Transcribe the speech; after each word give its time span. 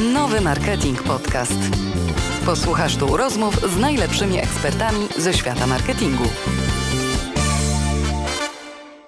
Nowy 0.00 0.40
Marketing 0.40 1.02
Podcast. 1.02 1.58
Posłuchasz 2.46 2.96
tu 2.96 3.16
rozmów 3.16 3.54
z 3.54 3.78
najlepszymi 3.78 4.38
ekspertami 4.38 4.98
ze 5.18 5.34
świata 5.34 5.66
marketingu. 5.66 6.24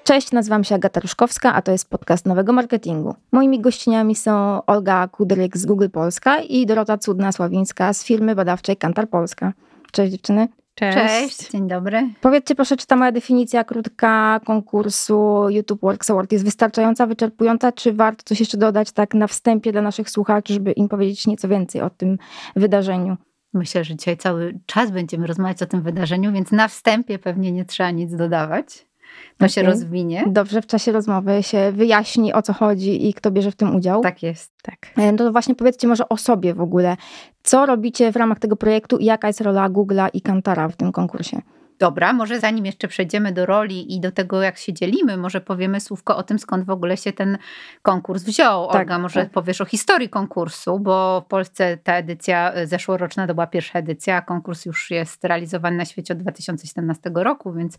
Cześć, 0.05 0.33
nazywam 0.33 0.65
się 0.65 0.75
Agata 0.75 1.01
Ruszkowska, 1.01 1.55
a 1.55 1.63
to 1.63 1.73
jest 1.73 1.91
podcast 1.91 2.27
Nowego 2.27 2.53
Marketingu. 2.53 3.15
Moimi 3.33 3.61
gościniami 3.61 4.15
są 4.15 4.67
Olga 4.67 5.09
Kudryk 5.09 5.56
z 5.56 5.67
Google 5.67 5.88
Polska 5.88 6.40
i 6.40 6.67
Dorota 6.67 6.97
Cudna-Sławińska 6.99 7.93
z 7.93 8.04
firmy 8.04 8.35
badawczej 8.35 8.77
Kantar 8.77 9.09
Polska. 9.09 9.53
Cześć 9.93 10.13
dziewczyny. 10.13 10.49
Cześć. 10.75 10.97
Cześć. 10.97 11.51
Dzień 11.51 11.69
dobry. 11.69 12.11
Powiedzcie 12.21 12.54
proszę, 12.54 12.77
czy 12.77 12.87
ta 12.87 12.97
moja 12.97 13.13
definicja 13.13 13.65
krótka 13.65 14.41
konkursu 14.45 15.47
YouTube 15.49 15.81
Works 15.81 16.11
Award 16.11 16.33
jest 16.33 16.45
wystarczająca, 16.45 17.07
wyczerpująca, 17.07 17.73
czy 17.73 17.93
warto 17.93 18.23
coś 18.25 18.41
jeszcze 18.41 18.59
dodać 18.59 18.93
tak 18.93 19.15
na 19.15 19.27
wstępie 19.27 19.73
dla 19.73 19.83
naszych 19.83 20.11
słuchaczy, 20.11 20.53
żeby 20.53 20.73
im 20.73 20.89
powiedzieć 20.89 21.27
nieco 21.27 21.49
więcej 21.49 21.80
o 21.80 21.91
tym 21.91 22.19
wydarzeniu? 22.57 23.16
Myślę, 23.55 23.85
że 23.85 23.97
dzisiaj 23.97 24.16
cały 24.16 24.61
czas 24.66 24.91
będziemy 24.91 25.27
rozmawiać 25.27 25.63
o 25.63 25.66
tym 25.66 25.83
wydarzeniu, 25.83 26.33
więc 26.33 26.53
na 26.53 26.69
wstępie 26.69 27.19
pewnie 27.19 27.52
nie 27.52 27.65
trzeba 27.65 27.91
nic 27.91 28.16
dodawać. 28.16 28.87
To 29.30 29.37
okay. 29.37 29.48
się 29.48 29.62
rozwinie. 29.62 30.25
Dobrze, 30.27 30.62
w 30.62 30.66
czasie 30.66 30.93
rozmowy 30.93 31.43
się 31.43 31.73
wyjaśni 31.73 32.33
o 32.33 32.43
co 32.43 32.52
chodzi 32.52 33.09
i 33.09 33.15
kto 33.15 33.30
bierze 33.30 33.51
w 33.51 33.57
tym 33.57 33.77
udział. 33.77 34.01
Tak 34.01 34.23
jest. 34.23 34.52
Tak. 34.62 34.79
No 34.97 35.16
to 35.16 35.33
właśnie 35.33 35.55
powiedzcie 35.55 35.88
może 35.88 36.09
o 36.09 36.16
sobie 36.16 36.55
w 36.55 36.61
ogóle. 36.61 36.97
Co 37.43 37.66
robicie 37.66 38.12
w 38.12 38.16
ramach 38.16 38.38
tego 38.38 38.57
projektu 38.57 38.98
i 38.98 39.05
jaka 39.05 39.27
jest 39.27 39.41
rola 39.41 39.71
Google'a 39.71 40.09
i 40.12 40.21
Kantara 40.21 40.69
w 40.69 40.77
tym 40.77 40.93
konkursie? 40.93 41.43
Dobra, 41.79 42.12
może 42.12 42.41
zanim 42.41 42.67
jeszcze 42.67 42.89
przejdziemy 42.89 43.33
do 43.33 43.47
roli 43.47 43.95
i 43.95 44.01
do 44.01 44.13
tego, 44.13 44.43
jak 44.43 44.59
się 44.59 44.73
dzielimy, 44.73 45.17
może 45.17 45.41
powiemy 45.41 45.80
słówko 45.80 46.17
o 46.17 46.23
tym, 46.23 46.39
skąd 46.39 46.65
w 46.65 46.71
ogóle 46.71 46.97
się 46.97 47.13
ten 47.13 47.39
konkurs 47.83 48.23
wziął. 48.23 48.67
Tak, 48.67 48.80
Olga, 48.80 48.99
może 48.99 49.21
tak. 49.21 49.30
powiesz 49.30 49.61
o 49.61 49.65
historii 49.65 50.09
konkursu, 50.09 50.80
bo 50.80 51.21
w 51.21 51.27
Polsce 51.27 51.77
ta 51.77 51.95
edycja 51.95 52.53
e, 52.53 52.66
zeszłoroczna 52.66 53.27
to 53.27 53.35
była 53.35 53.46
pierwsza 53.46 53.79
edycja, 53.79 54.16
a 54.16 54.23
konkurs 54.23 54.66
już 54.66 54.91
jest 54.91 55.24
realizowany 55.24 55.77
na 55.77 55.85
świecie 55.85 56.15
od 56.15 56.21
2017 56.21 57.11
roku, 57.15 57.52
więc 57.52 57.79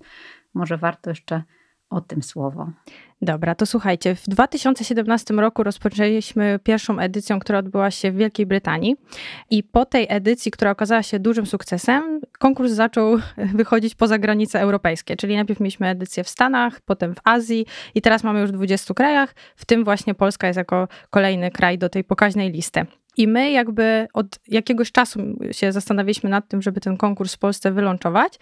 może 0.54 0.78
warto 0.78 1.10
jeszcze 1.10 1.44
o 1.94 2.02
tym 2.02 2.24
słowo. 2.24 2.68
Dobra, 3.22 3.56
to 3.56 3.66
słuchajcie, 3.66 4.16
w 4.16 4.24
2017 4.28 5.34
roku 5.34 5.64
rozpoczęliśmy 5.64 6.60
pierwszą 6.64 7.00
edycję, 7.00 7.40
która 7.40 7.60
odbyła 7.60 7.92
się 7.92 8.12
w 8.12 8.16
Wielkiej 8.16 8.46
Brytanii 8.46 8.96
i 9.50 9.64
po 9.64 9.86
tej 9.86 10.08
edycji, 10.10 10.52
która 10.52 10.72
okazała 10.72 11.04
się 11.04 11.20
dużym 11.20 11.46
sukcesem, 11.46 12.22
konkurs 12.40 12.72
zaczął 12.72 13.18
wychodzić 13.60 13.96
poza 13.96 14.18
granice 14.18 14.60
europejskie, 14.60 15.16
czyli 15.16 15.36
najpierw 15.36 15.60
mieliśmy 15.60 15.88
edycję 15.88 16.24
w 16.24 16.30
Stanach, 16.30 16.82
potem 16.82 17.16
w 17.16 17.20
Azji 17.24 17.66
i 17.96 18.02
teraz 18.02 18.24
mamy 18.24 18.40
już 18.40 18.50
w 18.50 18.54
20 18.54 18.94
krajach, 18.94 19.36
w 19.56 19.66
tym 19.66 19.84
właśnie 19.84 20.14
Polska 20.14 20.48
jest 20.48 20.58
jako 20.58 20.88
kolejny 21.10 21.52
kraj 21.52 21.78
do 21.78 21.90
tej 21.90 22.04
pokaźnej 22.04 22.52
listy. 22.52 22.86
I 23.18 23.28
my 23.28 23.52
jakby 23.52 24.08
od 24.14 24.40
jakiegoś 24.48 24.92
czasu 24.92 25.20
się 25.52 25.72
zastanawialiśmy 25.72 26.30
nad 26.30 26.48
tym, 26.48 26.62
żeby 26.62 26.82
ten 26.82 26.98
konkurs 26.98 27.36
w 27.36 27.38
Polsce 27.38 27.72
wylączować. 27.72 28.40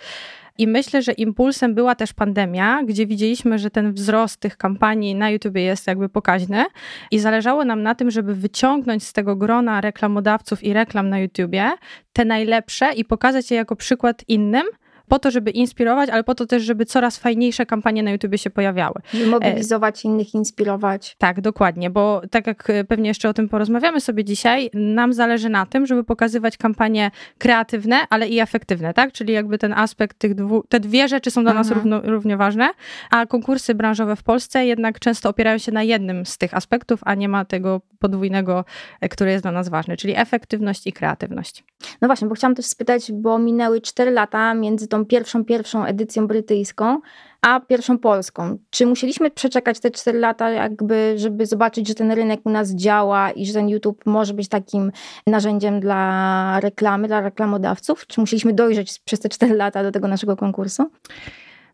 I 0.57 0.67
myślę, 0.67 1.01
że 1.01 1.11
impulsem 1.11 1.75
była 1.75 1.95
też 1.95 2.13
pandemia, 2.13 2.83
gdzie 2.83 3.07
widzieliśmy, 3.07 3.59
że 3.59 3.69
ten 3.69 3.93
wzrost 3.93 4.39
tych 4.39 4.57
kampanii 4.57 5.15
na 5.15 5.29
YouTube 5.29 5.55
jest 5.55 5.87
jakby 5.87 6.09
pokaźny 6.09 6.65
i 7.11 7.19
zależało 7.19 7.65
nam 7.65 7.83
na 7.83 7.95
tym, 7.95 8.11
żeby 8.11 8.35
wyciągnąć 8.35 9.03
z 9.03 9.13
tego 9.13 9.35
grona 9.35 9.81
reklamodawców 9.81 10.63
i 10.63 10.73
reklam 10.73 11.09
na 11.09 11.19
YouTubie 11.19 11.71
te 12.13 12.25
najlepsze 12.25 12.93
i 12.93 13.05
pokazać 13.05 13.51
je 13.51 13.57
jako 13.57 13.75
przykład 13.75 14.23
innym, 14.27 14.63
po 15.11 15.19
to, 15.19 15.31
żeby 15.31 15.51
inspirować, 15.51 16.09
ale 16.09 16.23
po 16.23 16.35
to 16.35 16.45
też, 16.45 16.63
żeby 16.63 16.85
coraz 16.85 17.17
fajniejsze 17.17 17.65
kampanie 17.65 18.03
na 18.03 18.11
YouTube 18.11 18.35
się 18.35 18.49
pojawiały. 18.49 18.95
Mobilizować 19.29 20.05
innych, 20.05 20.33
inspirować. 20.33 21.15
Tak, 21.17 21.41
dokładnie, 21.41 21.89
bo 21.89 22.21
tak 22.31 22.47
jak 22.47 22.69
e, 22.69 22.83
pewnie 22.83 23.07
jeszcze 23.07 23.29
o 23.29 23.33
tym 23.33 23.49
porozmawiamy 23.49 24.01
sobie 24.01 24.23
dzisiaj, 24.23 24.69
nam 24.73 25.13
zależy 25.13 25.49
na 25.49 25.65
tym, 25.65 25.85
żeby 25.85 26.03
pokazywać 26.03 26.57
kampanie 26.57 27.11
kreatywne, 27.37 27.97
ale 28.09 28.27
i 28.27 28.39
efektywne, 28.39 28.93
tak? 28.93 29.11
Czyli 29.11 29.33
jakby 29.33 29.57
ten 29.57 29.73
aspekt, 29.73 30.17
tych 30.19 30.35
dwu, 30.35 30.63
te 30.69 30.79
dwie 30.79 31.07
rzeczy 31.07 31.31
są 31.31 31.43
dla 31.43 31.53
nas 31.53 31.67
mhm. 31.67 31.79
równo, 31.79 32.11
równie 32.11 32.37
ważne, 32.37 32.69
a 33.09 33.25
konkursy 33.25 33.75
branżowe 33.75 34.15
w 34.15 34.23
Polsce 34.23 34.65
jednak 34.65 34.99
często 34.99 35.29
opierają 35.29 35.57
się 35.57 35.71
na 35.71 35.83
jednym 35.83 36.25
z 36.25 36.37
tych 36.37 36.53
aspektów, 36.53 36.99
a 37.05 37.15
nie 37.15 37.29
ma 37.29 37.45
tego 37.45 37.81
podwójnego, 37.99 38.65
e, 39.01 39.09
który 39.09 39.31
jest 39.31 39.43
dla 39.43 39.51
nas 39.51 39.69
ważny, 39.69 39.97
czyli 39.97 40.13
efektywność 40.17 40.87
i 40.87 40.93
kreatywność. 40.93 41.63
No 42.01 42.07
właśnie, 42.07 42.27
bo 42.27 42.35
chciałam 42.35 42.55
też 42.55 42.65
spytać, 42.65 43.11
bo 43.11 43.39
minęły 43.39 43.81
4 43.81 44.11
lata 44.11 44.53
między 44.53 44.87
tą 44.87 45.00
pierwszą, 45.05 45.45
pierwszą 45.45 45.85
edycją 45.85 46.27
brytyjską, 46.27 46.99
a 47.41 47.59
pierwszą 47.59 47.97
polską. 47.97 48.57
Czy 48.69 48.85
musieliśmy 48.85 49.31
przeczekać 49.31 49.79
te 49.79 49.91
4 49.91 50.19
lata, 50.19 50.49
jakby, 50.49 51.13
żeby 51.17 51.45
zobaczyć, 51.45 51.87
że 51.87 51.95
ten 51.95 52.11
rynek 52.11 52.41
u 52.43 52.49
nas 52.49 52.75
działa 52.75 53.31
i 53.31 53.45
że 53.45 53.53
ten 53.53 53.69
YouTube 53.69 54.05
może 54.05 54.33
być 54.33 54.47
takim 54.47 54.91
narzędziem 55.27 55.79
dla 55.79 56.59
reklamy, 56.59 57.07
dla 57.07 57.21
reklamodawców? 57.21 58.07
Czy 58.07 58.19
musieliśmy 58.21 58.53
dojrzeć 58.53 58.99
przez 58.99 59.19
te 59.19 59.29
4 59.29 59.55
lata 59.55 59.83
do 59.83 59.91
tego 59.91 60.07
naszego 60.07 60.35
konkursu? 60.35 60.91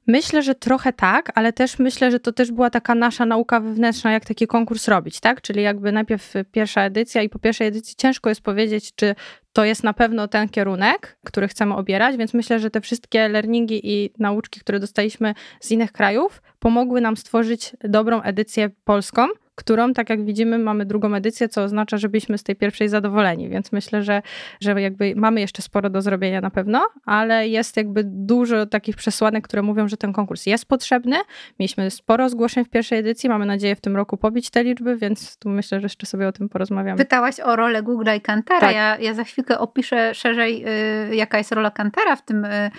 Myślę, 0.08 0.44
że 0.44 0.56
trochę 0.56 0.94
tak, 0.94 1.32
ale 1.36 1.54
też 1.54 1.80
myślę, 1.80 2.12
że 2.12 2.20
to 2.20 2.32
też 2.32 2.52
była 2.52 2.70
taka 2.70 2.96
nasza 2.96 3.26
nauka 3.26 3.60
wewnętrzna, 3.60 4.12
jak 4.12 4.26
taki 4.26 4.48
konkurs 4.48 4.88
robić, 4.88 5.20
tak? 5.20 5.42
Czyli 5.42 5.62
jakby 5.62 5.92
najpierw 5.92 6.34
pierwsza 6.52 6.82
edycja 6.82 7.22
i 7.22 7.30
po 7.30 7.40
pierwszej 7.40 7.68
edycji 7.68 7.96
ciężko 7.98 8.30
jest 8.30 8.42
powiedzieć, 8.42 8.96
czy 8.96 9.16
to 9.54 9.66
jest 9.66 9.84
na 9.84 9.94
pewno 9.94 10.28
ten 10.28 10.50
kierunek, 10.50 11.18
który 11.26 11.48
chcemy 11.48 11.76
obierać, 11.76 12.18
więc 12.18 12.34
myślę, 12.34 12.60
że 12.60 12.70
te 12.70 12.82
wszystkie 12.82 13.28
learningi 13.28 13.82
i 13.84 14.14
nauczki, 14.20 14.60
które 14.60 14.80
dostaliśmy 14.80 15.34
z 15.60 15.72
innych 15.72 15.92
krajów, 15.92 16.42
pomogły 16.60 17.02
nam 17.02 17.18
stworzyć 17.18 17.72
dobrą 17.84 18.22
edycję 18.22 18.70
polską, 18.84 19.28
którą, 19.58 19.94
tak 19.94 20.10
jak 20.10 20.26
widzimy, 20.26 20.60
mamy 20.60 20.86
drugą 20.86 21.16
edycję, 21.16 21.50
co 21.50 21.64
oznacza, 21.64 21.98
że 21.98 22.10
byliśmy 22.10 22.38
z 22.38 22.44
tej 22.44 22.56
pierwszej 22.56 22.90
zadowoleni, 22.90 23.50
więc 23.50 23.72
myślę, 23.72 24.04
że, 24.04 24.22
że 24.62 24.82
jakby 24.82 25.14
mamy 25.16 25.42
jeszcze 25.42 25.62
sporo 25.62 25.90
do 25.90 26.02
zrobienia 26.02 26.42
na 26.42 26.50
pewno, 26.50 26.86
ale 27.06 27.48
jest 27.48 27.78
jakby 27.78 28.04
dużo 28.04 28.66
takich 28.66 28.96
przesłanek, 28.96 29.48
które 29.48 29.62
mówią, 29.62 29.88
że 29.88 29.98
ten 29.98 30.14
konkurs 30.14 30.46
jest 30.46 30.66
potrzebny. 30.66 31.16
Mieliśmy 31.60 31.92
sporo 31.92 32.30
zgłoszeń 32.30 32.66
w 32.66 32.70
pierwszej 32.70 33.00
edycji, 33.00 33.30
mamy 33.30 33.46
nadzieję 33.46 33.76
w 33.76 33.82
tym 33.82 33.96
roku 33.96 34.18
pobić 34.18 34.50
te 34.50 34.64
liczby, 34.64 34.98
więc 34.98 35.38
tu 35.38 35.50
myślę, 35.50 35.80
że 35.80 35.86
jeszcze 35.86 36.06
sobie 36.06 36.28
o 36.28 36.32
tym 36.32 36.50
porozmawiamy. 36.50 36.98
Pytałaś 36.98 37.40
o 37.40 37.56
rolę 37.56 37.84
Google 37.84 38.10
i 38.18 38.22
Kantara. 38.22 38.60
Tak. 38.60 38.76
Ja, 38.76 38.98
ja 38.98 39.14
za 39.14 39.24
chwilkę 39.24 39.60
opiszę 39.60 40.14
szerzej, 40.14 40.66
y, 41.12 41.16
jaka 41.16 41.38
jest 41.38 41.52
rola 41.52 41.72
Kantara 41.72 42.16
w 42.16 42.22
tym, 42.22 42.46
y, 42.46 42.72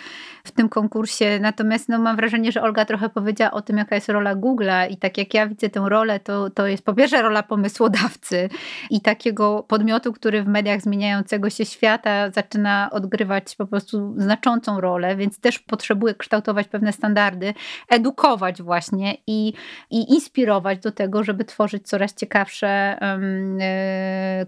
w 0.44 0.50
tym 0.50 0.68
konkursie, 0.68 1.38
natomiast 1.40 1.88
no, 1.88 1.98
mam 1.98 2.16
wrażenie, 2.16 2.52
że 2.52 2.62
Olga 2.62 2.84
trochę 2.84 3.08
powiedziała 3.08 3.50
o 3.50 3.62
tym, 3.62 3.76
jaka 3.76 3.94
jest 3.94 4.08
rola 4.08 4.36
Google'a 4.36 4.90
i 4.90 4.96
tak 4.96 5.18
jak 5.18 5.34
ja 5.34 5.46
widzę 5.46 5.68
tę 5.68 5.84
rolę, 5.88 6.20
to, 6.20 6.50
to 6.50 6.67
jest 6.70 6.84
po 6.84 6.94
pierwsze 6.94 7.22
rola 7.22 7.42
pomysłodawcy 7.42 8.48
i 8.90 9.00
takiego 9.00 9.62
podmiotu, 9.68 10.12
który 10.12 10.42
w 10.42 10.48
mediach 10.48 10.80
zmieniającego 10.80 11.50
się 11.50 11.64
świata 11.64 12.30
zaczyna 12.30 12.88
odgrywać 12.92 13.56
po 13.56 13.66
prostu 13.66 14.14
znaczącą 14.16 14.80
rolę, 14.80 15.16
więc 15.16 15.40
też 15.40 15.58
potrzebuje 15.58 16.14
kształtować 16.14 16.68
pewne 16.68 16.92
standardy, 16.92 17.54
edukować 17.88 18.62
właśnie 18.62 19.14
i, 19.26 19.52
i 19.90 20.12
inspirować 20.12 20.78
do 20.78 20.92
tego, 20.92 21.24
żeby 21.24 21.44
tworzyć 21.44 21.88
coraz 21.88 22.14
ciekawsze 22.14 22.98
um, 23.00 23.58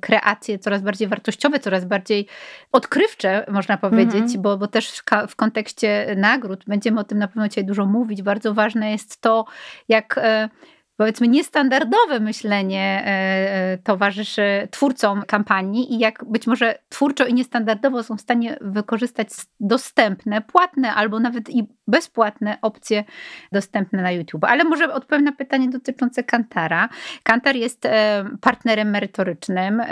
kreacje, 0.01 0.59
coraz 0.59 0.83
bardziej 0.83 1.09
wartościowe, 1.09 1.59
coraz 1.59 1.85
bardziej 1.85 2.27
odkrywcze, 2.73 3.47
można 3.49 3.77
powiedzieć, 3.77 4.15
mhm. 4.15 4.43
bo, 4.43 4.57
bo 4.59 4.67
też 4.67 4.91
w, 4.91 5.03
w 5.29 5.37
kontekście 5.37 6.15
nagród 6.17 6.65
będziemy 6.67 7.01
o 7.01 7.05
tym 7.05 7.19
na 7.19 7.29
pewno 7.29 7.49
dzisiaj 7.49 7.65
dużo 7.65 7.87
mówić. 7.87 8.23
Bardzo 8.23 8.55
ważne 8.55 8.91
jest 8.91 9.21
to, 9.21 9.45
jak 9.89 10.19
e, 10.19 10.49
powiedzmy 11.00 11.28
niestandardowe 11.28 12.21
myślenie 12.21 13.03
e, 13.06 13.09
e, 13.72 13.78
towarzyszy 13.78 14.69
twórcom 14.71 15.22
kampanii 15.22 15.94
i 15.94 15.99
jak 15.99 16.25
być 16.25 16.47
może 16.47 16.78
twórczo 16.88 17.27
i 17.27 17.34
niestandardowo 17.34 18.03
są 18.03 18.16
w 18.16 18.21
stanie 18.21 18.59
wykorzystać 18.61 19.28
dostępne, 19.60 20.41
płatne 20.41 20.94
albo 20.94 21.21
nawet 21.21 21.50
i 21.50 21.69
bezpłatne 21.91 22.59
opcje 22.62 23.05
dostępne 23.53 24.03
na 24.03 24.11
YouTube. 24.11 24.45
Ale 24.45 24.65
może 24.65 24.93
odpowiem 24.93 25.25
na 25.25 25.33
pytanie 25.33 25.69
dotyczące 25.69 26.25
Kantara. 26.25 26.89
Kantar 27.23 27.56
jest 27.56 27.84
e, 27.84 28.25
partnerem 28.41 28.91
merytorycznym. 28.91 29.83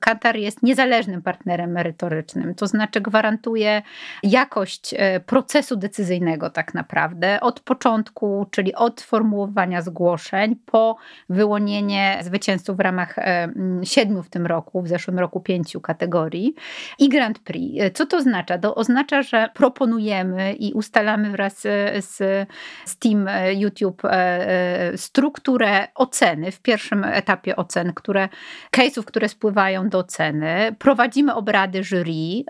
Kantar 0.00 0.36
jest 0.36 0.62
niezależnym 0.62 1.22
partnerem 1.22 1.70
merytorycznym, 1.70 2.54
to 2.54 2.66
znaczy 2.66 3.00
gwarantuje 3.00 3.82
jakość 4.22 4.94
procesu 5.26 5.76
decyzyjnego 5.76 6.50
tak 6.50 6.74
naprawdę 6.74 7.40
od 7.40 7.60
początku, 7.60 8.46
czyli 8.50 8.74
od 8.74 9.00
formułowania 9.00 9.82
zgłoszeń 9.82 10.56
po 10.66 10.96
wyłonienie 11.28 12.18
zwycięzców 12.22 12.76
w 12.76 12.80
ramach 12.80 13.18
e, 13.18 13.48
siedmiu 13.82 14.22
w 14.22 14.30
tym 14.30 14.46
roku, 14.46 14.82
w 14.82 14.88
zeszłym 14.88 15.18
roku 15.18 15.40
pięciu 15.40 15.80
kategorii 15.80 16.54
i 16.98 17.08
Grand 17.08 17.38
Prix. 17.38 17.84
Co 17.94 18.06
to 18.06 18.16
oznacza? 18.16 18.58
To 18.58 18.74
oznacza, 18.74 19.22
że 19.22 19.48
proponujemy 19.54 20.52
i 20.52 20.72
ustalamy 20.72 21.36
wraz 21.38 21.60
z, 21.60 22.16
z 22.84 22.98
Team 22.98 23.28
YouTube 23.54 24.02
strukturę 24.96 25.88
oceny 25.94 26.50
w 26.50 26.60
pierwszym 26.60 27.04
etapie 27.04 27.56
ocen, 27.56 27.92
które 27.94 28.28
case'ów, 28.76 29.04
które 29.04 29.28
spływają 29.28 29.88
do 29.88 29.98
oceny. 29.98 30.76
Prowadzimy 30.78 31.34
obrady 31.34 31.84
jury, 31.84 32.44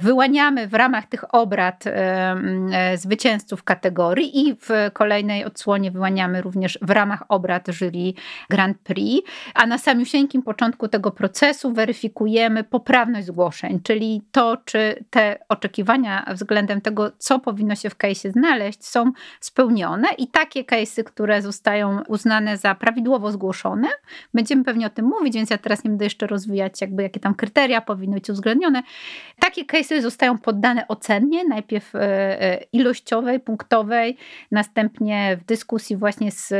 wyłaniamy 0.00 0.66
w 0.66 0.74
ramach 0.74 1.06
tych 1.06 1.34
obrad 1.34 1.84
zwycięzców 2.94 3.62
kategorii 3.62 4.48
i 4.48 4.54
w 4.54 4.68
kolejnej 4.92 5.44
odsłonie 5.44 5.90
wyłaniamy 5.90 6.42
również 6.42 6.78
w 6.82 6.90
ramach 6.90 7.22
obrad 7.28 7.68
jury 7.68 8.12
Grand 8.50 8.78
Prix, 8.78 9.30
a 9.54 9.66
na 9.66 9.78
samiusieńkim 9.78 10.42
początku 10.42 10.88
tego 10.88 11.10
procesu 11.10 11.72
weryfikujemy 11.72 12.64
poprawność 12.64 13.26
zgłoszeń, 13.26 13.80
czyli 13.82 14.22
to, 14.32 14.56
czy 14.64 15.04
te 15.10 15.38
oczekiwania 15.48 16.26
względem 16.32 16.80
tego, 16.80 17.12
co 17.18 17.38
powinno 17.38 17.74
się 17.74 17.90
w 17.90 17.96
case'ie 18.04 18.32
znaleźć, 18.32 18.86
są 18.86 19.12
spełnione 19.40 20.08
i 20.18 20.28
takie 20.28 20.64
case'y, 20.64 21.04
które 21.04 21.42
zostają 21.42 22.02
uznane 22.08 22.56
za 22.56 22.74
prawidłowo 22.74 23.32
zgłoszone, 23.32 23.88
będziemy 24.34 24.64
pewnie 24.64 24.86
o 24.86 24.90
tym 24.90 25.06
mówić, 25.06 25.34
więc 25.34 25.50
ja 25.50 25.58
teraz 25.58 25.84
nie 25.84 25.90
będę 25.90 26.04
jeszcze 26.04 26.26
rozwijać, 26.26 26.80
jakby 26.80 27.02
jakie 27.02 27.20
tam 27.20 27.34
kryteria 27.34 27.80
powinny 27.80 28.14
być 28.14 28.30
uwzględnione. 28.30 28.82
Takie 29.40 29.64
case'y 29.64 30.00
zostają 30.00 30.38
poddane 30.38 30.88
ocenie, 30.88 31.44
najpierw 31.44 31.94
e, 31.94 32.00
e, 32.42 32.64
ilościowej, 32.72 33.40
punktowej, 33.40 34.16
następnie 34.50 35.38
w 35.40 35.44
dyskusji 35.44 35.96
właśnie 35.96 36.30
z 36.30 36.52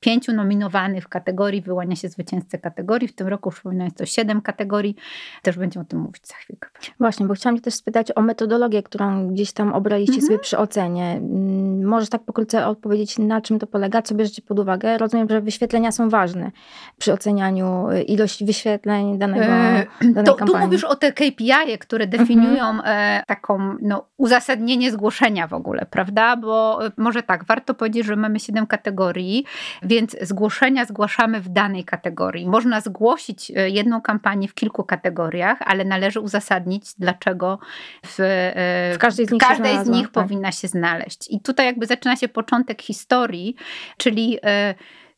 pięciu 0.00 0.32
nominowanych 0.32 1.04
w 1.04 1.08
kategorii 1.08 1.62
wyłania 1.62 1.96
się 1.96 2.08
zwycięzcę 2.08 2.58
kategorii. 2.58 3.08
W 3.08 3.14
tym 3.14 3.28
roku 3.28 3.50
przypominam 3.50 3.84
jest 3.84 3.98
to 3.98 4.06
siedem 4.06 4.40
kategorii. 4.42 4.96
Też 5.42 5.58
będziemy 5.58 5.84
o 5.84 5.88
tym 5.88 5.98
mówić 5.98 6.26
za 6.26 6.34
chwilkę. 6.34 6.68
Właśnie, 7.00 7.26
bo 7.26 7.34
chciałam 7.34 7.56
Cię 7.56 7.62
też 7.62 7.74
spytać 7.74 8.12
o 8.14 8.22
metodologię, 8.22 8.82
którą 8.82 9.28
gdzieś 9.28 9.52
tam 9.52 9.72
obraliście 9.72 10.14
mhm. 10.14 10.26
sobie 10.26 10.38
przy 10.38 10.58
ocenie. 10.58 10.75
Mm, 10.82 11.84
możesz 11.84 12.08
tak 12.08 12.22
pokrótce 12.22 12.66
odpowiedzieć, 12.66 13.18
na 13.18 13.40
czym 13.40 13.58
to 13.58 13.66
polega, 13.66 14.02
co 14.02 14.14
bierzecie 14.14 14.42
pod 14.42 14.58
uwagę? 14.58 14.98
Rozumiem, 14.98 15.28
że 15.30 15.40
wyświetlenia 15.40 15.92
są 15.92 16.08
ważne 16.08 16.50
przy 16.98 17.12
ocenianiu 17.12 17.90
y, 17.90 18.02
ilości 18.02 18.44
wyświetleń 18.44 19.18
danego, 19.18 19.44
e, 19.44 19.86
danej 20.00 20.24
to, 20.24 20.34
kampanii. 20.34 20.52
Tu 20.52 20.66
mówisz 20.66 20.84
o 20.84 20.96
te 20.96 21.12
KPI, 21.12 21.78
które 21.80 22.06
definiują 22.06 22.68
mhm. 22.68 23.22
taką 23.26 23.76
no, 23.82 24.04
uzasadnienie 24.16 24.90
zgłoszenia 24.90 25.46
w 25.46 25.54
ogóle, 25.54 25.86
prawda? 25.90 26.36
Bo 26.36 26.86
y, 26.86 26.90
może 26.96 27.22
tak, 27.22 27.44
warto 27.44 27.74
powiedzieć, 27.74 28.06
że 28.06 28.16
mamy 28.16 28.40
siedem 28.40 28.66
kategorii, 28.66 29.44
więc 29.82 30.16
zgłoszenia 30.20 30.84
zgłaszamy 30.84 31.40
w 31.40 31.48
danej 31.48 31.84
kategorii. 31.84 32.46
Można 32.46 32.80
zgłosić 32.80 33.52
e, 33.56 33.70
jedną 33.70 34.00
kampanię 34.00 34.48
w 34.48 34.54
kilku 34.54 34.84
kategoriach, 34.84 35.58
ale 35.64 35.84
należy 35.84 36.20
uzasadnić, 36.20 36.94
dlaczego 36.98 37.58
w, 38.06 38.20
e, 38.20 38.92
w 38.94 38.98
każdej 38.98 39.26
z 39.26 39.30
nich, 39.30 39.42
każdej 39.42 39.84
z 39.84 39.88
nich 39.88 40.10
tak. 40.10 40.12
powinna 40.12 40.52
się 40.52 40.65
znaleźć. 40.68 41.30
I 41.30 41.40
tutaj 41.40 41.66
jakby 41.66 41.86
zaczyna 41.86 42.16
się 42.16 42.28
początek 42.28 42.82
historii, 42.82 43.56
czyli 43.96 44.38
e, 44.44 44.74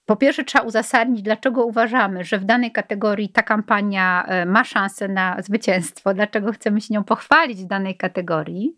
po 0.06 0.17
pierwsze, 0.17 0.45
trzeba 0.45 0.65
uzasadnić, 0.65 1.23
dlaczego 1.23 1.65
uważamy, 1.65 2.25
że 2.25 2.39
w 2.39 2.45
danej 2.45 2.73
kategorii 2.73 3.29
ta 3.29 3.43
kampania 3.43 4.27
ma 4.47 4.65
szansę 4.65 5.09
na 5.09 5.37
zwycięstwo, 5.43 6.15
dlaczego 6.15 6.53
chcemy 6.53 6.81
się 6.81 6.95
nią 6.95 7.05
pochwalić 7.05 7.62
w 7.62 7.67
danej 7.67 7.97
kategorii 7.97 8.77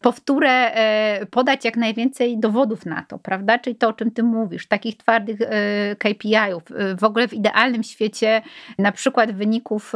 powtórę 0.00 0.50
e, 0.50 1.26
podać 1.26 1.64
jak 1.64 1.76
najwięcej 1.76 2.38
dowodów 2.38 2.86
na 2.86 3.02
to, 3.02 3.18
prawda? 3.18 3.58
Czyli 3.58 3.76
to, 3.76 3.88
o 3.88 3.92
czym 3.92 4.10
ty 4.10 4.22
mówisz, 4.22 4.66
takich 4.66 4.96
twardych 4.96 5.40
e, 5.40 5.96
KPI-ów. 5.96 6.62
E, 6.76 6.96
w 6.96 7.04
ogóle 7.04 7.28
w 7.28 7.32
idealnym 7.32 7.82
świecie 7.82 8.42
na 8.78 8.92
przykład 8.92 9.32
wyników 9.32 9.92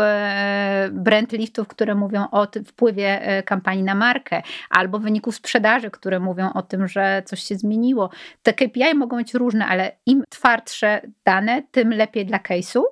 brand 0.92 1.32
liftów, 1.32 1.68
które 1.68 1.94
mówią 1.94 2.26
o 2.30 2.46
wpływie 2.66 3.42
kampanii 3.44 3.82
na 3.82 3.94
markę, 3.94 4.42
albo 4.70 4.98
wyników 4.98 5.34
sprzedaży, 5.34 5.90
które 5.90 6.20
mówią 6.20 6.52
o 6.52 6.62
tym, 6.62 6.88
że 6.88 7.22
coś 7.26 7.42
się 7.42 7.56
zmieniło. 7.56 8.10
Te 8.42 8.52
KPI 8.52 8.94
mogą 8.94 9.16
być 9.16 9.34
różne, 9.34 9.66
ale 9.66 9.92
im 10.06 10.24
twardsze 10.28 11.00
dane, 11.24 11.62
tym 11.70 11.90
lepiej 11.90 12.26
dla 12.26 12.38
case'u. 12.38 12.82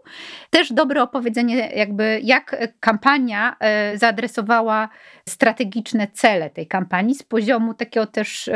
Też 0.50 0.72
dobre 0.72 1.02
opowiedzenie 1.02 1.56
jakby 1.56 2.20
jak 2.22 2.56
kampania 2.80 3.56
zaadresowała 3.94 4.88
strategiczne 5.28 6.06
cele 6.12 6.50
tej 6.50 6.66
kampanii 6.66 7.01
z 7.10 7.22
poziomu 7.22 7.74
takiego 7.74 8.06
też 8.06 8.50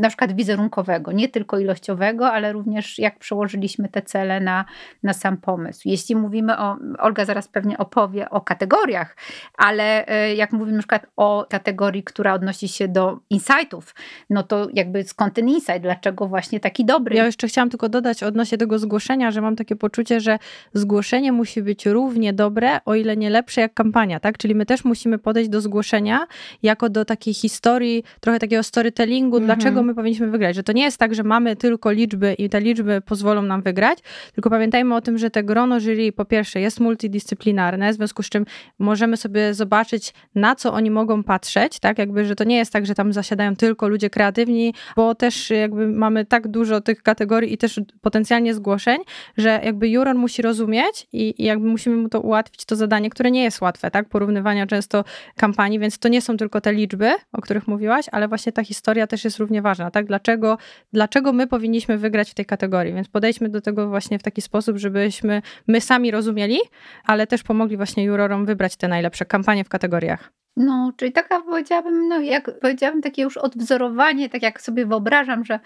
na 0.00 0.08
przykład 0.08 0.36
wizerunkowego, 0.36 1.12
nie 1.12 1.28
tylko 1.28 1.58
ilościowego, 1.58 2.32
ale 2.32 2.52
również 2.52 2.98
jak 2.98 3.18
przełożyliśmy 3.18 3.88
te 3.88 4.02
cele 4.02 4.40
na, 4.40 4.64
na 5.02 5.12
sam 5.12 5.36
pomysł. 5.36 5.80
Jeśli 5.84 6.16
mówimy 6.16 6.58
o, 6.58 6.76
Olga 6.98 7.24
zaraz 7.24 7.48
pewnie 7.48 7.78
opowie 7.78 8.30
o 8.30 8.40
kategoriach, 8.40 9.16
ale 9.58 10.06
e, 10.06 10.34
jak 10.34 10.52
mówimy 10.52 10.72
na 10.72 10.78
przykład 10.78 11.06
o 11.16 11.46
kategorii, 11.50 12.02
która 12.02 12.34
odnosi 12.34 12.68
się 12.68 12.88
do 12.88 13.18
insightów, 13.30 13.94
no 14.30 14.42
to 14.42 14.68
jakby 14.72 15.04
skąd 15.04 15.34
ten 15.34 15.48
insight, 15.48 15.80
dlaczego 15.80 16.26
właśnie 16.26 16.60
taki 16.60 16.84
dobry? 16.84 17.16
Ja 17.16 17.26
jeszcze 17.26 17.48
chciałam 17.48 17.70
tylko 17.70 17.88
dodać 17.88 18.22
odnośnie 18.22 18.58
tego 18.58 18.78
zgłoszenia, 18.78 19.30
że 19.30 19.40
mam 19.40 19.56
takie 19.56 19.76
poczucie, 19.76 20.20
że 20.20 20.38
zgłoszenie 20.72 21.32
musi 21.32 21.62
być 21.62 21.86
równie 21.86 22.32
dobre, 22.32 22.78
o 22.84 22.94
ile 22.94 23.16
nie 23.16 23.30
lepsze 23.30 23.60
jak 23.60 23.74
kampania, 23.74 24.20
tak? 24.20 24.38
Czyli 24.38 24.54
my 24.54 24.66
też 24.66 24.84
musimy 24.84 25.18
podejść 25.18 25.50
do 25.50 25.60
zgłoszenia 25.60 26.26
jako 26.62 26.88
do 26.88 27.04
takiej 27.04 27.34
historii, 27.34 27.73
trochę 28.20 28.38
takiego 28.38 28.62
storytellingu, 28.62 29.36
mhm. 29.36 29.46
dlaczego 29.46 29.82
my 29.82 29.94
powinniśmy 29.94 30.30
wygrać. 30.30 30.56
Że 30.56 30.62
to 30.62 30.72
nie 30.72 30.82
jest 30.82 30.98
tak, 30.98 31.14
że 31.14 31.22
mamy 31.22 31.56
tylko 31.56 31.92
liczby 31.92 32.34
i 32.34 32.48
te 32.48 32.60
liczby 32.60 33.00
pozwolą 33.00 33.42
nam 33.42 33.62
wygrać, 33.62 33.98
tylko 34.34 34.50
pamiętajmy 34.50 34.94
o 34.94 35.00
tym, 35.00 35.18
że 35.18 35.30
te 35.30 35.44
grono 35.44 35.80
jury 35.80 36.12
po 36.12 36.24
pierwsze 36.24 36.60
jest 36.60 36.80
multidyscyplinarne, 36.80 37.92
w 37.92 37.94
związku 37.94 38.22
z 38.22 38.28
czym 38.28 38.44
możemy 38.78 39.16
sobie 39.16 39.54
zobaczyć, 39.54 40.14
na 40.34 40.54
co 40.54 40.72
oni 40.72 40.90
mogą 40.90 41.22
patrzeć, 41.22 41.78
tak? 41.78 41.98
Jakby, 41.98 42.24
że 42.24 42.34
to 42.34 42.44
nie 42.44 42.56
jest 42.56 42.72
tak, 42.72 42.86
że 42.86 42.94
tam 42.94 43.12
zasiadają 43.12 43.56
tylko 43.56 43.88
ludzie 43.88 44.10
kreatywni, 44.10 44.74
bo 44.96 45.14
też 45.14 45.50
jakby 45.50 45.88
mamy 45.88 46.24
tak 46.24 46.48
dużo 46.48 46.80
tych 46.80 47.02
kategorii 47.02 47.52
i 47.52 47.58
też 47.58 47.80
potencjalnie 48.00 48.54
zgłoszeń, 48.54 48.98
że 49.36 49.60
jakby 49.64 49.88
juror 49.88 50.16
musi 50.16 50.42
rozumieć 50.42 51.06
i, 51.12 51.34
i 51.38 51.44
jakby 51.44 51.66
musimy 51.66 51.96
mu 51.96 52.08
to 52.08 52.20
ułatwić, 52.20 52.64
to 52.64 52.76
zadanie, 52.76 53.10
które 53.10 53.30
nie 53.30 53.42
jest 53.42 53.60
łatwe, 53.60 53.90
tak? 53.90 54.08
Porównywania 54.08 54.66
często 54.66 55.04
kampanii, 55.36 55.78
więc 55.78 55.98
to 55.98 56.08
nie 56.08 56.22
są 56.22 56.36
tylko 56.36 56.60
te 56.60 56.72
liczby, 56.72 57.10
o 57.32 57.40
których 57.40 57.63
mówiłaś, 57.68 58.06
ale 58.12 58.28
właśnie 58.28 58.52
ta 58.52 58.64
historia 58.64 59.06
też 59.06 59.24
jest 59.24 59.38
równie 59.38 59.62
ważna, 59.62 59.90
tak? 59.90 60.06
Dlaczego, 60.06 60.58
dlaczego 60.92 61.32
my 61.32 61.46
powinniśmy 61.46 61.98
wygrać 61.98 62.30
w 62.30 62.34
tej 62.34 62.46
kategorii? 62.46 62.94
Więc 62.94 63.08
podejdźmy 63.08 63.48
do 63.48 63.60
tego 63.60 63.88
właśnie 63.88 64.18
w 64.18 64.22
taki 64.22 64.42
sposób, 64.42 64.78
żebyśmy 64.78 65.42
my 65.68 65.80
sami 65.80 66.10
rozumieli, 66.10 66.58
ale 67.04 67.26
też 67.26 67.42
pomogli 67.42 67.76
właśnie 67.76 68.04
jurorom 68.04 68.46
wybrać 68.46 68.76
te 68.76 68.88
najlepsze 68.88 69.24
kampanie 69.24 69.64
w 69.64 69.68
kategoriach. 69.68 70.32
No, 70.56 70.92
czyli 70.96 71.12
taka 71.12 71.40
powiedziałabym, 71.40 72.08
no 72.08 72.20
jak 72.20 72.60
powiedziałabym, 72.60 73.02
takie 73.02 73.22
już 73.22 73.36
odwzorowanie, 73.36 74.28
tak 74.28 74.42
jak 74.42 74.60
sobie 74.60 74.86
wyobrażam, 74.86 75.44
że 75.44 75.60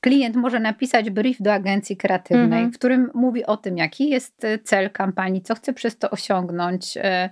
klient 0.00 0.36
może 0.36 0.60
napisać 0.60 1.10
brief 1.10 1.36
do 1.42 1.52
agencji 1.52 1.96
kreatywnej, 1.96 2.58
mm 2.58 2.70
-hmm. 2.70 2.74
w 2.74 2.78
którym 2.78 3.10
mówi 3.14 3.46
o 3.46 3.56
tym, 3.56 3.76
jaki 3.76 4.10
jest 4.10 4.46
cel 4.64 4.90
kampanii, 4.90 5.42
co 5.42 5.54
chce 5.54 5.72
przez 5.72 5.98
to 5.98 6.10
osiągnąć, 6.10 6.96
e, 6.96 7.30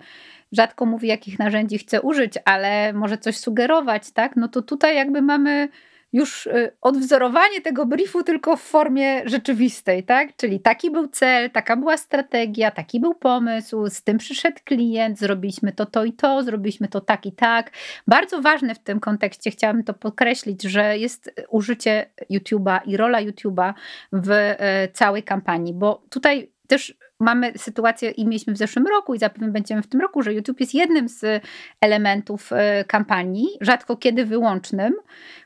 rzadko 0.52 0.86
mówi, 0.86 1.08
jakich 1.08 1.38
narzędzi 1.38 1.78
chce 1.78 2.00
użyć, 2.02 2.34
ale 2.44 2.92
może 2.92 3.18
coś 3.18 3.38
sugerować, 3.38 4.10
tak? 4.10 4.36
No 4.36 4.48
to 4.48 4.62
tutaj 4.62 4.96
jakby 4.96 5.22
mamy 5.22 5.68
już 6.12 6.46
y, 6.46 6.72
odwzorowanie 6.80 7.60
tego 7.60 7.86
briefu 7.86 8.22
tylko 8.22 8.56
w 8.56 8.62
formie 8.62 9.28
rzeczywistej, 9.28 10.04
tak? 10.04 10.36
Czyli 10.36 10.60
taki 10.60 10.90
był 10.90 11.08
cel, 11.08 11.50
taka 11.50 11.76
była 11.76 11.96
strategia, 11.96 12.70
taki 12.70 13.00
był 13.00 13.14
pomysł, 13.14 13.88
z 13.88 14.02
tym 14.02 14.18
przyszedł 14.18 14.56
klient, 14.64 15.18
zrobiliśmy 15.18 15.72
to, 15.72 15.86
to 15.86 16.04
i 16.04 16.12
to, 16.12 16.42
zrobiliśmy 16.42 16.88
to 16.88 17.00
tak 17.00 17.26
i 17.26 17.32
tak. 17.32 17.70
Bardzo 18.06 18.40
ważne 18.42 18.74
w 18.74 18.78
tym 18.78 19.00
kontekście, 19.00 19.50
chciałabym 19.50 19.84
to 19.84 19.94
podkreślić, 19.94 20.62
że 20.62 20.98
jest 20.98 21.34
użycie 21.48 22.10
YouTube'a 22.30 22.80
i 22.86 22.96
rola 22.96 23.22
YouTube'a 23.22 23.74
w 24.12 24.30
y, 24.30 24.56
całej 24.92 25.22
kampanii, 25.22 25.74
bo 25.74 26.02
tutaj 26.10 26.50
też 26.66 26.94
mamy 27.20 27.52
sytuację 27.56 28.10
i 28.10 28.26
mieliśmy 28.26 28.52
w 28.52 28.58
zeszłym 28.58 28.86
roku 28.86 29.14
i 29.14 29.18
zapewne 29.18 29.48
będziemy 29.48 29.82
w 29.82 29.86
tym 29.86 30.00
roku, 30.00 30.22
że 30.22 30.34
YouTube 30.34 30.60
jest 30.60 30.74
jednym 30.74 31.08
z 31.08 31.44
elementów 31.80 32.52
e, 32.52 32.84
kampanii, 32.84 33.48
rzadko 33.60 33.96
kiedy 33.96 34.24
wyłącznym, 34.24 34.94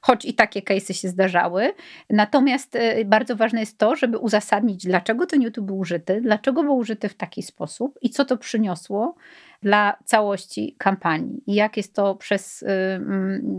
choć 0.00 0.24
i 0.24 0.34
takie 0.34 0.60
case'y 0.60 0.92
się 0.92 1.08
zdarzały. 1.08 1.72
Natomiast 2.10 2.76
e, 2.76 3.04
bardzo 3.04 3.36
ważne 3.36 3.60
jest 3.60 3.78
to, 3.78 3.96
żeby 3.96 4.18
uzasadnić, 4.18 4.86
dlaczego 4.86 5.26
ten 5.26 5.42
YouTube 5.42 5.66
był 5.66 5.78
użyty, 5.78 6.20
dlaczego 6.20 6.62
był 6.62 6.76
użyty 6.76 7.08
w 7.08 7.14
taki 7.14 7.42
sposób 7.42 7.98
i 8.02 8.10
co 8.10 8.24
to 8.24 8.36
przyniosło 8.36 9.14
dla 9.62 9.96
całości 10.04 10.76
kampanii 10.78 11.42
i 11.46 11.54
jak 11.54 11.76
jest 11.76 11.94
to 11.94 12.14
przez 12.14 12.62
e, 12.62 13.00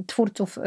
twórców 0.08 0.60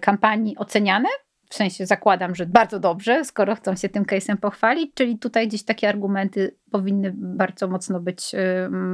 kampanii 0.00 0.56
oceniane 0.56 1.08
w 1.48 1.54
sensie 1.54 1.86
zakładam, 1.86 2.34
że 2.34 2.46
bardzo 2.46 2.80
dobrze, 2.80 3.24
skoro 3.24 3.54
chcą 3.54 3.76
się 3.76 3.88
tym 3.88 4.04
case'em 4.04 4.36
pochwalić, 4.36 4.94
czyli 4.94 5.18
tutaj 5.18 5.48
gdzieś 5.48 5.62
takie 5.62 5.88
argumenty 5.88 6.56
powinny 6.70 7.12
bardzo 7.16 7.68
mocno 7.68 8.00
być 8.00 8.32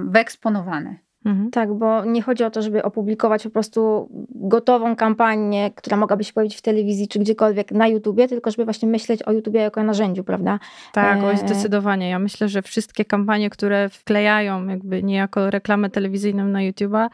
wyeksponowane. 0.07 1.05
Mhm. 1.25 1.51
Tak, 1.51 1.75
bo 1.75 2.05
nie 2.05 2.23
chodzi 2.23 2.45
o 2.45 2.51
to, 2.51 2.63
żeby 2.63 2.83
opublikować 2.83 3.45
po 3.45 3.51
prostu 3.51 4.09
gotową 4.31 4.97
kampanię, 4.97 5.71
która 5.71 5.97
mogłaby 5.97 6.25
się 6.25 6.33
pojawić 6.33 6.57
w 6.57 6.63
telewizji 6.63 7.09
czy 7.09 7.19
gdziekolwiek 7.19 7.73
na 7.73 7.89
YouTubie, 7.89 8.29
tylko 8.29 8.51
żeby 8.51 8.65
właśnie 8.65 8.89
myśleć 8.89 9.23
o 9.23 9.33
YouTubie 9.33 9.61
jako 9.61 9.81
o 9.81 9.85
narzędziu, 9.85 10.25
prawda? 10.25 10.59
Tak, 10.93 11.19
e... 11.19 11.37
zdecydowanie. 11.37 12.09
Ja 12.09 12.19
myślę, 12.19 12.49
że 12.49 12.63
wszystkie 12.63 13.05
kampanie, 13.05 13.51
które 13.51 13.89
wklejają 13.89 14.67
jakby 14.67 15.03
niejako 15.03 15.51
reklamę 15.51 15.91
telewizyjną 15.91 16.45
na 16.45 16.63
YouTuba, 16.63 17.09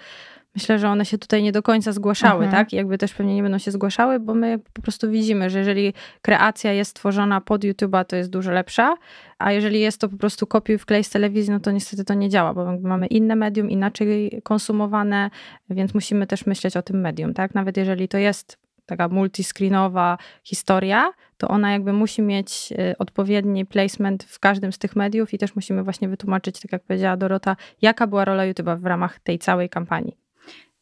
myślę, 0.54 0.78
że 0.78 0.88
one 0.88 1.04
się 1.04 1.18
tutaj 1.18 1.42
nie 1.42 1.52
do 1.52 1.62
końca 1.62 1.92
zgłaszały, 1.92 2.44
Mhm. 2.44 2.50
tak? 2.64 2.72
I 2.72 2.76
jakby 2.76 2.98
też 2.98 3.14
pewnie 3.14 3.34
nie 3.34 3.42
będą 3.42 3.58
się 3.58 3.70
zgłaszały, 3.70 4.20
bo 4.20 4.34
my 4.34 4.58
po 4.72 4.82
prostu 4.82 5.10
widzimy, 5.10 5.50
że 5.50 5.58
jeżeli 5.58 5.94
kreacja 6.22 6.72
jest 6.72 6.96
tworzona 6.96 7.40
pod 7.40 7.64
YouTube'a, 7.64 8.04
to 8.04 8.16
jest 8.16 8.30
dużo 8.30 8.50
lepsza, 8.52 8.94
a 9.38 9.52
jeżeli 9.52 9.80
jest 9.80 10.00
to 10.00 10.08
po 10.08 10.16
prostu 10.16 10.46
kopiuj 10.46 10.78
wklej 10.78 11.04
z 11.04 11.10
telewizji, 11.10 11.52
no 11.52 11.60
to 11.60 11.70
niestety 11.70 12.04
to 12.04 12.14
nie 12.14 12.28
działa, 12.28 12.54
bo 12.54 12.78
mamy 12.82 13.06
inne 13.06 13.36
medium, 13.36 13.70
inaczej 13.70 14.40
konsumowane, 14.44 15.30
więc 15.70 15.94
musimy 15.94 16.26
też 16.26 16.46
myśleć 16.46 16.76
o 16.76 16.82
tym 16.82 17.00
medium, 17.00 17.34
tak? 17.34 17.54
Nawet 17.54 17.76
jeżeli 17.76 18.08
to 18.08 18.18
jest 18.18 18.58
taka 18.86 19.08
multiscreenowa 19.08 20.18
historia, 20.44 21.12
to 21.38 21.48
ona 21.48 21.72
jakby 21.72 21.92
musi 21.92 22.22
mieć 22.22 22.72
y, 22.92 22.98
odpowiedni 22.98 23.66
placement 23.66 24.24
w 24.24 24.38
każdym 24.38 24.72
z 24.72 24.78
tych 24.78 24.96
mediów 24.96 25.34
i 25.34 25.38
też 25.38 25.54
musimy 25.56 25.82
właśnie 25.82 26.08
wytłumaczyć, 26.08 26.60
tak 26.60 26.72
jak 26.72 26.82
powiedziała 26.82 27.16
Dorota, 27.16 27.56
jaka 27.82 28.06
była 28.06 28.24
rola 28.24 28.42
YouTube'a 28.42 28.80
w 28.80 28.86
ramach 28.86 29.18
tej 29.20 29.38
całej 29.38 29.68
kampanii. 29.68 30.19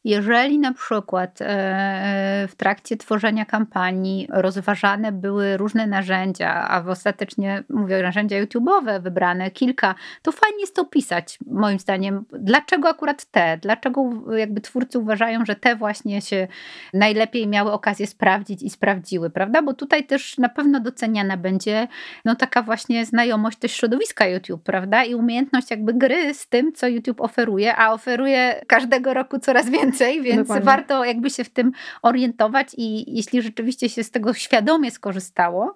Jeżeli 0.09 0.59
na 0.59 0.75
przykład 0.75 1.39
e, 1.41 2.47
w 2.49 2.55
trakcie 2.55 2.97
tworzenia 2.97 3.45
kampanii 3.45 4.29
rozważane 4.31 5.13
były 5.13 5.57
różne 5.57 5.87
narzędzia, 5.87 6.69
a 6.69 6.83
w 6.83 6.89
ostatecznie 6.89 7.65
mówię 7.69 8.03
narzędzia 8.03 8.45
YouTube'owe 8.45 9.03
wybrane 9.03 9.51
kilka, 9.51 9.95
to 10.23 10.33
fajnie 10.33 10.61
jest 10.61 10.77
to 10.77 10.83
opisać, 10.83 11.39
moim 11.47 11.79
zdaniem, 11.79 12.25
dlaczego 12.33 12.89
akurat 12.89 13.25
te, 13.25 13.59
dlaczego 13.63 14.11
jakby 14.37 14.61
twórcy 14.61 14.99
uważają, 14.99 15.45
że 15.45 15.57
te 15.57 15.77
właśnie 15.77 16.23
się 16.23 16.49
najlepiej 16.95 17.47
miały 17.47 17.73
okazję 17.73 18.07
sprawdzić 18.07 18.63
i 18.63 18.71
sprawdziły, 18.71 19.31
prawda? 19.31 19.63
Bo 19.63 19.75
tutaj 19.75 20.07
też 20.07 20.39
na 20.39 20.49
pewno 20.49 20.81
doceniana 20.81 21.37
będzie 21.37 21.89
no 22.25 22.35
taka 22.35 22.63
właśnie 22.63 23.07
znajomość 23.07 23.59
też 23.59 23.73
środowiska 23.73 24.27
YouTube, 24.27 24.63
prawda? 24.63 25.05
I 25.05 25.15
umiejętność 25.15 25.71
jakby 25.71 25.95
gry 25.95 26.35
z 26.35 26.49
tym, 26.49 26.73
co 26.73 26.89
YouTube 26.89 27.21
oferuje, 27.21 27.77
a 27.77 27.93
oferuje 27.93 28.61
każdego 28.67 29.15
roku 29.15 29.39
coraz 29.39 29.71
więcej, 29.71 29.98
więc 30.05 30.39
Dokładnie. 30.39 30.65
warto 30.65 31.05
jakby 31.05 31.31
się 31.31 31.45
w 31.45 31.51
tym 31.51 31.73
orientować 32.03 32.69
i 32.77 33.17
jeśli 33.17 33.43
rzeczywiście 33.43 33.89
się 33.89 34.05
z 34.05 34.11
tego 34.11 34.35
świadomie 34.35 34.91
skorzystało 34.91 35.75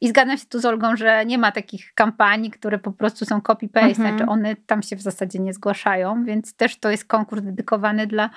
i 0.00 0.08
zgadzam 0.08 0.36
się 0.38 0.46
tu 0.46 0.60
z 0.60 0.64
Olgą, 0.64 0.96
że 0.96 1.26
nie 1.26 1.38
ma 1.38 1.52
takich 1.52 1.94
kampanii, 1.94 2.50
które 2.50 2.78
po 2.78 2.92
prostu 2.92 3.24
są 3.24 3.38
copy-paste, 3.38 3.88
Mhm. 3.88 3.94
znaczy 3.94 4.26
one 4.30 4.56
tam 4.66 4.82
się 4.82 4.96
w 4.96 5.02
zasadzie 5.02 5.38
nie 5.38 5.52
zgłaszają, 5.52 6.24
więc 6.24 6.54
też 6.54 6.78
to 6.78 6.90
jest 6.90 7.04
konkurs 7.04 7.42
dedykowany 7.42 8.06
dla 8.06 8.30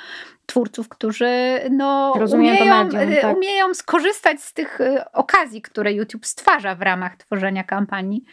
twórców, 0.46 0.89
którzy 0.89 1.60
no, 1.72 2.13
umieją, 2.34 2.84
medium, 2.84 3.12
y, 3.13 3.22
tak. 3.22 3.38
umieją 3.38 3.74
skorzystać 3.74 4.41
z 4.41 4.53
tych 4.53 4.82
y, 4.82 5.12
okazji, 5.13 5.62
które 5.62 5.94
YouTube 5.94 6.25
stwarza 6.25 6.75
w 6.75 6.82
ramach 6.82 7.15
tworzenia 7.18 7.63
kampanii. 7.63 8.24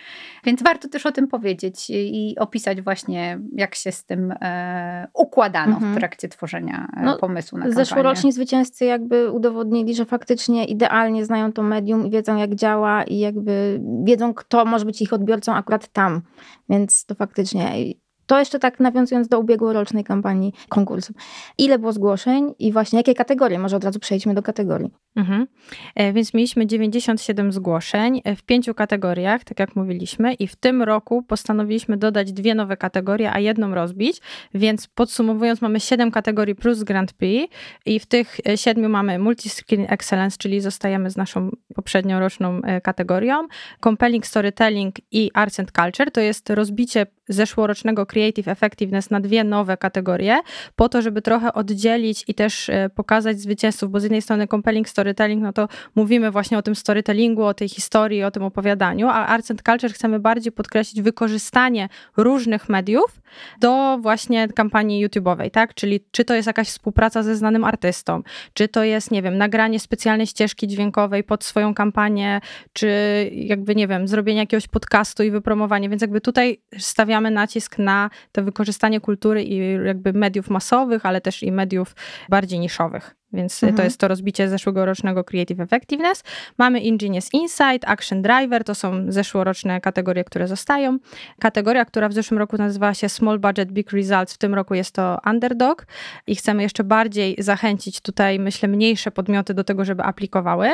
Więc 0.44 0.62
warto 0.62 0.88
też 0.88 1.06
o 1.06 1.12
tym 1.12 1.28
powiedzieć 1.28 1.90
i 1.90 2.08
i 2.30 2.38
opisać 2.38 2.80
właśnie, 2.82 3.38
jak 3.52 3.74
się 3.74 3.92
z 3.92 4.04
tym 4.04 4.34
e, 4.40 5.08
układano 5.14 5.72
Mhm. 5.74 5.94
w 5.94 5.98
trakcie 5.98 6.28
tworzenia 6.28 6.88
e, 6.96 7.02
No, 7.02 7.16
pomysłu 7.18 7.58
na 7.58 7.64
kampanię. 7.64 7.84
Zeszłoroczni 7.84 8.32
zwycięzcy 8.32 8.84
jakby 8.84 9.30
udowodnili, 9.30 9.94
że 9.94 10.04
faktycznie 10.04 10.64
idealnie 10.64 11.24
znają 11.24 11.52
to 11.52 11.62
medium 11.62 12.06
i 12.06 12.10
wiedzą 12.10 12.36
jak 12.36 12.54
działa 12.54 13.04
i 13.04 13.17
jakby 13.20 13.80
wiedzą 14.04 14.34
kto 14.34 14.64
może 14.64 14.84
być 14.84 15.02
ich 15.02 15.12
odbiorcą 15.12 15.54
akurat 15.54 15.88
tam. 15.88 16.22
Więc 16.68 17.04
to 17.04 17.14
faktycznie. 17.14 17.72
To 18.28 18.38
jeszcze 18.38 18.58
tak 18.58 18.80
nawiązując 18.80 19.28
do 19.28 19.40
ubiegłorocznej 19.40 20.04
kampanii 20.04 20.52
konkursu. 20.68 21.12
Ile 21.58 21.78
było 21.78 21.92
zgłoszeń 21.92 22.54
i 22.58 22.72
właśnie 22.72 22.98
jakie 22.98 23.14
kategorie? 23.14 23.58
Może 23.58 23.76
od 23.76 23.84
razu 23.84 23.98
przejdźmy 23.98 24.34
do 24.34 24.42
kategorii. 24.42 24.90
Mhm. 25.16 25.46
E, 25.94 26.12
Więc 26.12 26.34
mieliśmy 26.34 26.66
97 26.66 27.52
zgłoszeń 27.52 28.20
e, 28.24 28.36
w 28.36 28.42
pięciu 28.42 28.74
kategoriach, 28.74 29.44
tak 29.44 29.58
jak 29.58 29.76
mówiliśmy, 29.76 30.34
i 30.34 30.46
w 30.46 30.56
tym 30.56 30.82
roku 30.82 31.22
postanowiliśmy 31.22 31.96
dodać 31.96 32.32
dwie 32.32 32.54
nowe 32.54 32.76
kategorie, 32.76 33.32
a 33.32 33.38
jedną 33.38 33.74
rozbić. 33.74 34.20
Więc 34.54 34.86
podsumowując, 34.86 35.62
mamy 35.62 35.80
7 35.80 36.10
kategorii 36.10 36.54
plus 36.54 36.82
Grand 36.82 37.12
Prix, 37.12 37.54
i 37.86 38.00
w 38.00 38.06
tych 38.06 38.40
e, 38.48 38.56
siedmiu 38.56 38.88
mamy 38.88 39.18
Multiscreen 39.18 39.86
Excellence, 39.88 40.36
czyli 40.38 40.60
zostajemy 40.60 41.10
z 41.10 41.16
naszą 41.16 41.50
poprzednią 41.74 42.20
roczną 42.20 42.60
kategorią. 42.82 43.48
Compelling 43.84 44.26
Storytelling 44.26 44.94
i 45.12 45.30
Arts 45.34 45.60
and 45.60 45.72
Culture 45.72 46.10
to 46.10 46.20
jest 46.20 46.50
rozbicie 46.50 47.06
zeszłorocznego 47.28 48.06
Creative 48.06 48.48
Effectiveness 48.48 49.10
na 49.10 49.20
dwie 49.20 49.44
nowe 49.44 49.76
kategorie, 49.76 50.38
po 50.76 50.88
to, 50.88 51.02
żeby 51.02 51.22
trochę 51.22 51.52
oddzielić 51.52 52.24
i 52.28 52.34
też 52.34 52.68
e, 52.68 52.90
pokazać 52.94 53.40
zwycięzców, 53.40 53.90
bo 53.90 54.00
z 54.00 54.02
jednej 54.02 54.22
strony 54.22 54.48
compelling 54.48 54.88
storytelling, 54.88 55.42
no 55.42 55.52
to 55.52 55.68
mówimy 55.94 56.30
właśnie 56.30 56.58
o 56.58 56.62
tym 56.62 56.74
storytellingu, 56.74 57.44
o 57.44 57.54
tej 57.54 57.68
historii, 57.68 58.24
o 58.24 58.30
tym 58.30 58.42
opowiadaniu, 58.42 59.08
a 59.08 59.26
Arts 59.26 59.50
and 59.50 59.62
Culture 59.62 59.92
chcemy 59.92 60.20
bardziej 60.20 60.52
podkreślić 60.52 61.02
wykorzystanie 61.02 61.88
różnych 62.16 62.68
mediów 62.68 63.20
do 63.60 63.98
właśnie 64.00 64.48
kampanii 64.48 65.06
YouTube'owej, 65.06 65.50
tak? 65.50 65.74
Czyli 65.74 66.00
czy 66.10 66.24
to 66.24 66.34
jest 66.34 66.46
jakaś 66.46 66.68
współpraca 66.68 67.22
ze 67.22 67.36
znanym 67.36 67.64
artystą, 67.64 68.22
czy 68.54 68.68
to 68.68 68.84
jest, 68.84 69.10
nie 69.10 69.22
wiem, 69.22 69.38
nagranie 69.38 69.80
specjalnej 69.80 70.26
ścieżki 70.26 70.68
dźwiękowej 70.68 71.24
pod 71.24 71.44
swoją 71.44 71.74
kampanię, 71.74 72.40
czy 72.72 72.88
jakby, 73.32 73.74
nie 73.74 73.88
wiem, 73.88 74.08
zrobienie 74.08 74.40
jakiegoś 74.40 74.68
podcastu 74.68 75.22
i 75.22 75.30
wypromowanie, 75.30 75.88
więc 75.88 76.02
jakby 76.02 76.20
tutaj 76.20 76.60
stawiamy 76.78 77.17
nacisk 77.20 77.78
na 77.78 78.10
to 78.32 78.42
wykorzystanie 78.42 79.00
kultury 79.00 79.42
i 79.42 79.86
jakby 79.86 80.12
mediów 80.12 80.50
masowych, 80.50 81.06
ale 81.06 81.20
też 81.20 81.42
i 81.42 81.52
mediów 81.52 81.94
bardziej 82.28 82.60
niszowych. 82.60 83.17
Więc 83.32 83.62
Mhm. 83.62 83.76
to 83.76 83.82
jest 83.82 84.00
to 84.00 84.08
rozbicie 84.08 84.48
zeszłorocznego 84.48 85.24
Creative 85.24 85.60
Effectiveness. 85.60 86.24
Mamy 86.58 86.80
Ingenious 86.80 87.34
Insight, 87.34 87.84
Action 87.86 88.22
Driver, 88.22 88.64
to 88.64 88.74
są 88.74 89.12
zeszłoroczne 89.12 89.80
kategorie, 89.80 90.24
które 90.24 90.48
zostają. 90.48 90.98
Kategoria, 91.40 91.84
która 91.84 92.08
w 92.08 92.12
zeszłym 92.12 92.38
roku 92.38 92.56
nazywała 92.56 92.94
się 92.94 93.08
Small 93.08 93.38
Budget 93.38 93.72
Big 93.72 93.92
Results, 93.92 94.34
w 94.34 94.38
tym 94.38 94.54
roku 94.54 94.74
jest 94.74 94.94
to 94.94 95.18
Underdog 95.26 95.86
i 96.26 96.36
chcemy 96.36 96.62
jeszcze 96.62 96.84
bardziej 96.84 97.36
zachęcić 97.38 98.00
tutaj, 98.00 98.38
myślę, 98.38 98.68
mniejsze 98.68 99.10
podmioty 99.10 99.54
do 99.54 99.64
tego, 99.64 99.84
żeby 99.84 100.02
aplikowały. 100.02 100.70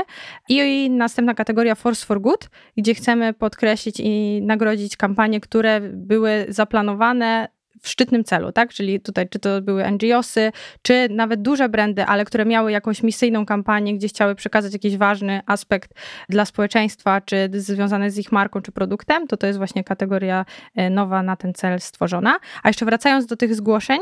I 0.49 0.91
następna 0.91 1.35
kategoria 1.35 1.75
Force 1.75 2.07
for 2.07 2.21
Good, 2.21 2.49
gdzie 2.77 2.95
chcemy 2.95 3.33
podkreślić 3.33 4.01
i 4.01 4.41
nagrodzić 4.43 4.97
kampanie, 4.97 5.41
które 5.41 5.81
były 5.81 6.47
zaplanowane 6.49 7.49
w 7.85 7.89
szczytnym 7.89 8.25
celu, 8.25 8.53
tak? 8.53 8.73
Czyli 8.73 9.01
tutaj, 9.01 9.29
czy 9.29 9.39
to 9.39 9.63
były 9.63 9.91
NGOsy, 9.91 10.53
czy 10.83 11.09
nawet 11.11 11.43
duże 11.43 11.69
brandy, 11.69 12.05
ale 12.05 12.25
które 12.25 12.45
miały 12.45 12.73
jakąś 12.73 13.03
misyjną 13.03 13.47
kampanię, 13.47 13.95
gdzie 13.95 14.09
chciały 14.09 14.35
przekazać 14.35 14.73
jakiś 14.73 14.97
ważny 14.97 15.41
aspekt 15.47 15.91
dla 16.29 16.45
społeczeństwa, 16.45 17.21
czy 17.21 17.51
związany 17.53 18.11
z 18.11 18.19
ich 18.19 18.33
marką, 18.33 18.61
czy 18.61 18.73
produktem, 18.73 19.27
to 19.27 19.37
to 19.37 19.47
jest 19.47 19.59
właśnie 19.59 19.85
kategoria 19.85 20.45
e, 20.75 20.91
nowa 20.91 21.23
na 21.23 21.37
ten 21.37 21.55
cel 21.55 21.81
stworzona. 21.81 22.37
A 22.63 22.69
jeszcze 22.69 22.85
wracając 22.85 23.27
do 23.27 23.37
tych 23.37 23.55
zgłoszeń, 23.55 24.01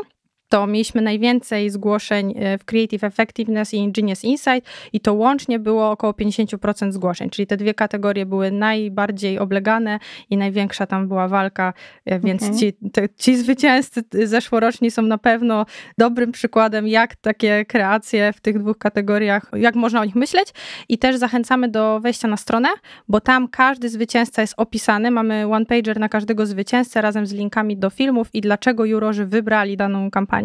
to 0.52 0.66
mieliśmy 0.66 1.02
najwięcej 1.02 1.71
zgłoszeń 1.71 2.35
e, 2.37 2.59
w 2.59 2.64
Creative 2.64 3.04
Effectiveness 3.04 3.75
i 3.75 3.76
Ingenious 3.76 4.25
Insight 4.25 4.68
i 4.92 5.00
to 5.00 5.14
łącznie 5.14 5.59
było 5.59 5.90
około 5.90 6.12
50% 6.12 6.92
zgłoszeń, 6.92 7.30
czyli 7.30 7.47
te 7.47 7.56
dwie 7.56 7.75
kategorie 7.75 8.26
były 8.26 8.50
najbardziej 8.50 9.38
oblegane 9.38 9.99
i 10.30 10.37
największa 10.37 10.87
tam 10.87 11.09
była 11.09 11.28
walka, 11.28 11.73
e, 12.04 12.21
więc 12.21 12.42
Okej. 12.42 12.59
ci, 12.59 12.73
te, 12.92 13.09
ci 13.09 13.37
zwycięzcy 13.37 14.02
zeszłoroczni 14.25 14.90
są 14.90 15.02
na 15.02 15.18
pewno 15.18 15.66
dobrym 15.99 16.32
przykładem, 16.32 16.88
jak 16.88 17.16
takie 17.16 17.64
kreacje 17.64 18.32
w 18.32 18.40
tych 18.40 18.59
dwóch 18.59 18.78
kategoriach, 18.78 19.50
jak 19.56 19.75
można 19.75 20.00
o 20.00 20.04
nich 20.04 20.14
myśleć. 20.14 20.49
I 20.88 20.99
też 20.99 21.16
zachęcamy 21.16 21.68
do 21.68 22.00
wejścia 22.00 22.28
na 22.28 22.37
stronę, 22.37 22.68
bo 23.09 23.21
tam 23.21 23.49
każdy 23.49 23.88
zwycięzca 23.88 24.42
jest 24.42 24.54
opisany, 24.56 25.11
mamy 25.11 25.47
one 25.47 25.66
pager 25.66 26.00
na 26.00 26.09
każdego 26.09 26.47
zwycięzcę 26.47 27.02
razem 27.02 27.26
z 27.26 27.32
linkami 27.32 27.76
do 27.76 27.90
filmów 27.90 28.28
i 28.32 28.40
dlaczego 28.40 28.85
jurorzy 28.85 29.26
wybrali 29.26 29.76
daną 29.76 30.11
kampanię 30.11 30.41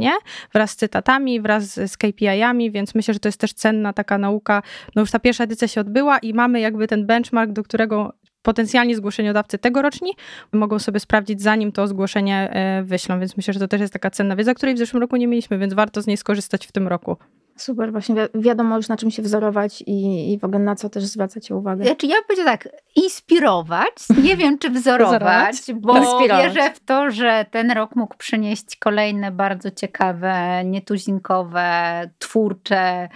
wraz 0.53 0.71
z 0.71 0.75
cytatami, 0.75 1.41
wraz 1.41 1.63
z 1.73 1.97
KPI-ami, 1.97 2.71
więc 2.71 2.95
myślę, 2.95 3.13
że 3.13 3.19
to 3.19 3.27
jest 3.27 3.39
też 3.39 3.53
cenna 3.53 3.93
taka 3.93 4.17
nauka. 4.17 4.61
No 4.95 5.01
już 5.01 5.11
ta 5.11 5.19
pierwsza 5.19 5.43
edycja 5.43 5.67
się 5.67 5.81
odbyła 5.81 6.17
i 6.17 6.33
mamy 6.33 6.59
jakby 6.59 6.87
ten 6.87 7.05
benchmark, 7.05 7.51
do 7.51 7.63
którego 7.63 8.13
potencjalni 8.41 8.95
zgłoszeniodawcy 8.95 9.57
tegoroczni 9.57 10.11
mogą 10.53 10.79
sobie 10.79 10.99
sprawdzić, 10.99 11.41
zanim 11.41 11.71
to 11.71 11.87
zgłoszenie 11.87 12.49
e, 12.51 12.83
wyślą, 12.83 13.19
więc 13.19 13.37
myślę, 13.37 13.53
że 13.53 13.59
to 13.59 13.67
też 13.67 13.81
jest 13.81 13.93
taka 13.93 14.11
cenna 14.11 14.35
wiedza, 14.35 14.53
której 14.53 14.75
w 14.75 14.77
zeszłym 14.77 15.01
roku 15.01 15.15
nie 15.15 15.27
mieliśmy, 15.27 15.57
więc 15.57 15.73
warto 15.73 16.01
z 16.01 16.07
niej 16.07 16.17
skorzystać 16.17 16.67
w 16.67 16.71
tym 16.71 16.87
roku. 16.87 17.17
Super, 17.57 17.91
właśnie 17.91 18.15
wi- 18.15 18.41
wiadomo 18.41 18.77
już 18.77 18.87
na 18.89 18.97
czym 18.97 19.11
się 19.11 19.21
wzorować 19.21 19.81
i, 19.87 20.31
i 20.33 20.39
w 20.39 20.43
ogóle 20.43 20.59
na 20.59 20.75
co 20.75 20.89
też 20.89 21.03
zwracacie 21.03 21.55
uwagę. 21.55 21.85
Znaczy 21.85 22.07
ja 22.07 22.15
bym 22.15 22.23
powiedziała 22.27 22.51
tak, 22.51 22.69
inspirować, 22.95 23.93
nie 24.23 24.37
wiem 24.37 24.57
czy 24.59 24.69
wzorować, 24.69 25.55
bo 25.75 25.97
Inspirować. 25.97 26.53
wierzę 26.53 26.71
w 26.73 26.79
to, 26.79 27.11
że 27.11 27.45
ten 27.51 27.71
rok 27.71 27.95
mógł 27.95 28.17
przynieść 28.17 28.75
kolejne 28.75 29.31
bardzo 29.31 29.71
ciekawe, 29.71 30.63
nietuzinkowe, 30.65 32.09
twórcze, 32.19 33.09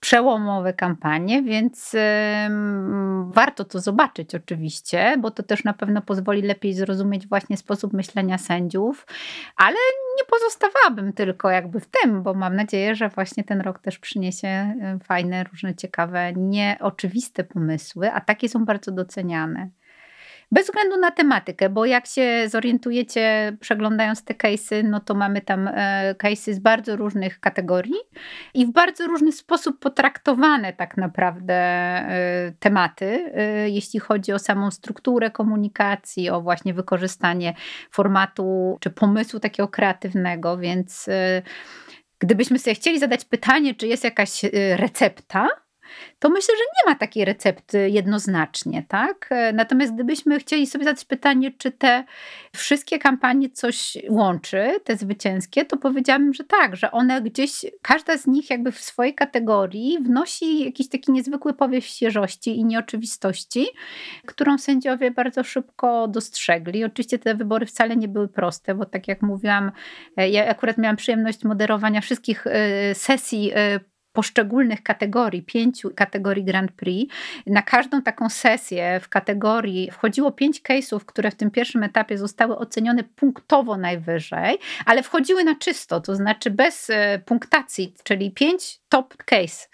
przełomowe 0.00 0.72
kampanie, 0.72 1.42
więc 1.42 1.96
warto 3.30 3.64
to 3.64 3.80
zobaczyć 3.80 4.34
oczywiście, 4.34 5.16
bo 5.18 5.30
to 5.30 5.42
też 5.42 5.64
na 5.64 5.72
pewno 5.72 6.02
pozwoli 6.02 6.42
lepiej 6.42 6.74
zrozumieć 6.74 7.26
właśnie 7.26 7.56
sposób 7.56 7.92
myślenia 7.92 8.38
sędziów, 8.38 9.06
ale 9.56 9.76
nie 10.18 10.24
pozostawałabym 10.24 11.12
tylko 11.12 11.50
jakby 11.50 11.80
w 11.80 11.86
tym, 11.86 12.22
bo 12.22 12.34
mam 12.34 12.56
nadzieję, 12.56 12.94
że 12.94 13.08
właśnie 13.08 13.44
ten 13.44 13.60
rok 13.60 13.78
też 13.78 13.98
przyniesie 13.98 14.74
y, 14.96 15.04
fajne, 15.04 15.44
różne 15.44 15.74
ciekawe, 15.74 16.32
nieoczywiste 16.32 17.44
pomysły, 17.44 18.12
a 18.12 18.20
takie 18.20 18.48
są 18.48 18.64
bardzo 18.64 18.92
doceniane. 18.92 19.70
Bez 20.52 20.66
względu 20.66 20.96
na 20.96 21.10
tematykę, 21.10 21.68
bo 21.68 21.84
jak 21.84 22.06
się 22.06 22.48
zorientujecie, 22.48 23.56
przeglądając 23.60 24.24
te 24.24 24.34
case'y, 24.34 24.84
no 24.84 25.00
to 25.00 25.14
mamy 25.14 25.40
tam 25.40 25.68
e, 25.68 26.14
case'y 26.18 26.54
z 26.54 26.58
bardzo 26.58 26.96
różnych 26.96 27.40
kategorii 27.40 28.00
i 28.54 28.66
w 28.66 28.72
bardzo 28.72 29.06
różny 29.06 29.32
sposób 29.32 29.78
potraktowane 29.78 30.72
tak 30.72 30.96
naprawdę 30.96 31.54
e, 31.54 32.52
tematy, 32.58 33.32
e, 33.34 33.70
jeśli 33.70 34.00
chodzi 34.00 34.32
o 34.32 34.38
samą 34.38 34.70
strukturę 34.70 35.30
komunikacji, 35.30 36.30
o 36.30 36.40
właśnie 36.40 36.74
wykorzystanie 36.74 37.54
formatu 37.90 38.78
czy 38.80 38.90
pomysłu 38.90 39.40
takiego 39.40 39.68
kreatywnego, 39.68 40.58
więc 40.58 41.08
gdybyśmy 42.18 42.58
sobie 42.58 42.74
chcieli 42.74 42.98
zadać 42.98 43.24
pytanie, 43.24 43.74
czy 43.74 43.86
jest 43.86 44.04
jakaś 44.04 44.42
recepta, 44.76 45.48
to 46.18 46.28
myślę, 46.28 46.54
że 46.58 46.64
nie 46.64 46.92
ma 46.92 46.98
takiej 46.98 47.24
recepty 47.24 47.90
jednoznacznie, 47.90 48.84
tak? 48.88 49.26
E, 49.30 49.52
natomiast 49.52 49.94
gdybyśmy 49.94 50.38
chcieli 50.38 50.66
sobie 50.66 50.84
zadać 50.84 51.04
pytanie, 51.04 51.50
czy 51.58 51.70
te 51.70 52.04
wszystkie 52.56 52.98
kampanie 52.98 53.50
coś 53.50 53.98
łączy, 54.08 54.80
te 54.84 54.96
zwycięskie, 54.96 55.64
to 55.64 55.76
powiedziałabym, 55.76 56.34
że 56.34 56.44
tak, 56.44 56.76
że 56.76 56.90
one 56.90 57.22
gdzieś, 57.22 57.52
każda 57.82 58.16
z 58.16 58.26
nich 58.26 58.50
jakby 58.50 58.72
w 58.72 58.80
swojej 58.80 59.14
kategorii 59.14 59.98
wnosi 60.00 60.64
jakiś 60.64 60.88
taki 60.88 61.12
niezwykły 61.12 61.54
powiew 61.54 61.84
świeżości 61.84 62.58
i 62.58 62.64
nieoczywistości, 62.64 63.66
którą 64.26 64.58
sędziowie 64.58 65.10
bardzo 65.10 65.44
szybko 65.44 66.08
dostrzegli. 66.08 66.84
Oczywiście 66.84 67.18
te 67.18 67.34
wybory 67.34 67.66
wcale 67.66 67.96
nie 67.96 68.08
były 68.08 68.28
proste, 68.28 68.74
bo 68.74 68.86
tak 68.86 69.08
jak 69.08 69.22
mówiłam, 69.22 69.72
e, 70.16 70.30
ja 70.30 70.48
akurat 70.48 70.78
miałam 70.78 70.96
przyjemność 70.96 71.44
moderowania 71.44 72.00
wszystkich 72.00 72.46
e, 72.46 72.94
sesji 72.94 73.52
poszczególnych 74.12 74.82
kategorii, 74.82 75.42
pięciu 75.42 75.90
kategorii 75.94 76.44
Grand 76.44 76.72
Prix. 76.72 77.14
Na 77.46 77.62
każdą 77.62 78.02
taką 78.02 78.28
sesję 78.28 79.00
w 79.02 79.08
kategorii 79.08 79.90
wchodziło 79.90 80.32
pięć 80.32 80.62
case'ów, 80.62 81.00
które 81.06 81.30
w 81.30 81.34
tym 81.34 81.50
pierwszym 81.50 81.82
etapie 81.82 82.18
zostały 82.18 82.56
ocenione 82.58 83.04
punktowo 83.04 83.76
najwyżej, 83.76 84.58
ale 84.86 85.02
wchodziły 85.02 85.44
na 85.44 85.54
czysto, 85.54 86.00
to 86.00 86.16
znaczy 86.16 86.50
bez 86.50 86.90
e, 86.90 87.18
punktacji, 87.18 87.94
czyli 88.04 88.30
pięć 88.30 88.79
top 88.90 89.16
case. 89.16 89.68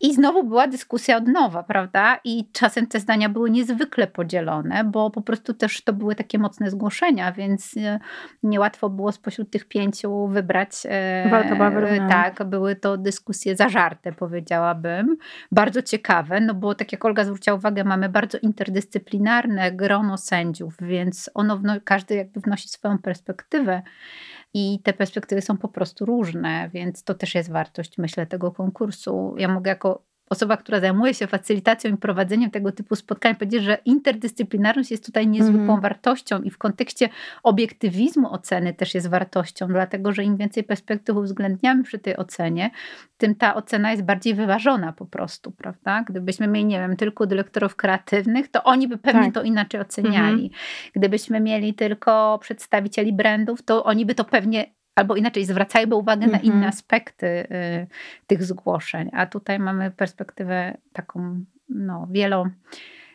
I 0.00 0.14
znowu 0.14 0.44
była 0.44 0.66
dyskusja 0.66 1.16
od 1.16 1.28
nowa, 1.28 1.62
prawda? 1.62 2.20
I 2.24 2.50
czasem 2.52 2.86
te 2.86 3.00
zdania 3.00 3.28
były 3.28 3.50
niezwykle 3.50 4.06
podzielone, 4.06 4.84
bo 4.84 5.10
po 5.10 5.22
prostu 5.22 5.54
też 5.54 5.84
to 5.84 5.92
były 5.92 6.14
takie 6.14 6.38
mocne 6.38 6.70
zgłoszenia, 6.70 7.32
więc 7.32 7.76
e, 7.76 8.00
niełatwo 8.42 8.90
było 8.90 9.12
spośród 9.12 9.50
tych 9.50 9.68
pięciu 9.68 10.26
wybrać. 10.26 10.70
E, 10.84 11.28
Walka 11.30 11.56
była 11.56 11.70
Tak, 12.08 12.44
były 12.44 12.76
to 12.76 12.96
dyskusje 12.96 13.56
zażarte, 13.56 14.12
powiedziałabym. 14.12 15.16
Bardzo 15.52 15.82
ciekawe, 15.82 16.40
no 16.40 16.54
bo 16.54 16.74
tak 16.74 16.92
jak 16.92 17.04
Olga 17.04 17.24
zwróciła 17.24 17.56
uwagę, 17.56 17.84
mamy 17.84 18.08
bardzo 18.08 18.38
interdyscyplinarne 18.38 19.72
grono 19.72 20.18
sędziów, 20.18 20.76
więc 20.80 21.30
ono, 21.34 21.60
każdy 21.84 22.14
jakby 22.14 22.40
wnosi 22.40 22.68
swoją 22.68 22.98
perspektywę 22.98 23.82
i 24.54 24.80
te 24.82 24.92
perspektywy 24.92 25.42
są 25.42 25.56
po 25.56 25.68
prostu 25.68 26.06
różne, 26.06 26.70
więc 26.74 27.04
to 27.04 27.14
też 27.14 27.34
jest 27.34 27.50
wartość, 27.50 27.98
myślę, 27.98 28.26
tego 28.26 28.52
konkursu. 28.52 29.34
Ja 29.38 29.48
mogę 29.48 29.68
jako 29.68 30.09
osoba, 30.30 30.56
która 30.56 30.80
zajmuje 30.80 31.14
się 31.14 31.26
facylitacją 31.26 31.94
i 31.94 31.96
prowadzeniem 31.96 32.50
tego 32.50 32.72
typu 32.72 32.96
spotkań, 32.96 33.34
powiedzieć, 33.34 33.62
że 33.62 33.78
interdyscyplinarność 33.84 34.90
jest 34.90 35.06
tutaj 35.06 35.26
niezwykłą 35.26 35.64
mm. 35.64 35.80
wartością 35.80 36.42
i 36.42 36.50
w 36.50 36.58
kontekście 36.58 37.08
obiektywizmu 37.42 38.32
oceny 38.32 38.74
też 38.74 38.94
jest 38.94 39.08
wartością, 39.08 39.68
dlatego 39.68 40.12
że 40.12 40.24
im 40.24 40.36
więcej 40.36 40.64
perspektyw 40.64 41.16
uwzględniamy 41.16 41.82
przy 41.82 41.98
tej 41.98 42.16
ocenie, 42.16 42.70
tym 43.18 43.34
ta 43.34 43.54
ocena 43.54 43.90
jest 43.90 44.02
bardziej 44.02 44.34
wyważona 44.34 44.92
po 44.92 45.06
prostu, 45.06 45.50
prawda? 45.50 46.04
Gdybyśmy 46.08 46.48
mieli, 46.48 46.66
nie 46.66 46.78
wiem, 46.78 46.96
tylko 46.96 47.26
dyrektorów 47.26 47.76
kreatywnych, 47.76 48.48
to 48.48 48.64
oni 48.64 48.88
by 48.88 48.98
pewnie 48.98 49.24
tak. 49.24 49.34
to 49.34 49.42
inaczej 49.42 49.80
oceniali. 49.80 50.40
Mm 50.40 50.48
-hmm. 50.48 50.90
Gdybyśmy 50.96 51.40
mieli 51.40 51.74
tylko 51.74 52.38
przedstawicieli 52.42 53.12
brandów, 53.12 53.62
to 53.62 53.84
oni 53.84 54.06
by 54.06 54.14
to 54.14 54.24
pewnie 54.24 54.79
albo 55.00 55.16
inaczej 55.16 55.44
zwracajmy 55.44 55.94
uwagę 55.94 56.24
mm 56.24 56.28
-hmm. 56.28 56.32
na 56.32 56.38
inne 56.38 56.54
mhm. 56.54 56.68
aspekty 56.68 57.26
y, 57.26 57.46
tych 58.26 58.44
zgłoszeń, 58.44 59.10
a 59.12 59.26
tutaj 59.26 59.58
mamy 59.58 59.90
perspektywę 59.90 60.76
taką 60.92 61.44
no, 61.68 62.08
wielo, 62.10 62.46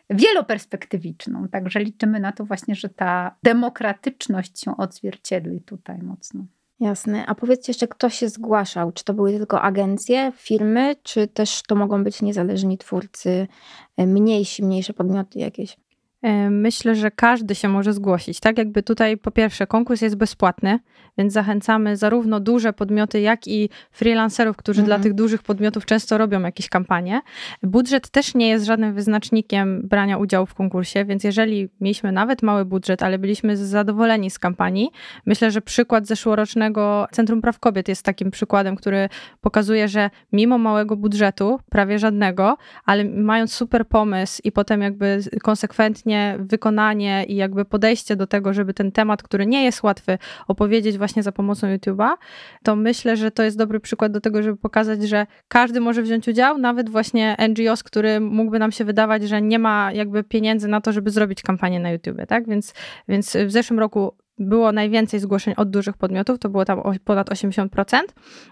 wieloperspektywiczną, 0.10 1.48
także 1.48 1.80
liczymy 1.80 2.20
na 2.20 2.32
to 2.32 2.46
właśnie, 2.46 2.76
że 2.76 2.90
ta 2.90 3.36
demokratyczność 3.44 4.64
się 4.64 4.78
odzwierciedli 4.78 5.62
tutaj 5.62 6.02
mocno. 6.02 6.46
Jasne. 6.80 7.26
A 7.26 7.36
powiedzcie 7.36 7.70
jeszcze, 7.70 7.88
kto 7.88 8.10
się 8.10 8.30
zgłaszał? 8.30 8.92
Czy 8.92 9.04
to 9.04 9.14
były 9.14 9.32
tylko 9.32 9.62
agencje, 9.62 10.32
firmy, 10.36 10.96
czy 11.04 11.28
też 11.28 11.62
to 11.68 11.76
mogą 11.76 12.04
być 12.04 12.22
niezależni 12.22 12.78
twórcy, 12.78 13.48
y, 14.00 14.08
mniejsi, 14.08 14.64
mniejsze 14.64 14.94
podmioty 14.94 15.40
jakieś? 15.40 15.78
E, 16.22 16.50
myślę, 16.50 16.96
że 16.96 17.12
każdy 17.12 17.56
się 17.56 17.68
może 17.68 17.94
zgłosić. 17.94 18.40
Tak 18.40 18.58
jakby 18.58 18.84
tutaj 18.84 19.18
po 19.18 19.32
pierwsze 19.32 19.68
konkurs 19.68 20.02
jest 20.02 20.16
bezpłatny, 20.16 20.80
więc 21.18 21.34
zachęcamy 21.34 21.98
zarówno 21.98 22.40
duże 22.40 22.74
podmioty, 22.74 23.22
jak 23.22 23.48
i 23.48 23.70
freelancerów, 23.92 24.58
którzy 24.58 24.82
mhm. 24.82 24.88
dla 24.88 25.04
tych 25.04 25.14
dużych 25.14 25.44
podmiotów 25.44 25.86
często 25.86 26.18
robią 26.18 26.42
jakieś 26.42 26.70
kampanie. 26.70 27.22
Budżet 27.64 28.10
też 28.10 28.36
nie 28.36 28.50
jest 28.50 28.66
żadnym 28.66 28.94
wyznacznikiem 28.94 29.88
brania 29.88 30.18
udziału 30.18 30.46
w 30.46 30.54
konkursie, 30.54 31.06
więc 31.06 31.24
jeżeli 31.24 31.70
mieliśmy 31.82 32.12
nawet 32.12 32.44
mały 32.44 32.66
budżet, 32.66 33.04
ale 33.04 33.20
byliśmy 33.20 33.58
zadowoleni 33.58 34.30
z 34.30 34.40
kampanii, 34.40 34.90
myślę, 35.26 35.52
że 35.52 35.62
przykład 35.62 36.08
zeszłorocznego 36.08 37.08
Centrum 37.12 37.42
Praw 37.42 37.60
Kobiet 37.60 37.88
jest 37.88 38.04
takim 38.04 38.32
przykładem, 38.32 38.76
który 38.76 39.10
pokazuje, 39.42 39.88
że 39.88 40.10
mimo 40.32 40.58
małego 40.58 40.96
budżetu, 40.96 41.60
prawie 41.70 42.00
żadnego, 42.00 42.58
ale 42.86 43.06
mając 43.06 43.54
super 43.54 43.88
pomysł 43.88 44.42
i 44.44 44.52
potem 44.52 44.82
jakby 44.82 45.20
konsekwentnie 45.44 46.15
wykonanie 46.40 47.26
i 47.28 47.36
jakby 47.36 47.66
podejście 47.66 48.16
do 48.16 48.28
tego, 48.28 48.54
żeby 48.54 48.74
ten 48.74 48.92
temat, 48.92 49.24
który 49.24 49.46
nie 49.46 49.64
jest 49.64 49.84
łatwy, 49.84 50.18
opowiedzieć 50.48 50.98
właśnie 50.98 51.24
za 51.24 51.32
pomocą 51.32 51.68
YouTube'a, 51.68 52.12
to 52.64 52.76
myślę, 52.76 53.18
że 53.18 53.32
to 53.32 53.44
jest 53.44 53.58
dobry 53.58 53.80
przykład 53.80 54.12
do 54.12 54.22
tego, 54.22 54.44
żeby 54.44 54.58
pokazać, 54.58 55.04
że 55.04 55.28
każdy 55.48 55.80
może 55.80 56.02
wziąć 56.02 56.28
udział, 56.28 56.58
nawet 56.58 56.90
właśnie 56.90 57.36
NGOs, 57.50 57.84
który 57.84 58.20
mógłby 58.20 58.60
nam 58.60 58.72
się 58.72 58.86
wydawać, 58.86 59.24
że 59.24 59.42
nie 59.42 59.60
ma 59.60 59.92
jakby 59.94 60.24
pieniędzy 60.24 60.68
na 60.68 60.82
to, 60.82 60.92
żeby 60.92 61.10
zrobić 61.10 61.42
kampanię 61.42 61.80
na 61.80 61.92
YouTube, 61.92 62.18
tak? 62.28 62.48
Więc, 62.48 62.74
więc 63.08 63.38
w 63.46 63.52
zeszłym 63.52 63.80
roku 63.80 64.14
było 64.38 64.72
najwięcej 64.72 65.20
zgłoszeń 65.20 65.54
od 65.58 65.70
dużych 65.70 65.98
podmiotów, 65.98 66.40
to 66.40 66.50
było 66.50 66.66
tam 66.66 66.82
ponad 67.06 67.30
80%, 67.30 68.00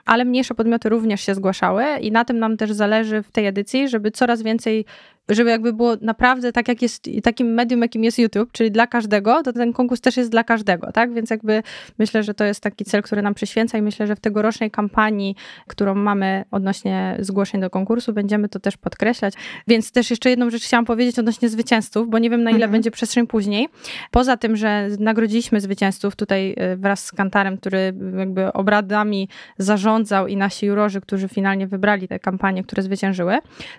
ale 0.05 0.25
mniejsze 0.25 0.55
podmioty 0.55 0.89
również 0.89 1.21
się 1.21 1.35
zgłaszały 1.35 1.83
i 2.01 2.11
na 2.11 2.25
tym 2.25 2.39
nam 2.39 2.57
też 2.57 2.71
zależy 2.71 3.23
w 3.23 3.31
tej 3.31 3.47
edycji, 3.47 3.89
żeby 3.89 4.11
coraz 4.11 4.41
więcej 4.41 4.85
żeby 5.29 5.49
jakby 5.49 5.73
było 5.73 5.95
naprawdę 6.01 6.51
tak, 6.51 6.67
jak 6.67 6.81
jest 6.81 7.09
takim 7.23 7.47
medium, 7.47 7.81
jakim 7.81 8.03
jest 8.03 8.19
YouTube, 8.19 8.51
czyli 8.51 8.71
dla 8.71 8.87
każdego, 8.87 9.43
to 9.43 9.53
ten 9.53 9.73
konkurs 9.73 10.01
też 10.01 10.17
jest 10.17 10.31
dla 10.31 10.43
każdego, 10.43 10.91
tak? 10.91 11.13
Więc 11.13 11.29
jakby 11.29 11.63
myślę, 11.99 12.23
że 12.23 12.33
to 12.33 12.43
jest 12.43 12.61
taki 12.61 12.85
cel, 12.85 13.01
który 13.01 13.21
nam 13.21 13.33
przyświęca 13.33 13.77
i 13.77 13.81
myślę, 13.81 14.07
że 14.07 14.15
w 14.15 14.19
tegorocznej 14.19 14.71
kampanii, 14.71 15.35
którą 15.67 15.95
mamy 15.95 16.45
odnośnie 16.51 17.17
zgłoszeń 17.19 17.61
do 17.61 17.69
konkursu, 17.69 18.13
będziemy 18.13 18.49
to 18.49 18.59
też 18.59 18.77
podkreślać. 18.77 19.33
Więc 19.67 19.91
też 19.91 20.09
jeszcze 20.09 20.29
jedną 20.29 20.49
rzecz 20.49 20.63
chciałam 20.63 20.85
powiedzieć 20.85 21.19
odnośnie 21.19 21.49
zwycięzców, 21.49 22.09
bo 22.09 22.19
nie 22.19 22.29
wiem 22.29 22.43
na 22.43 22.49
ile 22.49 22.55
mhm. 22.55 22.71
będzie 22.71 22.91
przestrzeń 22.91 23.27
później. 23.27 23.67
Poza 24.11 24.37
tym, 24.37 24.55
że 24.55 24.87
nagrodziliśmy 24.99 25.61
zwycięzców 25.61 26.15
tutaj 26.15 26.55
y, 26.73 26.77
wraz 26.77 27.05
z 27.05 27.11
Kantarem, 27.11 27.57
który 27.57 27.93
jakby 28.17 28.53
obradami 28.53 29.29
zarządzał 29.57 30.27
i 30.27 30.37
nasi 30.37 30.65
jurorzy, 30.65 31.01
którzy 31.01 31.27
finalnie 31.27 31.67
wybrali 31.67 32.07
te 32.07 32.19
kampanie, 32.19 32.63
które 32.63 32.83
zwyciężyły, 32.83 33.37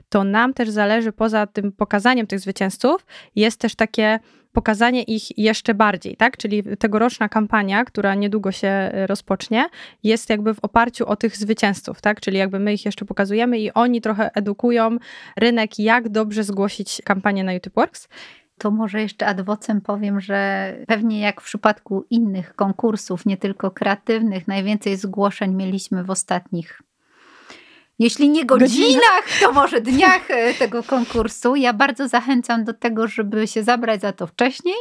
to 0.08 0.24
nam 0.24 0.54
też 0.54 0.70
zależy 0.70 1.12
poza 1.12 1.33
poza 1.34 1.46
tym 1.46 1.72
pokazaniem 1.72 2.26
tych 2.26 2.40
zwycięzców 2.40 3.06
jest 3.36 3.60
też 3.60 3.74
takie 3.74 4.18
pokazanie 4.52 5.02
ich 5.02 5.38
jeszcze 5.38 5.74
bardziej, 5.74 6.16
tak? 6.16 6.36
Czyli 6.36 6.62
tegoroczna 6.78 7.28
kampania, 7.28 7.84
która 7.84 8.14
niedługo 8.14 8.52
się 8.52 8.68
e, 8.68 9.06
rozpocznie, 9.06 9.66
jest 10.02 10.30
jakby 10.30 10.54
w 10.54 10.60
oparciu 10.64 11.06
o 11.06 11.16
tych 11.16 11.36
zwycięzców, 11.36 12.00
tak? 12.00 12.20
Czyli 12.20 12.38
jakby 12.38 12.58
my 12.58 12.72
ich 12.72 12.84
jeszcze 12.84 13.04
pokazujemy 13.04 13.58
i 13.58 13.72
oni 13.72 14.00
trochę 14.00 14.30
edukują 14.34 14.96
rynek, 15.36 15.78
jak 15.78 16.08
dobrze 16.08 16.44
zgłosić 16.44 17.02
kampanię 17.04 17.44
na 17.44 17.52
YouTube 17.52 17.74
Works. 17.74 18.08
To 18.58 18.70
może 18.70 19.02
jeszcze 19.02 19.26
adwocem 19.26 19.80
powiem, 19.80 20.20
że 20.20 20.72
pewnie 20.86 21.20
jak 21.20 21.40
w 21.40 21.44
przypadku 21.44 22.04
innych 22.10 22.54
konkursów, 22.54 23.26
nie 23.26 23.36
tylko 23.36 23.70
kreatywnych, 23.70 24.48
najwięcej 24.48 24.96
zgłoszeń 24.96 25.54
mieliśmy 25.54 26.04
w 26.04 26.10
ostatnich 26.10 26.82
jeśli 27.98 28.28
nie 28.28 28.46
godzinach, 28.46 29.24
to 29.40 29.52
może 29.52 29.80
dniach 29.80 30.30
e, 30.30 30.54
tego 30.54 30.82
konkursu. 30.82 31.56
Ja 31.56 31.72
bardzo 31.72 32.08
zachęcam 32.08 32.64
do 32.64 32.74
tego, 32.74 33.06
żeby 33.06 33.46
się 33.46 33.62
zabrać 33.62 34.00
za 34.00 34.12
to 34.12 34.26
wcześniej 34.26 34.76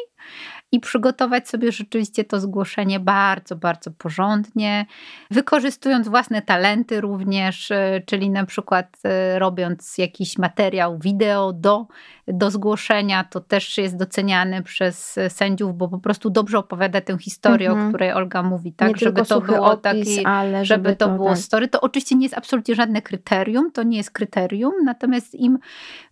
i 0.71 0.80
przygotować 0.80 1.49
sobie 1.49 1.71
rzeczywiście 1.71 2.23
to 2.23 2.39
zgłoszenie 2.39 2.99
bardzo, 2.99 3.56
bardzo 3.56 3.91
porządnie, 3.91 4.86
wykorzystując 5.32 6.08
własne 6.08 6.41
talenty 6.41 7.02
również, 7.02 7.71
e, 7.71 8.02
czyli 8.06 8.30
na 8.30 8.45
przykład 8.45 8.97
e, 9.04 9.39
robiąc 9.39 9.97
jakiś 9.97 10.38
materiał 10.38 10.99
wideo 10.99 11.54
do, 11.54 11.88
do 12.27 12.51
zgłoszenia, 12.51 13.23
to 13.23 13.39
też 13.41 13.77
jest 13.77 13.97
doceniany 13.97 14.63
przez 14.63 15.19
sędziów, 15.29 15.77
bo 15.77 15.88
po 15.88 15.99
prostu 15.99 16.29
dobrze 16.29 16.57
opowiada 16.57 17.01
tę 17.01 17.17
historię, 17.17 17.69
mhm. 17.69 17.88
o 17.88 17.89
której 17.89 18.13
Olga 18.13 18.43
mówi, 18.43 18.73
tak, 18.73 18.89
nie 18.89 18.95
żeby 18.97 19.25
to 19.25 19.41
było 19.41 19.71
opis, 19.71 19.81
taki, 19.81 20.25
ale 20.25 20.65
żeby, 20.65 20.83
żeby 20.83 20.95
to, 20.95 21.07
to 21.07 21.15
było 21.15 21.29
tak. 21.29 21.38
story. 21.38 21.67
To 21.67 21.81
oczywiście 21.81 22.15
nie 22.15 22.25
jest 22.25 22.38
absolutnie 22.38 22.75
żadne 22.75 23.01
kryterium, 23.01 23.71
to 23.71 23.83
nie 23.83 23.97
jest 23.97 24.12
kryterium, 24.12 24.73
natomiast 24.83 25.36
im 25.36 25.59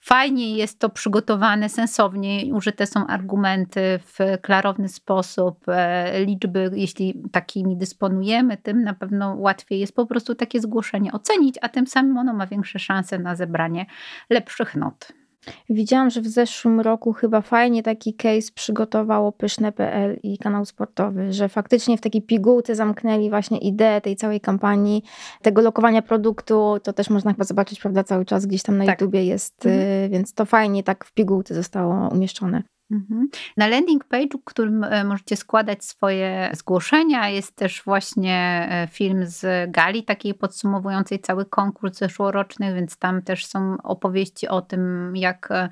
fajniej 0.01 0.55
jest 0.55 0.79
to 0.79 0.89
przygotowane, 0.89 1.69
sensownie, 1.69 2.55
użyte 2.55 2.85
są 2.85 3.07
argumenty 3.07 3.99
w 3.99 4.19
klarowny 4.41 4.89
sposób, 4.89 5.57
e, 5.67 6.25
liczby, 6.25 6.71
jeśli 6.73 7.23
takimi 7.31 7.77
dysponujemy, 7.77 8.57
tym 8.57 8.83
na 8.83 8.93
pewno 8.93 9.35
łatwiej 9.35 9.79
jest 9.79 9.95
po 9.95 10.05
prostu 10.05 10.35
takie 10.35 10.59
zgłoszenie 10.59 11.11
ocenić, 11.11 11.55
a 11.61 11.69
tym 11.69 11.87
samym 11.87 12.17
ono 12.17 12.33
ma 12.33 12.47
większe 12.47 12.79
szanse 12.79 13.19
na 13.19 13.35
zebranie 13.35 13.85
lepszych 14.29 14.75
not. 14.75 15.20
Widziałam, 15.69 16.09
że 16.09 16.21
w 16.21 16.27
zeszłym 16.27 16.79
roku 16.79 17.13
chyba 17.13 17.41
fajnie 17.41 17.83
taki 17.83 18.13
case 18.13 18.51
przygotowało 18.55 19.31
Pyszne.pl 19.31 20.19
i 20.23 20.37
kanał 20.37 20.65
sportowy, 20.65 21.33
że 21.33 21.49
faktycznie 21.49 21.97
w 21.97 22.01
takiej 22.01 22.21
pigułce 22.21 22.75
zamknęli 22.75 23.29
właśnie 23.29 23.57
ideę 23.57 24.01
tej 24.01 24.15
całej 24.15 24.41
kampanii, 24.41 25.03
tego 25.41 25.61
lokowania 25.61 26.01
produktu, 26.01 26.77
to 26.83 26.93
też 26.93 27.09
można 27.09 27.31
chyba 27.31 27.43
zobaczyć, 27.43 27.79
prawda, 27.79 28.03
cały 28.03 28.25
czas 28.25 28.45
gdzieś 28.45 28.63
tam 28.63 28.77
na 28.77 28.85
tak. 28.85 29.01
YouTubie 29.01 29.25
jest, 29.25 29.65
mhm. 29.65 30.11
więc 30.11 30.33
to 30.33 30.45
fajnie 30.45 30.83
tak 30.83 31.05
w 31.05 31.13
pigułce 31.13 31.55
zostało 31.55 32.09
umieszczone. 32.11 32.63
Mhm. 32.91 33.29
Na 33.57 33.67
landing 33.67 34.03
page, 34.03 34.37
w 34.41 34.43
którym 34.43 34.83
e, 34.83 35.03
możecie 35.03 35.35
składać 35.35 35.85
swoje 35.85 36.51
zgłoszenia, 36.53 37.29
jest 37.29 37.55
też 37.55 37.83
właśnie 37.83 38.67
e, 38.71 38.87
film 38.91 39.25
z 39.25 39.71
gali, 39.71 40.03
takiej 40.03 40.33
podsumowującej 40.33 41.19
cały 41.19 41.45
konkurs 41.45 41.97
zeszłoroczny, 41.97 42.75
więc 42.75 42.97
tam 42.97 43.21
też 43.21 43.45
są 43.45 43.77
opowieści 43.83 44.47
o 44.47 44.61
tym, 44.61 45.15
jak, 45.15 45.51
e, 45.51 45.69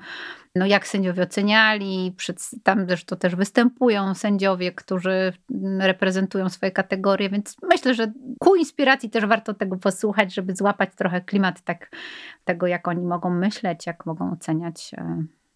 no 0.54 0.66
jak 0.66 0.86
sędziowie 0.86 1.22
oceniali. 1.22 2.16
Tam 2.62 2.86
zresztą 2.86 3.16
też 3.16 3.36
występują 3.36 4.14
sędziowie, 4.14 4.72
którzy 4.72 5.32
reprezentują 5.78 6.48
swoje 6.48 6.72
kategorie, 6.72 7.30
więc 7.30 7.56
myślę, 7.62 7.94
że 7.94 8.12
ku 8.38 8.54
inspiracji 8.54 9.10
też 9.10 9.26
warto 9.26 9.54
tego 9.54 9.76
posłuchać, 9.76 10.34
żeby 10.34 10.54
złapać 10.54 10.90
trochę 10.96 11.20
klimat 11.20 11.60
tak, 11.60 11.90
tego, 12.44 12.66
jak 12.66 12.88
oni 12.88 13.06
mogą 13.06 13.30
myśleć, 13.30 13.86
jak 13.86 14.06
mogą 14.06 14.32
oceniać 14.32 14.94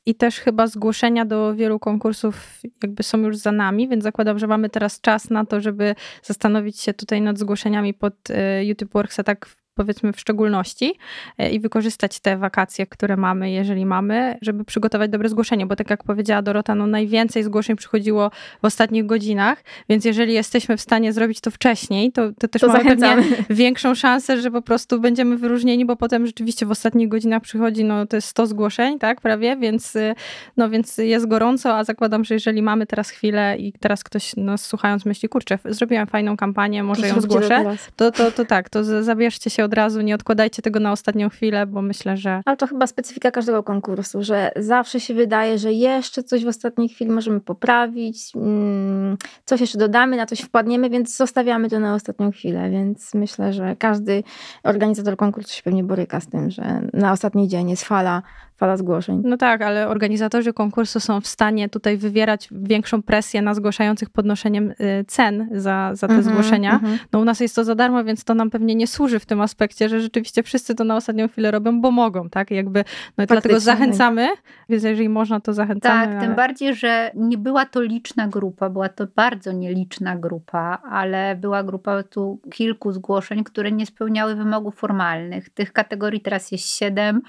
i 0.06 0.14
też 0.14 0.40
chyba 0.40 0.66
zgłoszenia 0.66 1.24
do 1.24 1.54
wielu 1.54 1.78
konkursów 1.78 2.60
jakby 2.82 3.02
są 3.02 3.18
już 3.18 3.36
za 3.36 3.52
nami, 3.52 3.88
więc 3.88 4.04
zakładam, 4.04 4.38
że 4.38 4.46
mamy 4.46 4.70
teraz 4.70 5.00
czas 5.00 5.30
na 5.30 5.44
to, 5.44 5.60
żeby 5.60 5.94
zastanowić 6.22 6.80
się 6.80 6.94
tutaj 6.94 7.20
nad 7.20 7.38
zgłoszeniami 7.38 7.94
pod 7.94 8.14
e, 8.30 8.64
YouTube 8.64 8.92
Worksa 8.92 9.22
tak 9.22 9.46
powiedzmy 9.74 10.12
w 10.12 10.20
szczególności 10.20 10.94
e, 11.38 11.50
i 11.50 11.60
wykorzystać 11.60 12.20
te 12.20 12.36
wakacje, 12.36 12.86
które 12.86 13.16
mamy, 13.16 13.50
jeżeli 13.50 13.86
mamy, 13.86 14.38
żeby 14.42 14.64
przygotować 14.64 15.10
dobre 15.10 15.28
zgłoszenie, 15.28 15.66
bo 15.66 15.76
tak 15.76 15.90
jak 15.90 16.04
powiedziała 16.04 16.42
Dorota, 16.42 16.74
no 16.74 16.86
najwięcej 16.86 17.42
zgłoszeń 17.42 17.76
przychodziło 17.76 18.30
w 18.62 18.64
ostatnich 18.64 19.06
godzinach, 19.06 19.64
więc 19.88 20.04
jeżeli 20.04 20.34
jesteśmy 20.34 20.76
w 20.76 20.80
stanie 20.80 21.12
zrobić 21.12 21.40
to 21.40 21.50
wcześniej, 21.50 22.12
to, 22.12 22.32
to 22.38 22.48
też 22.48 22.60
to 22.62 22.68
mamy 22.68 22.82
zachęcamy. 22.82 23.22
pewnie 23.22 23.44
większą 23.64 23.94
szansę, 23.94 24.40
że 24.40 24.50
po 24.50 24.62
prostu 24.62 25.00
będziemy 25.00 25.36
wyróżnieni, 25.36 25.84
bo 25.84 25.96
potem 25.96 26.26
rzeczywiście 26.26 26.66
w 26.66 26.70
ostatnich 26.70 27.08
godzinach 27.08 27.42
przychodzi, 27.42 27.84
no 27.84 28.06
to 28.06 28.16
jest 28.16 28.28
100 28.28 28.46
zgłoszeń, 28.46 28.98
tak, 28.98 29.20
prawie, 29.20 29.56
więc 29.56 29.96
y, 29.96 30.14
no 30.56 30.70
więc 30.70 30.98
jest 30.98 31.26
gorąco, 31.26 31.76
a 31.76 31.84
zakładam, 31.84 32.24
że 32.24 32.34
jeżeli 32.34 32.62
mamy 32.62 32.86
teraz 32.86 33.10
chwilę 33.10 33.56
i 33.58 33.72
teraz 33.72 34.04
ktoś 34.04 34.36
nas 34.36 34.66
słuchając 34.66 35.06
myśli, 35.06 35.28
kurczę, 35.28 35.58
zrobiłem 35.64 36.06
fajną 36.06 36.36
kampanię, 36.36 36.82
może 36.82 37.02
to 37.02 37.06
ją 37.06 37.20
zgłoszę, 37.20 37.76
to, 37.96 38.12
to, 38.12 38.30
to 38.30 38.44
tak, 38.44 38.68
to 38.68 39.04
zabierzcie 39.04 39.50
się 39.50 39.63
od 39.64 39.74
razu, 39.74 40.00
nie 40.00 40.14
odkładajcie 40.14 40.62
tego 40.62 40.80
na 40.80 40.92
ostatnią 40.92 41.28
chwilę, 41.28 41.66
bo 41.66 41.82
myślę, 41.82 42.16
że... 42.16 42.42
Ale 42.44 42.56
to 42.56 42.66
chyba 42.66 42.86
specyfika 42.86 43.30
każdego 43.30 43.62
konkursu, 43.62 44.22
że 44.22 44.50
zawsze 44.56 45.00
się 45.00 45.14
wydaje, 45.14 45.58
że 45.58 45.72
jeszcze 45.72 46.22
coś 46.22 46.44
w 46.44 46.48
ostatniej 46.48 46.88
chwili 46.88 47.10
możemy 47.10 47.40
poprawić, 47.40 48.36
mm, 48.36 49.16
coś 49.44 49.60
jeszcze 49.60 49.78
dodamy, 49.78 50.16
na 50.16 50.26
coś 50.26 50.40
wpadniemy, 50.40 50.90
więc 50.90 51.16
zostawiamy 51.16 51.70
to 51.70 51.80
na 51.80 51.94
ostatnią 51.94 52.30
chwilę, 52.30 52.70
więc 52.70 53.14
myślę, 53.14 53.52
że 53.52 53.76
każdy 53.76 54.22
organizator 54.62 55.16
konkursu 55.16 55.54
się 55.54 55.62
pewnie 55.62 55.84
boryka 55.84 56.20
z 56.20 56.26
tym, 56.26 56.50
że 56.50 56.80
na 56.92 57.12
ostatni 57.12 57.48
dzień 57.48 57.70
jest 57.70 57.84
fala 57.84 58.22
fala 58.56 58.76
zgłoszeń. 58.76 59.22
No 59.24 59.36
tak, 59.36 59.62
ale 59.62 59.88
organizatorzy 59.88 60.52
konkursu 60.52 61.00
są 61.00 61.20
w 61.20 61.26
stanie 61.26 61.68
tutaj 61.68 61.96
wywierać 61.96 62.48
większą 62.52 63.02
presję 63.02 63.42
na 63.42 63.54
zgłaszających 63.54 64.10
podnoszeniem 64.10 64.70
y, 64.70 65.04
cen 65.06 65.48
za, 65.52 65.90
za 65.94 66.08
te 66.08 66.14
mm 66.14 66.24
-hmm, 66.24 66.30
zgłoszenia. 66.30 66.80
Mm 66.82 66.96
-hmm. 66.96 66.98
No 67.12 67.18
u 67.18 67.24
nas 67.24 67.40
jest 67.40 67.54
to 67.54 67.64
za 67.64 67.74
darmo, 67.74 68.04
więc 68.04 68.24
to 68.24 68.34
nam 68.34 68.50
pewnie 68.50 68.74
nie 68.74 68.86
służy 68.86 69.18
w 69.18 69.26
tym 69.26 69.40
aspekcie, 69.40 69.53
że 69.88 70.00
rzeczywiście 70.00 70.42
wszyscy 70.42 70.74
to 70.74 70.84
na 70.84 70.96
ostatnią 70.96 71.28
chwilę 71.28 71.50
robią, 71.50 71.80
bo 71.80 71.90
mogą, 71.90 72.30
tak? 72.30 72.50
Jakby, 72.50 72.84
no 73.18 73.26
dlatego 73.26 73.60
zachęcamy, 73.60 74.28
więc 74.68 74.82
jeżeli 74.82 75.08
można, 75.08 75.40
to 75.40 75.52
zachęcamy. 75.52 76.06
Tak, 76.06 76.16
ale... 76.16 76.26
tym 76.26 76.34
bardziej, 76.34 76.74
że 76.74 77.10
nie 77.14 77.38
była 77.38 77.66
to 77.66 77.82
liczna 77.82 78.28
grupa, 78.28 78.70
była 78.70 78.88
to 78.88 79.06
bardzo 79.16 79.52
nieliczna 79.52 80.16
grupa, 80.16 80.82
ale 80.90 81.36
była 81.36 81.62
grupa 81.62 82.02
tu 82.02 82.40
kilku 82.52 82.92
zgłoszeń, 82.92 83.44
które 83.44 83.72
nie 83.72 83.86
spełniały 83.86 84.34
wymogów 84.34 84.74
formalnych. 84.74 85.50
Tych 85.50 85.72
kategorii 85.72 86.20
teraz 86.20 86.52
jest 86.52 86.76
siedem. 86.76 87.22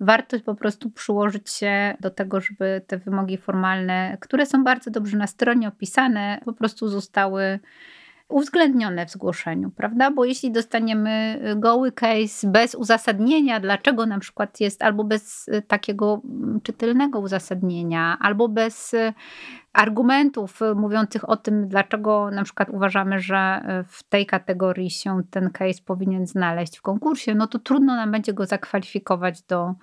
Warto 0.00 0.40
po 0.40 0.54
prostu 0.54 0.90
przyłożyć 0.90 1.50
się 1.50 1.94
do 2.00 2.10
tego, 2.10 2.40
żeby 2.40 2.82
te 2.86 2.98
wymogi 2.98 3.36
formalne, 3.36 4.16
które 4.20 4.46
są 4.46 4.64
bardzo 4.64 4.90
dobrze 4.90 5.16
na 5.16 5.26
stronie 5.26 5.68
opisane, 5.68 6.40
po 6.44 6.52
prostu 6.52 6.88
zostały 6.88 7.58
uwzględnione 8.32 9.06
w 9.06 9.10
zgłoszeniu, 9.10 9.70
prawda? 9.70 10.10
Bo 10.10 10.24
jeśli 10.24 10.52
dostaniemy 10.52 11.40
goły 11.56 11.92
case 11.92 12.50
bez 12.50 12.74
uzasadnienia, 12.74 13.60
dlaczego 13.60 14.06
na 14.06 14.18
przykład 14.18 14.60
jest, 14.60 14.82
albo 14.82 15.04
bez 15.04 15.50
takiego 15.68 16.22
czytelnego 16.62 17.20
uzasadnienia, 17.20 18.16
albo 18.20 18.48
bez 18.48 18.94
argumentów 19.72 20.60
mówiących 20.76 21.28
o 21.28 21.36
tym, 21.36 21.68
dlaczego 21.68 22.30
na 22.30 22.44
przykład 22.44 22.70
uważamy, 22.70 23.20
że 23.20 23.62
w 23.86 24.02
tej 24.02 24.26
kategorii 24.26 24.90
się 24.90 25.22
ten 25.30 25.50
case 25.50 25.82
powinien 25.86 26.26
znaleźć 26.26 26.78
w 26.78 26.82
konkursie, 26.82 27.34
no 27.34 27.46
to 27.46 27.58
trudno 27.58 27.96
nam 27.96 28.12
będzie 28.12 28.32
go 28.32 28.46
zakwalifikować 28.46 29.42
do 29.42 29.74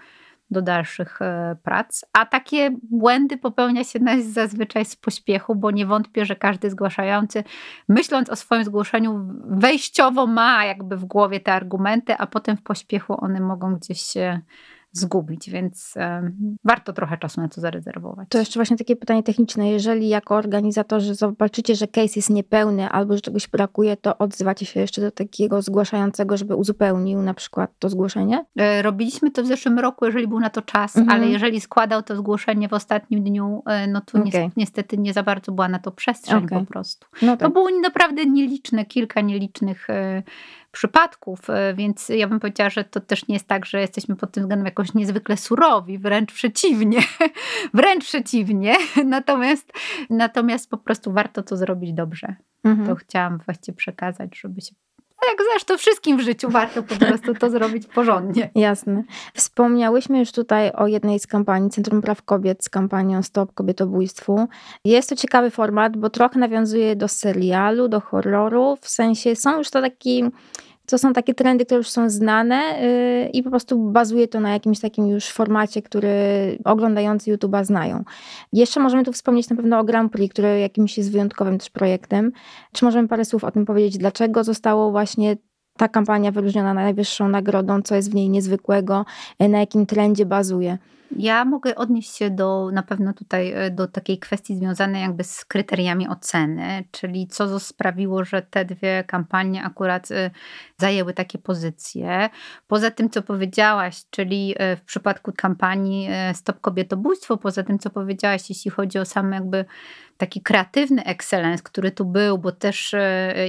do 0.51 0.61
dalszych 0.61 1.21
e, 1.21 1.55
prac. 1.63 2.05
A 2.13 2.25
takie 2.25 2.71
błędy 2.83 3.37
popełnia 3.37 3.83
się 3.83 3.99
zazwyczaj 4.21 4.85
z 4.85 4.95
pośpiechu, 4.95 5.55
bo 5.55 5.71
nie 5.71 5.85
wątpię, 5.85 6.25
że 6.25 6.35
każdy 6.35 6.69
zgłaszający, 6.69 7.43
myśląc 7.89 8.29
o 8.29 8.35
swoim 8.35 8.63
zgłoszeniu, 8.63 9.27
wejściowo 9.45 10.27
ma 10.27 10.65
jakby 10.65 10.97
w 10.97 11.05
głowie 11.05 11.39
te 11.39 11.53
argumenty, 11.53 12.13
a 12.17 12.27
potem 12.27 12.57
w 12.57 12.63
pośpiechu 12.63 13.23
one 13.23 13.39
mogą 13.39 13.75
gdzieś 13.75 14.01
się 14.01 14.41
zgubić, 14.91 15.49
więc 15.49 15.93
warto 16.63 16.93
trochę 16.93 17.17
czasu 17.17 17.41
na 17.41 17.49
to 17.49 17.61
zarezerwować. 17.61 18.27
To 18.29 18.39
jeszcze 18.39 18.59
właśnie 18.59 18.77
takie 18.77 18.95
pytanie 18.95 19.23
techniczne. 19.23 19.69
Jeżeli 19.69 20.09
jako 20.09 20.35
organizatorzy 20.35 21.15
zobaczycie, 21.15 21.75
że 21.75 21.87
case 21.87 22.13
jest 22.15 22.29
niepełny 22.29 22.89
albo 22.89 23.15
że 23.15 23.21
czegoś 23.21 23.47
brakuje, 23.47 23.97
to 23.97 24.17
odzywacie 24.17 24.65
się 24.65 24.79
jeszcze 24.79 25.01
do 25.01 25.11
takiego 25.11 25.61
zgłaszającego, 25.61 26.37
żeby 26.37 26.55
uzupełnił 26.55 27.21
na 27.21 27.33
przykład 27.33 27.71
to 27.79 27.89
zgłoszenie? 27.89 28.45
E, 28.59 28.81
robiliśmy 28.81 29.31
to 29.31 29.43
w 29.43 29.47
zeszłym 29.47 29.79
roku, 29.79 30.05
jeżeli 30.05 30.27
był 30.27 30.39
na 30.39 30.49
to 30.49 30.61
czas, 30.61 30.97
mhm. 30.97 31.21
ale 31.21 31.31
jeżeli 31.31 31.61
składał 31.61 32.03
to 32.03 32.15
zgłoszenie 32.15 32.69
w 32.69 32.73
ostatnim 32.73 33.23
dniu, 33.23 33.63
e, 33.65 33.87
no 33.87 34.01
to 34.01 34.19
okay. 34.19 34.49
niestety 34.57 34.97
nie 34.97 35.13
za 35.13 35.23
bardzo 35.23 35.51
była 35.51 35.67
na 35.67 35.79
to 35.79 35.91
przestrzeń 35.91 36.45
okay. 36.45 36.59
po 36.59 36.65
prostu. 36.65 37.07
No 37.21 37.37
tak. 37.37 37.39
To 37.39 37.49
było 37.49 37.69
naprawdę 37.83 38.25
nieliczne, 38.25 38.85
kilka 38.85 39.21
nielicznych 39.21 39.89
e, 39.89 40.23
przypadków, 40.71 41.49
e, 41.49 41.73
więc 41.73 42.09
ja 42.09 42.27
bym 42.27 42.39
powiedziała, 42.39 42.69
że 42.69 42.83
to 42.83 42.99
też 42.99 43.27
nie 43.27 43.35
jest 43.35 43.47
tak, 43.47 43.65
że 43.65 43.81
jesteśmy 43.81 44.15
pod 44.15 44.31
tym 44.31 44.43
względem 44.43 44.65
jakoś 44.65 44.93
niezwykle 44.93 45.37
surowi, 45.37 45.97
wręcz 45.97 46.33
przeciwnie, 46.33 46.99
wręcz 47.73 48.05
przeciwnie, 48.05 48.75
natomiast, 49.05 49.73
natomiast 50.09 50.69
po 50.69 50.77
prostu 50.77 51.13
warto 51.13 51.43
to 51.43 51.57
zrobić 51.57 51.93
dobrze. 51.93 52.35
Mhm. 52.63 52.87
To 52.87 52.95
chciałam 52.95 53.37
właściwie 53.37 53.75
przekazać, 53.75 54.39
żeby 54.39 54.61
się 54.61 54.75
jak 55.27 55.37
zresztą 55.51 55.77
wszystkim 55.77 56.17
w 56.17 56.21
życiu 56.21 56.49
warto 56.49 56.83
po 56.83 56.95
prostu 56.95 57.33
to 57.33 57.49
zrobić 57.49 57.87
porządnie. 57.87 58.49
Jasne. 58.55 59.03
Wspomniałyśmy 59.33 60.19
już 60.19 60.31
tutaj 60.31 60.71
o 60.71 60.87
jednej 60.87 61.19
z 61.19 61.27
kampanii 61.27 61.69
Centrum 61.69 62.01
Praw 62.01 62.23
Kobiet 62.23 62.63
z 62.63 62.69
kampanią 62.69 63.23
Stop 63.23 63.53
Kobietobójstwu. 63.53 64.47
Jest 64.85 65.09
to 65.09 65.15
ciekawy 65.15 65.51
format, 65.51 65.97
bo 65.97 66.09
trochę 66.09 66.39
nawiązuje 66.39 66.95
do 66.95 67.07
serialu, 67.07 67.87
do 67.87 68.01
horroru, 68.01 68.77
w 68.81 68.89
sensie 68.89 69.35
są 69.35 69.57
już 69.57 69.69
to 69.69 69.81
taki 69.81 70.23
to 70.89 70.97
są 70.97 71.13
takie 71.13 71.33
trendy, 71.33 71.65
które 71.65 71.77
już 71.77 71.89
są 71.89 72.09
znane 72.09 72.61
yy, 73.23 73.29
i 73.29 73.43
po 73.43 73.49
prostu 73.49 73.79
bazuje 73.79 74.27
to 74.27 74.39
na 74.39 74.53
jakimś 74.53 74.79
takim 74.79 75.07
już 75.07 75.25
formacie, 75.25 75.81
który 75.81 76.09
oglądający 76.65 77.31
YouTube'a 77.31 77.65
znają. 77.65 78.03
Jeszcze 78.53 78.79
możemy 78.79 79.03
tu 79.03 79.13
wspomnieć 79.13 79.49
na 79.49 79.55
pewno 79.55 79.79
o 79.79 79.83
Grand 79.83 80.11
Prix, 80.11 80.33
który 80.33 80.59
jakimś 80.59 80.97
jest 80.97 81.11
wyjątkowym 81.11 81.57
też 81.57 81.69
projektem. 81.69 82.31
Czy 82.71 82.85
możemy 82.85 83.07
parę 83.07 83.25
słów 83.25 83.43
o 83.43 83.51
tym 83.51 83.65
powiedzieć, 83.65 83.97
dlaczego 83.97 84.43
zostało 84.43 84.91
właśnie 84.91 85.37
ta 85.77 85.87
kampania 85.87 86.31
wyróżniona 86.31 86.73
najwyższą 86.73 87.29
nagrodą, 87.29 87.81
co 87.81 87.95
jest 87.95 88.11
w 88.11 88.15
niej 88.15 88.29
niezwykłego, 88.29 89.05
na 89.39 89.59
jakim 89.59 89.85
trendzie 89.85 90.25
bazuje? 90.25 90.77
Ja 91.17 91.45
mogę 91.45 91.75
odnieść 91.75 92.15
się 92.15 92.29
do 92.29 92.69
na 92.73 92.83
pewno 92.83 93.13
tutaj 93.13 93.51
e, 93.51 93.71
do 93.71 93.87
takiej 93.87 94.19
kwestii 94.19 94.55
związanej 94.55 95.01
jakby 95.01 95.23
z 95.23 95.45
kryteriami 95.45 96.07
oceny, 96.07 96.83
czyli 96.91 97.27
co 97.27 97.59
sprawiło, 97.59 98.25
że 98.25 98.41
te 98.41 98.65
dwie 98.65 99.03
kampanie 99.07 99.63
akurat 99.63 100.11
e, 100.11 100.31
zajęły 100.77 101.13
takie 101.13 101.37
pozycje. 101.37 102.29
Poza 102.67 102.91
tym, 102.91 103.09
co 103.09 103.21
powiedziałaś, 103.21 104.03
czyli 104.09 104.55
e, 104.57 104.75
w 104.75 104.81
przypadku 104.81 105.31
kampanii 105.37 106.09
Stop 106.33 106.61
Kobietobójstwo, 106.61 107.37
poza 107.37 107.63
tym, 107.63 107.79
co 107.79 107.89
powiedziałaś, 107.89 108.49
jeśli 108.49 108.71
chodzi 108.71 108.99
o 108.99 109.05
same 109.05 109.35
jakby 109.35 109.65
taki 110.19 110.41
kreatywny 110.41 111.03
excellence, 111.03 111.63
który 111.63 111.91
tu 111.91 112.05
był, 112.05 112.37
bo 112.37 112.51
też 112.51 112.95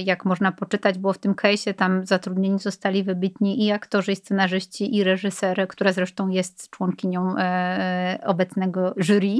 jak 0.03 0.25
można 0.25 0.51
poczytać, 0.51 0.97
było 0.97 1.13
w 1.13 1.17
tym 1.17 1.33
case'ie, 1.33 1.73
tam 1.73 2.05
zatrudnieni 2.05 2.59
zostali 2.59 3.03
wybitni 3.03 3.65
i 3.65 3.71
aktorzy, 3.71 4.11
i 4.11 4.15
scenarzyści, 4.15 4.95
i 4.95 5.03
reżysery, 5.03 5.67
która 5.67 5.93
zresztą 5.93 6.29
jest 6.29 6.69
członkinią 6.69 7.35
E, 7.37 8.19
obecnego 8.25 8.93
jury. 8.97 9.35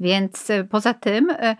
Więc 0.00 0.50
e, 0.50 0.64
poza 0.64 0.94
tym 0.94 1.30
e, 1.30 1.56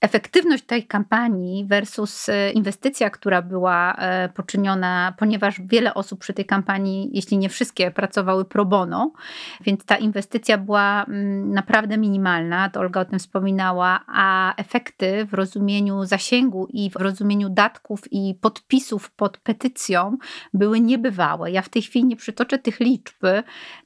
efektywność 0.00 0.64
tej 0.64 0.86
kampanii 0.86 1.66
versus 1.66 2.28
e, 2.28 2.52
inwestycja, 2.52 3.10
która 3.10 3.42
była 3.42 3.94
e, 3.94 4.28
poczyniona, 4.28 5.14
ponieważ 5.18 5.60
wiele 5.60 5.94
osób 5.94 6.20
przy 6.20 6.32
tej 6.32 6.44
kampanii, 6.44 7.10
jeśli 7.12 7.38
nie 7.38 7.48
wszystkie, 7.48 7.90
pracowały 7.90 8.44
pro 8.44 8.64
bono, 8.64 9.12
więc 9.60 9.84
ta 9.84 9.96
inwestycja 9.96 10.58
była 10.58 11.04
mm, 11.04 11.52
naprawdę 11.52 11.98
minimalna, 11.98 12.70
to 12.70 12.80
Olga 12.80 13.00
o 13.00 13.04
tym 13.04 13.18
wspominała, 13.18 14.00
a 14.06 14.54
efekty 14.56 15.24
w 15.24 15.34
rozumieniu 15.34 16.04
zasięgu 16.04 16.66
i 16.70 16.90
w 16.90 16.96
rozumieniu 16.96 17.48
datków 17.48 18.00
i 18.10 18.34
podpisów 18.40 19.10
pod 19.10 19.38
petycją 19.38 20.16
były 20.54 20.80
niebywałe. 20.80 21.50
Ja 21.50 21.62
w 21.62 21.68
tej 21.68 21.82
chwili 21.82 22.04
nie 22.04 22.16
przytoczę 22.16 22.58
tych 22.58 22.80
liczb 22.80 23.24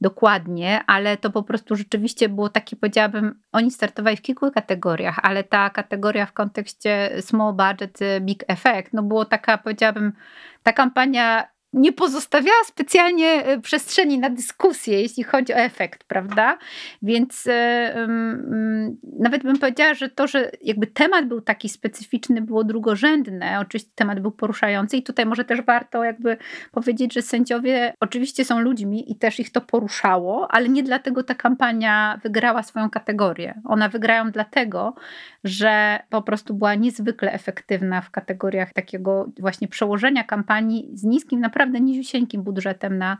dokładnie, 0.00 0.81
ale 0.87 1.16
to 1.16 1.31
po 1.31 1.42
prostu 1.42 1.77
rzeczywiście 1.77 2.29
było 2.29 2.48
takie, 2.48 2.77
powiedziałabym, 2.77 3.40
oni 3.53 3.70
startowali 3.70 4.16
w 4.16 4.22
kilku 4.22 4.50
kategoriach, 4.50 5.18
ale 5.22 5.44
ta 5.44 5.70
kategoria 5.70 6.04
kategoria 6.05 6.27
w 6.27 6.33
kontekście 6.33 7.11
small 7.21 7.55
budget, 7.55 7.99
big 8.21 8.45
effect, 8.49 8.93
no 8.93 9.03
było 9.03 9.25
taka, 9.25 9.59
powiedziałabym, 9.59 10.12
ta 10.62 10.73
kampania 10.73 11.49
nie 11.74 11.92
pozostawiała 11.92 12.64
specjalnie 12.64 13.26
e, 13.26 13.60
przestrzeni 13.60 14.18
na 14.18 14.30
dyskusję, 14.30 15.00
jeśli 15.00 15.24
chodzi 15.24 15.52
o 15.52 15.56
efekt, 15.56 16.04
prawda? 16.04 16.58
Więc 17.02 17.48
um, 17.96 18.96
nawet 19.18 19.42
bym 19.42 19.58
powiedziała, 19.58 19.94
że 19.94 20.08
to, 20.08 20.26
że 20.26 20.50
jakby 20.62 20.87
temat 20.87 21.26
był 21.26 21.40
taki 21.40 21.68
specyficzny, 21.68 22.42
było 22.42 22.64
drugorzędne. 22.64 23.58
Oczywiście 23.60 23.90
temat 23.94 24.20
był 24.20 24.30
poruszający 24.30 24.96
i 24.96 25.02
tutaj 25.02 25.26
może 25.26 25.44
też 25.44 25.62
warto 25.62 26.04
jakby 26.04 26.37
powiedzieć, 26.72 27.14
że 27.14 27.22
sędziowie 27.22 27.94
oczywiście 28.00 28.44
są 28.44 28.60
ludźmi 28.60 29.12
i 29.12 29.16
też 29.16 29.40
ich 29.40 29.52
to 29.52 29.60
poruszało, 29.60 30.48
ale 30.50 30.68
nie 30.68 30.82
dlatego 30.82 31.22
ta 31.22 31.34
kampania 31.34 32.20
wygrała 32.22 32.62
swoją 32.62 32.90
kategorię. 32.90 33.60
Ona 33.64 33.88
wygrają 33.88 34.30
dlatego, 34.30 34.94
że 35.44 36.00
po 36.10 36.22
prostu 36.22 36.54
była 36.54 36.74
niezwykle 36.74 37.32
efektywna 37.32 38.00
w 38.00 38.10
kategoriach 38.10 38.72
takiego 38.72 39.30
właśnie 39.38 39.68
przełożenia 39.68 40.24
kampanii 40.24 40.90
z 40.94 41.04
niskim, 41.04 41.40
naprawdę 41.40 41.63
niziusieńkim 41.72 42.42
budżetem 42.42 42.98
na 42.98 43.18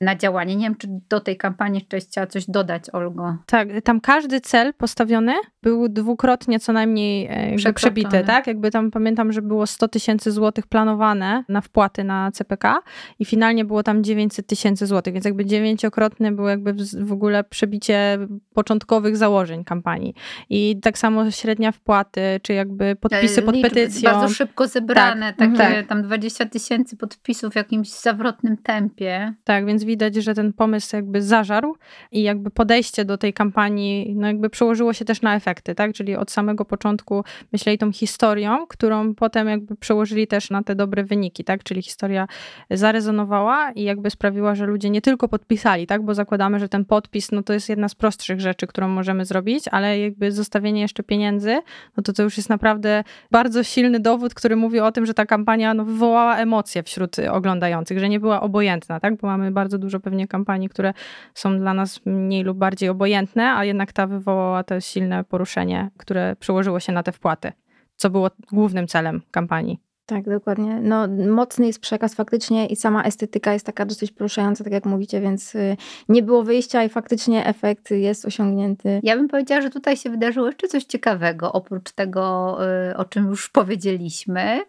na 0.00 0.16
działanie. 0.16 0.56
Nie 0.56 0.64
wiem, 0.64 0.76
czy 0.76 0.88
do 1.08 1.20
tej 1.20 1.36
kampanii 1.36 1.78
jeszcze 1.78 1.98
chciała 1.98 2.26
coś 2.26 2.50
dodać, 2.50 2.84
Olgo. 2.92 3.36
Tak, 3.46 3.68
tam 3.84 4.00
każdy 4.00 4.40
cel 4.40 4.74
postawiony 4.74 5.32
był 5.62 5.88
dwukrotnie 5.88 6.60
co 6.60 6.72
najmniej 6.72 7.28
e, 7.66 7.72
przebity, 7.72 8.24
tak? 8.24 8.46
Jakby 8.46 8.70
tam 8.70 8.90
pamiętam, 8.90 9.32
że 9.32 9.42
było 9.42 9.66
100 9.66 9.88
tysięcy 9.88 10.32
złotych 10.32 10.66
planowane 10.66 11.44
na 11.48 11.60
wpłaty 11.60 12.04
na 12.04 12.30
CPK 12.30 12.82
i 13.18 13.24
finalnie 13.24 13.64
było 13.64 13.82
tam 13.82 14.04
900 14.04 14.46
tysięcy 14.46 14.86
złotych, 14.86 15.14
więc 15.14 15.24
jakby 15.24 15.44
dziewięciokrotne 15.44 16.32
było 16.32 16.48
jakby 16.48 16.74
w 17.00 17.12
ogóle 17.12 17.44
przebicie 17.44 18.18
początkowych 18.54 19.16
założeń 19.16 19.64
kampanii. 19.64 20.14
I 20.50 20.80
tak 20.82 20.98
samo 20.98 21.30
średnia 21.30 21.72
wpłaty, 21.72 22.20
czy 22.42 22.52
jakby 22.52 22.96
podpisy 22.96 23.42
pod 23.42 23.54
petycją. 23.62 24.10
Bardzo 24.10 24.34
szybko 24.34 24.66
zebrane, 24.66 25.34
tak, 25.34 25.56
takie 25.56 25.74
tak. 25.74 25.86
tam 25.86 26.02
20 26.02 26.46
tysięcy 26.46 26.96
podpisów 26.96 27.52
w 27.52 27.56
jakimś 27.56 27.90
zawrotnym 27.90 28.56
tempie. 28.56 29.34
Tak, 29.44 29.66
więc 29.66 29.85
widać, 29.86 30.14
że 30.14 30.34
ten 30.34 30.52
pomysł 30.52 30.96
jakby 30.96 31.22
zażarł 31.22 31.76
i 32.12 32.22
jakby 32.22 32.50
podejście 32.50 33.04
do 33.04 33.18
tej 33.18 33.32
kampanii 33.32 34.14
no 34.16 34.26
jakby 34.26 34.50
przełożyło 34.50 34.92
się 34.92 35.04
też 35.04 35.22
na 35.22 35.36
efekty, 35.36 35.74
tak? 35.74 35.92
Czyli 35.92 36.16
od 36.16 36.30
samego 36.30 36.64
początku 36.64 37.24
myśleli 37.52 37.78
tą 37.78 37.92
historią, 37.92 38.66
którą 38.66 39.14
potem 39.14 39.48
jakby 39.48 39.76
przełożyli 39.76 40.26
też 40.26 40.50
na 40.50 40.62
te 40.62 40.74
dobre 40.74 41.04
wyniki, 41.04 41.44
tak? 41.44 41.64
Czyli 41.64 41.82
historia 41.82 42.26
zarezonowała 42.70 43.72
i 43.72 43.82
jakby 43.82 44.10
sprawiła, 44.10 44.54
że 44.54 44.66
ludzie 44.66 44.90
nie 44.90 45.00
tylko 45.00 45.28
podpisali, 45.28 45.86
tak? 45.86 46.02
Bo 46.02 46.14
zakładamy, 46.14 46.58
że 46.58 46.68
ten 46.68 46.84
podpis, 46.84 47.32
no 47.32 47.42
to 47.42 47.52
jest 47.52 47.68
jedna 47.68 47.88
z 47.88 47.94
prostszych 47.94 48.40
rzeczy, 48.40 48.66
którą 48.66 48.88
możemy 48.88 49.24
zrobić, 49.24 49.68
ale 49.68 50.00
jakby 50.00 50.32
zostawienie 50.32 50.80
jeszcze 50.80 51.02
pieniędzy, 51.02 51.60
no 51.96 52.02
to 52.02 52.12
to 52.12 52.22
już 52.22 52.36
jest 52.36 52.48
naprawdę 52.48 53.04
bardzo 53.30 53.62
silny 53.62 54.00
dowód, 54.00 54.34
który 54.34 54.56
mówi 54.56 54.80
o 54.80 54.92
tym, 54.92 55.06
że 55.06 55.14
ta 55.14 55.26
kampania 55.26 55.74
no, 55.74 55.84
wywołała 55.84 56.36
emocje 56.36 56.82
wśród 56.82 57.16
oglądających, 57.30 57.98
że 57.98 58.08
nie 58.08 58.20
była 58.20 58.40
obojętna, 58.40 59.00
tak? 59.00 59.16
Bo 59.16 59.26
mamy 59.26 59.50
bardzo 59.50 59.75
bardzo 59.76 59.86
dużo 59.86 60.00
pewnie 60.00 60.28
kampanii, 60.28 60.68
które 60.68 60.92
są 61.34 61.58
dla 61.58 61.74
nas 61.74 62.00
mniej 62.06 62.44
lub 62.44 62.58
bardziej 62.58 62.88
obojętne, 62.88 63.54
a 63.54 63.64
jednak 63.64 63.92
ta 63.92 64.06
wywołała 64.06 64.64
to 64.64 64.80
silne 64.80 65.24
poruszenie, 65.24 65.90
które 65.96 66.36
przełożyło 66.36 66.80
się 66.80 66.92
na 66.92 67.02
te 67.02 67.12
wpłaty, 67.12 67.52
co 67.96 68.10
było 68.10 68.30
głównym 68.52 68.86
celem 68.86 69.22
kampanii. 69.30 69.85
Tak, 70.06 70.24
dokładnie. 70.24 70.80
No, 70.80 71.08
mocny 71.28 71.66
jest 71.66 71.80
przekaz 71.80 72.14
faktycznie 72.14 72.66
i 72.66 72.76
sama 72.76 73.02
estetyka 73.02 73.52
jest 73.52 73.66
taka 73.66 73.84
dosyć 73.84 74.12
poruszająca, 74.12 74.64
tak 74.64 74.72
jak 74.72 74.84
mówicie, 74.84 75.20
więc 75.20 75.54
y, 75.54 75.76
nie 76.08 76.22
było 76.22 76.42
wyjścia 76.42 76.84
i 76.84 76.88
faktycznie 76.88 77.46
efekt 77.46 77.90
jest 77.90 78.24
osiągnięty. 78.24 79.00
Ja 79.02 79.16
bym 79.16 79.28
powiedziała, 79.28 79.62
że 79.62 79.70
tutaj 79.70 79.96
się 79.96 80.10
wydarzyło 80.10 80.46
jeszcze 80.46 80.68
coś 80.68 80.84
ciekawego, 80.84 81.52
oprócz 81.52 81.92
tego, 81.92 82.56
y, 82.90 82.96
o 82.96 83.04
czym 83.04 83.26
już 83.26 83.48
powiedzieliśmy, 83.48 84.60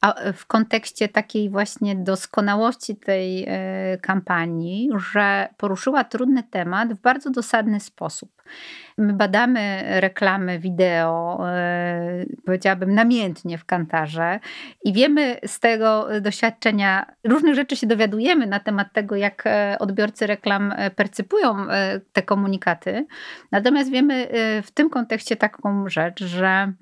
a 0.00 0.32
w 0.32 0.46
kontekście 0.46 1.08
takiej 1.08 1.50
właśnie 1.50 1.96
doskonałości 1.96 2.96
tej 2.96 3.44
y, 3.44 4.00
kampanii, 4.00 4.90
że 5.12 5.48
poruszyła 5.56 6.04
trudny 6.04 6.42
temat 6.42 6.92
w 6.92 7.00
bardzo 7.00 7.30
dosadny 7.30 7.80
sposób. 7.80 8.42
My 8.98 9.12
badamy 9.12 9.82
reklamy 10.00 10.58
wideo, 10.58 11.38
e, 11.48 12.24
powiedziałabym 12.46 12.94
namiętnie 12.94 13.58
w 13.58 13.64
kantarze 13.64 14.40
i 14.84 14.92
wiemy 14.92 15.36
z 15.46 15.60
tego 15.60 16.08
doświadczenia, 16.20 17.06
różnych 17.24 17.54
rzeczy 17.54 17.76
się 17.76 17.86
dowiadujemy 17.86 18.46
na 18.46 18.60
temat 18.60 18.92
tego, 18.92 19.16
jak 19.16 19.42
e, 19.46 19.76
odbiorcy 19.78 20.26
reklam 20.26 20.72
e, 20.76 20.90
percypują 20.90 21.56
te 22.12 22.22
komunikaty. 22.22 23.06
Natomiast 23.52 23.90
wiemy 23.90 24.28
w 24.62 24.70
tym 24.70 24.90
kontekście 24.90 25.36
taką 25.36 25.88
rzecz, 25.88 26.24
że 26.24 26.72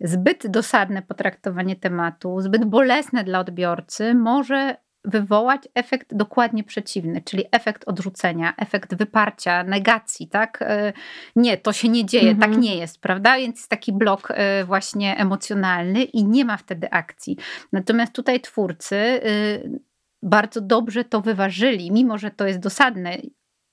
zbyt 0.00 0.46
dosadne 0.46 1.02
potraktowanie 1.02 1.76
tematu, 1.76 2.40
zbyt 2.40 2.64
bolesne 2.64 3.24
dla 3.24 3.40
odbiorcy 3.40 4.14
może 4.14 4.76
wywołać 5.04 5.68
efekt 5.74 6.14
dokładnie 6.14 6.64
przeciwny, 6.64 7.22
czyli 7.22 7.44
efekt 7.52 7.88
odrzucenia, 7.88 8.54
efekt 8.56 8.94
wyparcia, 8.94 9.62
negacji, 9.64 10.28
tak? 10.28 10.62
E, 10.62 10.92
nie, 11.36 11.56
to 11.56 11.72
się 11.72 11.88
nie 11.88 12.04
dzieje, 12.06 12.26
tak 12.26 12.34
mhm. 12.34 12.52
tak 12.52 12.62
nie 12.62 12.76
jest, 12.76 13.00
prawda? 13.00 13.36
Więc 13.36 13.56
jest 13.56 13.70
taki 13.70 13.92
blok 13.92 14.28
e, 14.30 14.64
właśnie 14.64 15.16
emocjonalny 15.16 16.02
i 16.02 16.24
nie 16.24 16.44
ma 16.44 16.56
wtedy 16.56 16.90
akcji. 16.90 17.36
Natomiast 17.72 18.12
tutaj 18.12 18.40
twórcy 18.40 18.96
y, 18.96 19.80
bardzo 20.22 20.60
dobrze 20.60 21.04
to 21.04 21.20
wyważyli, 21.20 21.92
mimo 21.92 22.18
że 22.18 22.30
to 22.30 22.46
jest 22.46 22.58
dosadne, 22.58 23.16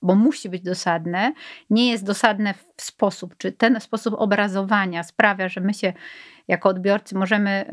bo 0.02 0.16
musi 0.16 0.50
być 0.50 0.62
dosadne, 0.62 1.34
nie 1.70 1.92
jest 1.92 2.06
dosadne 2.06 2.54
w 2.54 2.82
sposób, 2.82 3.38
czy 3.38 3.52
ten 3.52 3.82
sposób 3.82 4.16
obrazowania 4.18 5.04
sprawia, 5.04 5.50
że 5.50 5.62
my 5.62 5.74
się 5.74 5.94
jako 6.48 6.70
odbiorcy 6.70 7.16
możemy 7.16 7.66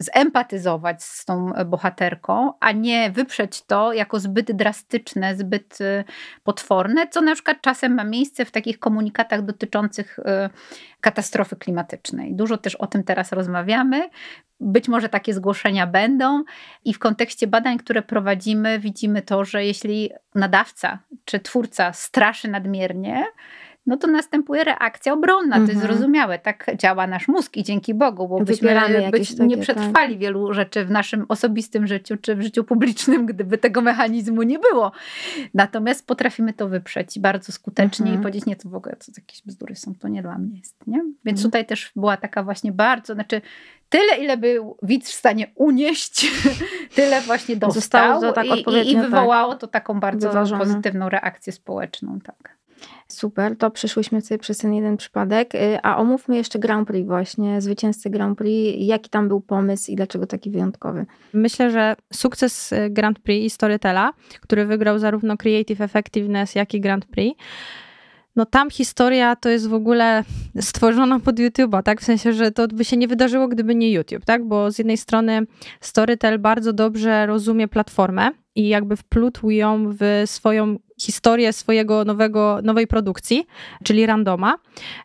zempatyzować 0.00 1.02
z 1.02 1.24
tą 1.24 1.54
e, 1.54 1.64
bohaterką, 1.64 2.52
a 2.60 2.72
nie 2.72 3.10
wyprzeć 3.10 3.62
to 3.62 3.92
jako 3.92 4.20
zbyt 4.20 4.52
drastyczne, 4.52 5.36
zbyt 5.36 5.78
e, 5.80 6.04
potworne, 6.44 7.08
co 7.08 7.20
na 7.20 7.34
przykład 7.34 7.60
czasem 7.60 7.94
ma 7.94 8.04
miejsce 8.04 8.44
w 8.44 8.50
takich 8.50 8.78
komunikatach 8.78 9.42
dotyczących 9.42 10.18
e, 10.18 10.50
katastrofy 11.00 11.56
klimatycznej. 11.56 12.34
Dużo 12.34 12.58
też 12.58 12.74
o 12.74 12.86
tym 12.86 13.04
teraz 13.04 13.32
rozmawiamy. 13.32 14.08
Być 14.60 14.88
może 14.88 15.08
takie 15.08 15.34
zgłoszenia 15.34 15.86
będą 15.86 16.44
i 16.84 16.94
w 16.94 16.98
kontekście 16.98 17.46
badań, 17.46 17.78
które 17.78 18.02
prowadzimy, 18.02 18.78
widzimy 18.78 19.22
to, 19.22 19.44
że 19.44 19.64
jeśli 19.64 20.10
nadawca 20.34 20.98
czy 21.24 21.40
twórca 21.40 21.92
straszy 21.92 22.48
nadmiernie, 22.48 23.24
no 23.86 23.96
to 23.96 24.06
następuje 24.06 24.64
reakcja 24.64 25.12
obronna. 25.12 25.56
To 25.56 25.62
jest 25.62 25.74
mhm. 25.74 25.92
zrozumiałe. 25.92 26.38
Tak 26.38 26.70
działa 26.76 27.06
nasz 27.06 27.28
mózg 27.28 27.56
i 27.56 27.62
dzięki 27.62 27.94
Bogu, 27.94 28.28
bo 28.28 28.40
byśmy 28.40 28.80
być, 29.10 29.38
nie 29.38 29.56
tak. 29.56 29.62
przetrwali 29.62 30.14
tak. 30.14 30.20
wielu 30.20 30.52
rzeczy 30.54 30.84
w 30.84 30.90
naszym 30.90 31.24
osobistym 31.28 31.86
życiu 31.86 32.16
czy 32.16 32.36
w 32.36 32.42
życiu 32.42 32.64
publicznym, 32.64 33.26
gdyby 33.26 33.58
tego 33.58 33.80
mechanizmu 33.80 34.42
nie 34.42 34.58
było. 34.58 34.92
Natomiast 35.54 36.06
potrafimy 36.06 36.52
to 36.52 36.68
wyprzeć 36.68 37.18
bardzo 37.18 37.52
skutecznie 37.52 38.06
mhm. 38.06 38.20
i 38.20 38.22
powiedzieć, 38.22 38.46
nie, 38.46 38.56
to 38.56 38.68
w 38.68 38.74
ogóle 38.74 38.96
to 38.96 39.12
jakieś 39.16 39.42
bzdury 39.42 39.76
są, 39.76 39.94
to 39.94 40.08
nie 40.08 40.22
dla 40.22 40.38
mnie 40.38 40.58
jest. 40.58 40.86
Nie? 40.86 40.98
Więc 41.24 41.38
mhm. 41.38 41.42
tutaj 41.42 41.66
też 41.66 41.92
była 41.96 42.16
taka 42.16 42.42
właśnie 42.42 42.72
bardzo, 42.72 43.14
znaczy 43.14 43.40
tyle, 43.88 44.16
ile 44.16 44.36
był 44.36 44.76
widz 44.82 45.10
w 45.10 45.14
stanie 45.14 45.46
unieść, 45.54 46.30
tyle 46.96 47.20
właśnie 47.20 47.56
dostał 47.56 47.80
Zostało 47.80 48.20
to 48.20 48.32
tak 48.32 48.46
i, 48.46 48.50
i, 48.50 48.90
i 48.90 48.94
tak. 48.94 49.04
wywołało 49.04 49.52
tak. 49.52 49.60
to 49.60 49.66
taką 49.66 50.00
bardzo 50.00 50.28
Wyważone. 50.28 50.64
pozytywną 50.64 51.08
reakcję 51.08 51.52
społeczną. 51.52 52.20
Tak. 52.20 52.59
Super, 53.12 53.56
to 53.56 53.70
przeszłyśmy 53.70 54.20
sobie 54.20 54.38
przez 54.38 54.58
ten 54.58 54.74
jeden 54.74 54.96
przypadek. 54.96 55.54
Y, 55.54 55.78
a 55.82 55.96
omówmy 55.96 56.36
jeszcze 56.36 56.58
Grand 56.58 56.88
Prix 56.88 57.06
właśnie, 57.06 57.60
zwycięzcy 57.60 58.10
Grand 58.10 58.38
Prix. 58.38 58.78
Jaki 58.86 59.10
tam 59.10 59.28
był 59.28 59.40
pomysł 59.40 59.92
i 59.92 59.96
dlaczego 59.96 60.26
taki 60.26 60.50
wyjątkowy? 60.50 61.06
Myślę, 61.32 61.70
że 61.70 61.96
sukces 62.12 62.72
y, 62.72 62.90
Grand 62.90 63.18
Prix 63.18 63.46
i 63.46 63.50
Storytela, 63.50 64.12
który 64.40 64.66
wygrał 64.66 64.98
zarówno 64.98 65.36
Creative 65.36 65.80
Effectiveness, 65.80 66.54
jak 66.54 66.74
i 66.74 66.80
Grand 66.80 67.06
Prix, 67.06 67.40
no 68.40 68.46
tam 68.46 68.70
historia 68.70 69.36
to 69.36 69.48
jest 69.48 69.68
w 69.68 69.74
ogóle 69.74 70.24
stworzona 70.60 71.20
pod 71.20 71.36
YouTube'a, 71.36 71.82
tak? 71.82 72.00
W 72.00 72.04
sensie, 72.04 72.32
że 72.32 72.50
to 72.50 72.68
by 72.68 72.84
się 72.84 72.96
nie 72.96 73.08
wydarzyło, 73.08 73.48
gdyby 73.48 73.74
nie 73.74 73.92
YouTube, 73.92 74.24
tak? 74.24 74.44
Bo 74.44 74.70
z 74.70 74.78
jednej 74.78 74.96
strony 74.96 75.46
Storytel 75.80 76.38
bardzo 76.38 76.72
dobrze 76.72 77.26
rozumie 77.26 77.68
platformę 77.68 78.30
i 78.54 78.68
jakby 78.68 78.96
wplótł 78.96 79.50
ją 79.50 79.84
w 79.88 80.22
swoją 80.26 80.76
historię 81.00 81.52
swojego 81.52 82.04
nowego, 82.04 82.60
nowej 82.62 82.86
produkcji, 82.86 83.46
czyli 83.84 84.06
randoma, 84.06 84.56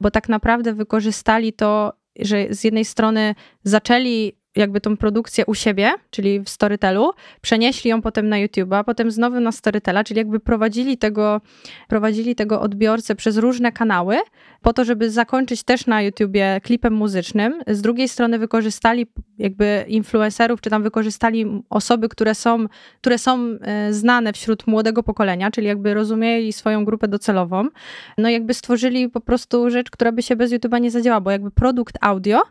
bo 0.01 0.11
tak 0.11 0.29
naprawdę 0.29 0.73
wykorzystali 0.73 1.53
to, 1.53 1.93
że 2.19 2.47
z 2.49 2.63
jednej 2.63 2.85
strony 2.85 3.35
zaczęli 3.63 4.33
jakby 4.55 4.81
tą 4.81 4.97
produkcję 4.97 5.45
u 5.45 5.55
siebie, 5.55 5.91
czyli 6.09 6.39
w 6.39 6.49
Storytelu, 6.49 7.11
przenieśli 7.41 7.89
ją 7.89 8.01
potem 8.01 8.29
na 8.29 8.35
YouTube'a, 8.35 8.83
potem 8.83 9.11
znowu 9.11 9.39
na 9.39 9.51
Storytela, 9.51 10.03
czyli 10.03 10.17
jakby 10.17 10.39
prowadzili 10.39 10.97
tego, 10.97 11.41
prowadzili 11.87 12.35
tego 12.35 12.61
odbiorcę 12.61 13.15
przez 13.15 13.37
różne 13.37 13.71
kanały, 13.71 14.17
po 14.61 14.73
to, 14.73 14.85
żeby 14.85 15.11
zakończyć 15.11 15.63
też 15.63 15.85
na 15.85 16.01
YouTubie 16.01 16.61
klipem 16.63 16.93
muzycznym. 16.93 17.61
Z 17.67 17.81
drugiej 17.81 18.07
strony 18.07 18.39
wykorzystali 18.39 19.07
jakby 19.37 19.85
influencerów, 19.87 20.61
czy 20.61 20.69
tam 20.69 20.83
wykorzystali 20.83 21.63
osoby, 21.69 22.09
które 22.09 22.35
są, 22.35 22.65
które 23.01 23.17
są 23.17 23.39
e, 23.61 23.93
znane 23.93 24.33
wśród 24.33 24.67
młodego 24.67 25.03
pokolenia, 25.03 25.51
czyli 25.51 25.67
jakby 25.67 25.93
rozumieli 25.93 26.53
swoją 26.53 26.85
grupę 26.85 27.07
docelową. 27.07 27.67
No 28.17 28.29
jakby 28.29 28.53
stworzyli 28.53 29.09
po 29.09 29.21
prostu 29.21 29.69
rzecz, 29.69 29.89
która 29.89 30.11
by 30.11 30.23
się 30.23 30.35
bez 30.35 30.51
YouTube'a 30.51 30.81
nie 30.81 30.91
zadziałała, 30.91 31.21
bo 31.21 31.31
jakby 31.31 31.51
produkt 31.51 31.97
audio 32.01 32.41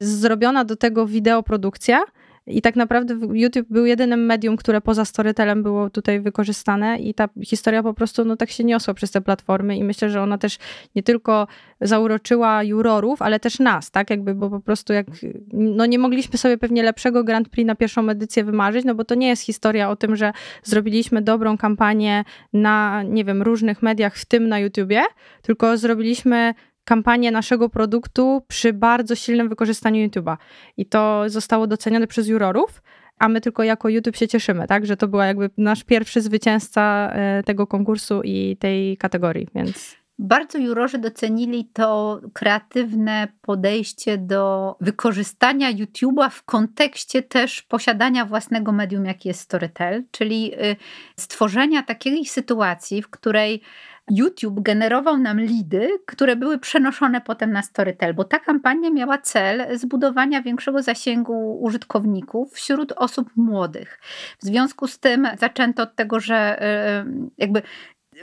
zrobiona 0.00 0.64
do 0.64 0.76
tego 0.76 1.06
wideoprodukcja. 1.06 2.00
I 2.46 2.62
tak 2.62 2.76
naprawdę 2.76 3.14
YouTube 3.32 3.66
był 3.70 3.86
jedynym 3.86 4.26
medium, 4.26 4.56
które 4.56 4.80
poza 4.80 5.04
Storytelem 5.04 5.62
było 5.62 5.90
tutaj 5.90 6.20
wykorzystane 6.20 6.98
i 6.98 7.14
ta 7.14 7.28
historia 7.44 7.82
po 7.82 7.94
prostu 7.94 8.24
no, 8.24 8.36
tak 8.36 8.50
się 8.50 8.64
niosła 8.64 8.94
przez 8.94 9.10
te 9.10 9.20
platformy 9.20 9.76
i 9.76 9.84
myślę, 9.84 10.10
że 10.10 10.22
ona 10.22 10.38
też 10.38 10.58
nie 10.94 11.02
tylko 11.02 11.46
zauroczyła 11.80 12.62
jurorów, 12.62 13.22
ale 13.22 13.40
też 13.40 13.58
nas, 13.58 13.90
tak 13.90 14.10
jakby, 14.10 14.34
bo 14.34 14.50
po 14.50 14.60
prostu 14.60 14.92
jak, 14.92 15.06
no 15.52 15.86
nie 15.86 15.98
mogliśmy 15.98 16.38
sobie 16.38 16.58
pewnie 16.58 16.82
lepszego 16.82 17.24
Grand 17.24 17.48
Prix 17.48 17.66
na 17.66 17.74
pierwszą 17.74 18.08
edycję 18.08 18.44
wymarzyć, 18.44 18.84
no 18.84 18.94
bo 18.94 19.04
to 19.04 19.14
nie 19.14 19.28
jest 19.28 19.42
historia 19.42 19.90
o 19.90 19.96
tym, 19.96 20.16
że 20.16 20.32
zrobiliśmy 20.62 21.22
dobrą 21.22 21.58
kampanię 21.58 22.24
na, 22.52 23.02
nie 23.02 23.24
wiem, 23.24 23.42
różnych 23.42 23.82
mediach, 23.82 24.16
w 24.16 24.24
tym 24.24 24.48
na 24.48 24.58
YouTubie, 24.58 25.02
tylko 25.42 25.76
zrobiliśmy 25.76 26.54
kampanię 26.90 27.30
naszego 27.30 27.68
produktu 27.68 28.42
przy 28.48 28.72
bardzo 28.72 29.14
silnym 29.14 29.48
wykorzystaniu 29.48 30.08
YouTube'a. 30.08 30.36
I 30.76 30.86
to 30.86 31.22
zostało 31.26 31.66
docenione 31.66 32.06
przez 32.06 32.28
jurorów, 32.28 32.82
a 33.18 33.28
my 33.28 33.40
tylko 33.40 33.62
jako 33.62 33.88
YouTube 33.88 34.16
się 34.16 34.28
cieszymy, 34.28 34.66
tak? 34.66 34.86
Że 34.86 34.96
to 34.96 35.08
była 35.08 35.26
jakby 35.26 35.50
nasz 35.58 35.84
pierwszy 35.84 36.20
zwycięzca 36.20 37.10
e, 37.12 37.42
tego 37.42 37.66
konkursu 37.66 38.22
i 38.24 38.56
tej 38.56 38.96
kategorii, 38.96 39.48
więc... 39.54 39.96
Bardzo 40.18 40.58
jurorzy 40.58 40.98
docenili 40.98 41.64
to 41.72 42.20
kreatywne 42.32 43.28
podejście 43.40 44.18
do 44.18 44.76
wykorzystania 44.80 45.72
YouTube'a 45.72 46.30
w 46.30 46.42
kontekście 46.42 47.22
też 47.22 47.62
posiadania 47.62 48.24
własnego 48.24 48.72
medium, 48.72 49.04
jaki 49.04 49.28
jest 49.28 49.40
Storytel, 49.40 50.04
czyli 50.10 50.54
y, 50.54 50.76
stworzenia 51.16 51.82
takiej 51.82 52.26
sytuacji, 52.26 53.02
w 53.02 53.10
której 53.10 53.62
YouTube 54.10 54.60
generował 54.60 55.18
nam 55.18 55.40
lidy, 55.40 55.88
które 56.06 56.36
były 56.36 56.58
przenoszone 56.58 57.20
potem 57.20 57.52
na 57.52 57.62
Storytel, 57.62 58.14
bo 58.14 58.24
ta 58.24 58.38
kampania 58.38 58.90
miała 58.90 59.18
cel 59.18 59.78
zbudowania 59.78 60.42
większego 60.42 60.82
zasięgu 60.82 61.58
użytkowników 61.60 62.52
wśród 62.52 62.92
osób 62.92 63.30
młodych. 63.36 64.00
W 64.38 64.44
związku 64.44 64.86
z 64.86 64.98
tym 64.98 65.28
zaczęto 65.38 65.82
od 65.82 65.96
tego, 65.96 66.20
że 66.20 66.62
y, 66.62 67.30
jakby 67.38 67.62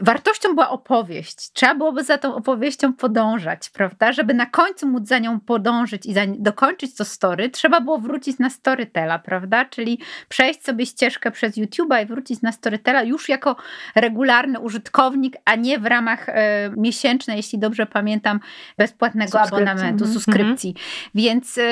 wartością 0.01 0.53
była 0.53 0.69
opowieść. 0.69 1.51
Trzeba 1.53 1.75
byłoby 1.75 2.03
za 2.03 2.17
tą 2.17 2.35
opowieścią 2.35 2.93
podążać, 2.93 3.69
prawda? 3.69 4.11
Żeby 4.11 4.33
na 4.33 4.45
końcu 4.45 4.87
móc 4.87 5.07
za 5.07 5.19
nią 5.19 5.39
podążyć 5.39 6.05
i 6.05 6.13
za, 6.13 6.21
dokończyć 6.27 6.95
to 6.95 7.05
story, 7.05 7.49
trzeba 7.49 7.81
było 7.81 7.97
wrócić 7.97 8.39
na 8.39 8.49
Storytela, 8.49 9.19
prawda? 9.19 9.65
Czyli 9.65 9.99
przejść 10.29 10.63
sobie 10.63 10.85
ścieżkę 10.85 11.31
przez 11.31 11.57
YouTube'a 11.57 12.03
i 12.03 12.05
wrócić 12.05 12.41
na 12.41 12.51
Storytela 12.51 13.03
już 13.03 13.29
jako 13.29 13.55
regularny 13.95 14.59
użytkownik, 14.59 15.35
a 15.45 15.55
nie 15.55 15.79
w 15.79 15.85
ramach 15.85 16.29
e, 16.29 16.69
miesięcznej, 16.77 17.37
jeśli 17.37 17.59
dobrze 17.59 17.85
pamiętam, 17.85 18.39
bezpłatnego 18.77 19.41
abonamentu, 19.41 20.03
mm 20.03 20.09
-hmm. 20.09 20.13
subskrypcji. 20.13 20.75
Więc 21.15 21.57
e, 21.57 21.63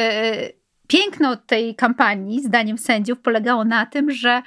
piękno 0.88 1.36
tej 1.36 1.76
kampanii, 1.76 2.44
zdaniem 2.44 2.78
sędziów, 2.78 3.20
polegało 3.20 3.66
na 3.66 3.86
tym, 3.86 4.12
że 4.12 4.42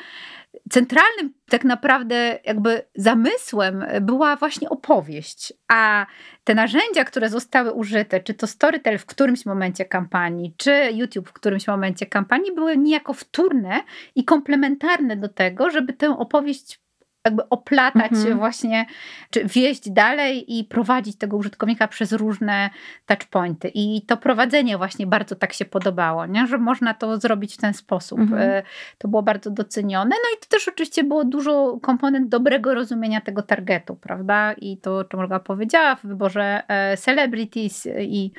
centralnym 0.70 1.34
tak 1.48 1.64
naprawdę 1.64 2.38
jakby 2.44 2.82
zamysłem 2.94 3.84
była 4.00 4.36
właśnie 4.36 4.68
opowieść, 4.68 5.52
a 5.68 6.06
te 6.44 6.54
narzędzia, 6.54 7.04
które 7.04 7.28
zostały 7.28 7.72
użyte, 7.72 8.20
czy 8.20 8.34
to 8.34 8.46
Storytel 8.46 8.98
w 8.98 9.06
którymś 9.06 9.46
momencie 9.46 9.84
kampanii, 9.84 10.54
czy 10.56 10.90
YouTube 10.92 11.28
w 11.28 11.32
którymś 11.32 11.66
momencie 11.66 12.06
kampanii, 12.06 12.54
były 12.54 12.76
niejako 12.76 13.12
wtórne 13.12 13.80
i 14.14 14.24
komplementarne 14.24 15.16
do 15.16 15.28
tego, 15.28 15.70
żeby 15.70 15.92
tę 15.92 16.18
opowieść 16.18 16.80
jakby 17.28 17.48
oplatać 17.48 18.12
mhm. 18.12 18.38
właśnie, 18.38 18.86
czy 19.30 19.44
wieść 19.44 19.90
dalej 19.90 20.58
i 20.58 20.64
prowadzić 20.64 21.16
tego 21.16 21.36
użytkownika 21.36 21.88
przez 21.88 22.12
różne 22.12 22.70
touchpointy. 23.06 23.70
I 23.74 24.02
to 24.02 24.16
prowadzenie 24.16 24.78
właśnie 24.78 25.06
bardzo 25.06 25.36
tak 25.36 25.52
się 25.52 25.64
podobało, 25.64 26.26
nie? 26.26 26.46
że 26.46 26.58
można 26.58 26.94
to 26.94 27.18
zrobić 27.18 27.54
w 27.54 27.56
ten 27.56 27.74
sposób. 27.74 28.18
Mhm. 28.18 28.42
E, 28.42 28.62
to 28.98 29.08
było 29.08 29.22
bardzo 29.22 29.50
docenione. 29.50 30.10
No 30.10 30.36
i 30.36 30.40
to 30.40 30.48
też 30.48 30.68
oczywiście 30.68 31.04
było 31.04 31.24
dużo 31.24 31.78
komponent 31.82 32.28
dobrego 32.28 32.74
rozumienia 32.74 33.20
tego 33.20 33.42
targetu, 33.42 33.96
prawda? 33.96 34.52
I 34.52 34.76
to, 34.76 35.04
czym 35.04 35.20
Olga 35.20 35.40
powiedziała 35.40 35.94
w 35.94 36.02
wyborze 36.02 36.62
e, 36.68 36.96
celebrities 36.96 37.88
i 38.00 38.32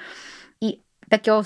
takiego 1.09 1.41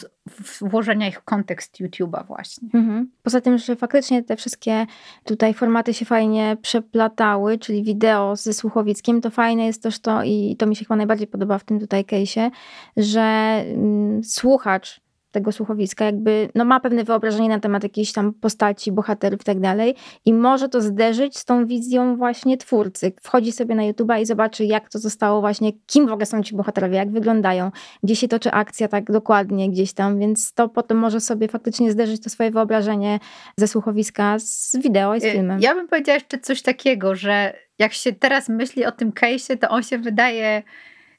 włożenia 0.62 1.08
ich 1.08 1.20
w 1.20 1.24
kontekst 1.24 1.80
YouTube'a 1.82 2.28
właśnie. 2.28 2.70
Mhm. 2.74 3.12
Poza 3.24 3.42
tym, 3.42 3.58
że 3.58 3.76
faktycznie 3.76 4.24
te 4.24 4.36
wszystkie 4.36 4.86
tutaj 5.24 5.54
formaty 5.54 5.94
się 5.94 6.06
fajnie 6.06 6.58
przeplatały, 6.62 7.58
czyli 7.58 7.84
wideo 7.84 8.36
ze 8.36 8.54
słuchowickiem, 8.54 9.22
to 9.22 9.30
fajne 9.30 9.66
jest 9.66 9.84
też 9.84 10.00
to 10.00 10.24
i 10.24 10.56
to 10.60 10.66
mi 10.66 10.76
się 10.76 10.86
chyba 10.86 10.96
najbardziej 10.96 11.28
podoba 11.28 11.58
w 11.58 11.64
tym 11.64 11.80
tutaj 11.80 12.04
case'ie, 12.04 12.52
że 12.98 13.22
mm, 13.66 14.24
słuchacz 14.24 15.04
tego 15.34 15.52
słuchowiska, 15.52 16.06
jakby 16.06 16.50
no 16.56 16.66
ma 16.66 16.80
pewne 16.80 17.04
wyobrażenie 17.04 17.50
na 17.50 17.60
temat 17.60 17.84
jakiejś 17.84 18.14
tam 18.14 18.34
postaci, 18.34 18.92
bohaterów 18.92 19.42
i 19.42 19.44
tak 19.44 19.60
dalej 19.60 19.96
i 20.26 20.34
może 20.34 20.70
to 20.70 20.82
zderzyć 20.82 21.38
z 21.38 21.46
tą 21.46 21.66
wizją 21.66 22.18
właśnie 22.18 22.58
twórcy. 22.58 23.14
Wchodzi 23.22 23.52
sobie 23.52 23.76
na 23.76 23.84
YouTube'a 23.84 24.22
i 24.22 24.26
zobaczy 24.26 24.66
jak 24.66 24.90
to 24.90 25.00
zostało 25.00 25.42
właśnie, 25.42 25.72
kim 25.86 26.08
w 26.08 26.12
ogóle 26.12 26.26
są 26.26 26.44
ci 26.44 26.56
bohaterowie, 26.56 26.96
jak 26.96 27.12
wyglądają, 27.12 27.72
gdzie 28.04 28.16
się 28.16 28.28
toczy 28.28 28.52
akcja 28.52 28.88
tak 28.88 29.12
dokładnie 29.12 29.70
gdzieś 29.70 29.94
tam, 29.94 30.20
więc 30.20 30.54
to 30.54 30.70
potem 30.70 30.98
może 30.98 31.20
sobie 31.20 31.48
faktycznie 31.48 31.92
zderzyć 31.92 32.24
to 32.24 32.30
swoje 32.30 32.52
wyobrażenie 32.52 33.20
ze 33.58 33.68
słuchowiska 33.68 34.40
z 34.40 34.78
wideo 34.84 35.16
i 35.16 35.22
z 35.22 35.24
y, 35.24 35.32
filmem. 35.32 35.60
Ja 35.62 35.76
bym 35.76 35.88
powiedziała 35.88 36.14
jeszcze 36.14 36.40
coś 36.40 36.62
takiego, 36.62 37.16
że 37.16 37.54
jak 37.80 37.94
się 37.94 38.14
teraz 38.14 38.50
myśli 38.50 38.86
o 38.86 38.92
tym 38.92 39.12
case'ie, 39.12 39.58
to 39.58 39.70
on 39.70 39.84
się 39.84 39.98
wydaje 39.98 40.64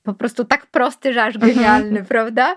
po 0.02 0.14
prostu 0.14 0.44
tak 0.44 0.66
prosty, 0.66 1.12
że 1.12 1.22
aż 1.22 1.38
genialny, 1.38 2.04
prawda? 2.14 2.56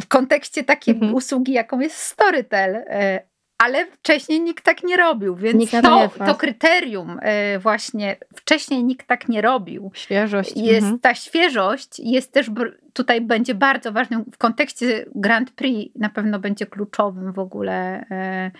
W 0.00 0.08
kontekście 0.08 0.64
takiej 0.64 0.94
mhm. 0.94 1.14
usługi, 1.14 1.52
jaką 1.52 1.80
jest 1.80 1.96
Storytel. 1.96 2.76
E, 2.76 3.32
ale 3.58 3.86
wcześniej 3.86 4.40
nikt 4.40 4.64
tak 4.64 4.82
nie 4.82 4.96
robił, 4.96 5.36
więc 5.36 5.70
to, 5.70 6.10
to, 6.26 6.34
kryterium 6.34 7.18
e, 7.22 7.58
właśnie 7.58 8.16
wcześniej 8.36 8.84
nikt 8.84 9.06
tak 9.06 9.28
nie 9.28 9.42
robił. 9.42 9.90
Świeżość. 9.94 10.56
Jest, 10.56 10.82
mhm. 10.82 10.98
Ta 10.98 11.14
świeżość 11.14 11.98
jest 11.98 12.32
też 12.32 12.50
tutaj 12.92 13.20
będzie 13.20 13.54
bardzo 13.54 13.92
ważnym 13.92 14.24
w 14.32 14.38
kontekście 14.38 15.06
Grand 15.14 15.50
Prix 15.50 15.94
na 15.98 16.08
pewno 16.08 16.38
będzie 16.38 16.66
kluczowym 16.66 17.32
w 17.32 17.38
ogóle 17.38 18.04
e, 18.10 18.50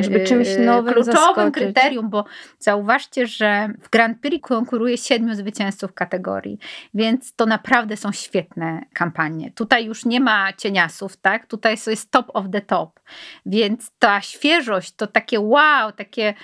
żeby 0.00 0.24
czymś 0.26 0.48
nowym 0.58 0.94
kluczowym 0.94 1.14
zaskoczyć. 1.14 1.54
kryterium, 1.54 2.10
bo 2.10 2.24
zauważcie, 2.58 3.26
że 3.26 3.68
w 3.82 3.90
Grand 3.90 4.20
Prix 4.20 4.48
konkuruje 4.48 4.98
siedmiu 4.98 5.34
zwycięzców 5.34 5.94
kategorii, 5.94 6.58
więc 6.94 7.34
to 7.34 7.46
naprawdę 7.46 7.96
są 7.96 8.12
świetne 8.12 8.80
kampanie. 8.92 9.50
Tutaj 9.50 9.86
już 9.86 10.04
nie 10.04 10.20
ma 10.20 10.52
cieniasów, 10.52 11.16
tak? 11.16 11.46
Tutaj 11.46 11.76
jest 11.86 12.10
top 12.10 12.30
of 12.34 12.46
the 12.52 12.60
top, 12.60 13.00
więc 13.46 13.90
ta 13.98 14.20
świeżość, 14.20 14.96
to 14.96 15.06
takie 15.06 15.40
wow, 15.40 15.92
takie, 15.92 16.34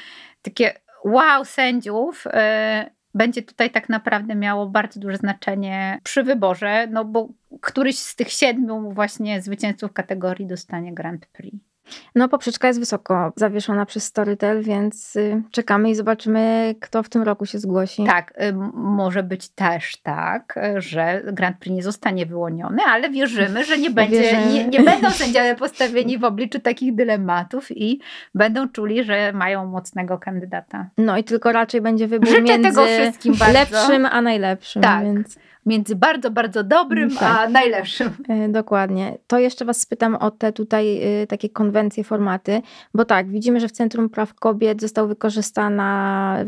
takie 0.43 0.75
wow 1.05 1.45
sędziów, 1.45 2.25
yy, 2.25 2.91
będzie 3.15 3.43
tutaj 3.43 3.71
tak 3.71 3.89
naprawdę 3.89 4.35
miało 4.35 4.67
bardzo 4.67 5.01
duże 5.01 5.17
znaczenie 5.17 6.01
przy 6.03 6.23
wyborze, 6.23 6.87
no 6.87 7.05
bo 7.05 7.29
któryś 7.61 7.99
z 7.99 8.17
tych 8.17 8.31
siedmiu 8.33 8.93
właśnie 8.93 9.43
zwycięzców 9.43 9.93
kategorii 9.93 10.47
dostanie 10.47 10.95
Grand 10.95 11.27
Prix. 11.27 11.72
No, 12.15 12.29
poprzeczka 12.29 12.69
jest 12.69 12.81
wysoko 12.81 13.33
zawieszona 13.37 13.87
przez 13.87 14.05
Storytel, 14.05 14.63
więc 14.63 15.17
y, 15.17 15.43
czekamy 15.51 15.91
i 15.91 15.95
zobaczymy, 15.95 16.75
kto 16.81 17.03
w 17.03 17.09
tym 17.09 17.23
roku 17.23 17.47
się 17.47 17.59
zgłosi. 17.59 18.05
Tak, 18.05 18.35
y, 18.43 18.53
może 18.75 19.23
być 19.23 19.49
też 19.49 19.97
tak, 19.97 20.59
że 20.77 21.23
Grand 21.33 21.59
Prix 21.59 21.77
nie 21.77 21.83
zostanie 21.83 22.27
wyłoniony, 22.27 22.83
ale 22.89 23.11
wierzymy, 23.11 23.65
że 23.65 23.79
nie, 23.79 23.91
będzie, 23.91 24.47
nie, 24.47 24.69
nie 24.69 24.81
będą 24.81 25.11
sędziowie 25.11 25.55
postawieni 25.55 26.19
w 26.19 26.25
obliczu 26.25 26.61
takich 26.61 26.95
dylematów 26.95 27.77
i 27.77 28.01
będą 28.35 28.69
czuli, 28.69 29.05
że 29.05 29.33
mają 29.33 29.67
mocnego 29.67 30.19
kandydata. 30.19 30.87
No 30.99 31.19
i 31.19 31.25
tylko 31.25 31.53
raczej 31.53 31.81
będzie 31.81 32.09
wybór 32.09 32.29
Życzę 32.29 32.43
między 32.43 32.69
tego 32.69 32.87
wszystkim 32.87 33.35
bardzo. 33.35 33.53
lepszym 33.59 34.07
a 34.07 34.23
najlepszym. 34.23 34.83
Tak. 34.83 35.05
Więc... 35.05 35.39
Między 35.67 35.97
bardzo, 35.97 36.31
bardzo 36.31 36.65
dobrym 36.65 37.11
Tak. 37.19 37.39
a 37.41 37.49
najlepszym. 37.49 38.11
E, 38.29 38.49
Dokładnie. 38.49 39.19
To 39.27 39.39
jeszcze 39.39 39.65
Was 39.65 39.81
spytam 39.81 40.15
o 40.15 40.31
te 40.31 40.53
tutaj 40.53 41.01
y, 41.23 41.27
takie 41.27 41.49
konwencje, 41.49 42.05
formaty, 42.05 42.63
bo 42.95 43.05
tak, 43.05 43.29
widzimy, 43.31 43.61
że 43.61 43.69
w 43.69 43.73
Centrum 43.73 44.09
Praw 44.09 44.35
Kobiet 44.35 44.81
została 44.81 45.09
wykorzystana 45.09 46.39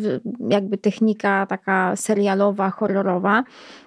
jakby 0.49 0.79
technika 0.79 1.47
taka 1.47 1.97
serialowa, 1.97 2.71
horrorowa. 2.71 3.45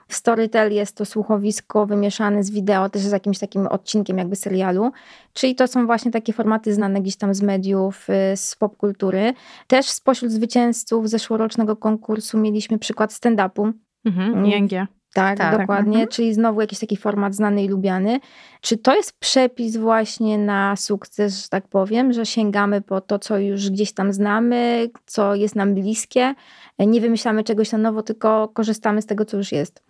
W 0.07 0.15
Storytel 0.15 0.73
jest 0.73 0.97
to 0.97 1.05
słuchowisko 1.05 1.85
wymieszane 1.85 2.43
z 2.43 2.51
wideo, 2.51 2.89
też 2.89 3.01
z 3.01 3.11
jakimś 3.11 3.39
takim 3.39 3.67
odcinkiem 3.67 4.17
jakby 4.17 4.35
serialu. 4.35 4.91
Czyli 5.33 5.55
to 5.55 5.67
są 5.67 5.85
właśnie 5.85 6.11
takie 6.11 6.33
formaty 6.33 6.73
znane 6.73 7.01
gdzieś 7.01 7.15
tam 7.17 7.33
z 7.33 7.41
mediów, 7.41 8.07
y, 8.09 8.37
z 8.37 8.55
popkultury. 8.55 9.33
Też 9.67 9.85
spośród 9.85 10.31
zwycięzców 10.31 11.09
zeszłorocznego 11.09 11.75
konkursu 11.75 12.37
mieliśmy 12.37 12.79
przykład 12.79 13.11
stand-upu. 13.13 13.71
Mhm, 14.05 14.33
Mm. 14.33 14.45
jęgie. 14.45 14.87
Tak, 15.17 15.37
Tak. 15.37 15.59
dokładnie. 15.59 15.93
Mhm. 15.93 16.07
Czyli 16.07 16.33
znowu 16.33 16.61
jakiś 16.61 16.79
taki 16.79 16.97
format 16.97 17.35
znany 17.35 17.63
i 17.63 17.67
lubiany. 17.67 18.19
Czy 18.61 18.77
to 18.77 18.95
jest 18.95 19.19
przepis 19.19 19.77
właśnie 19.77 20.37
na 20.37 20.75
sukces, 20.75 21.43
że 21.43 21.49
tak 21.49 21.67
powiem, 21.67 22.13
że 22.13 22.25
sięgamy 22.25 22.81
po 22.81 23.01
to, 23.01 23.19
co 23.19 23.37
już 23.37 23.69
gdzieś 23.69 23.93
tam 23.93 24.13
znamy, 24.13 24.89
co 25.05 25.35
jest 25.35 25.55
nam 25.55 25.73
bliskie, 25.73 26.33
nie 26.79 27.01
wymyślamy 27.01 27.43
czegoś 27.43 27.71
na 27.71 27.77
nowo, 27.77 28.03
tylko 28.03 28.47
korzystamy 28.47 29.01
z 29.01 29.05
tego, 29.05 29.25
co 29.25 29.37
już 29.37 29.51
jest. 29.51 29.83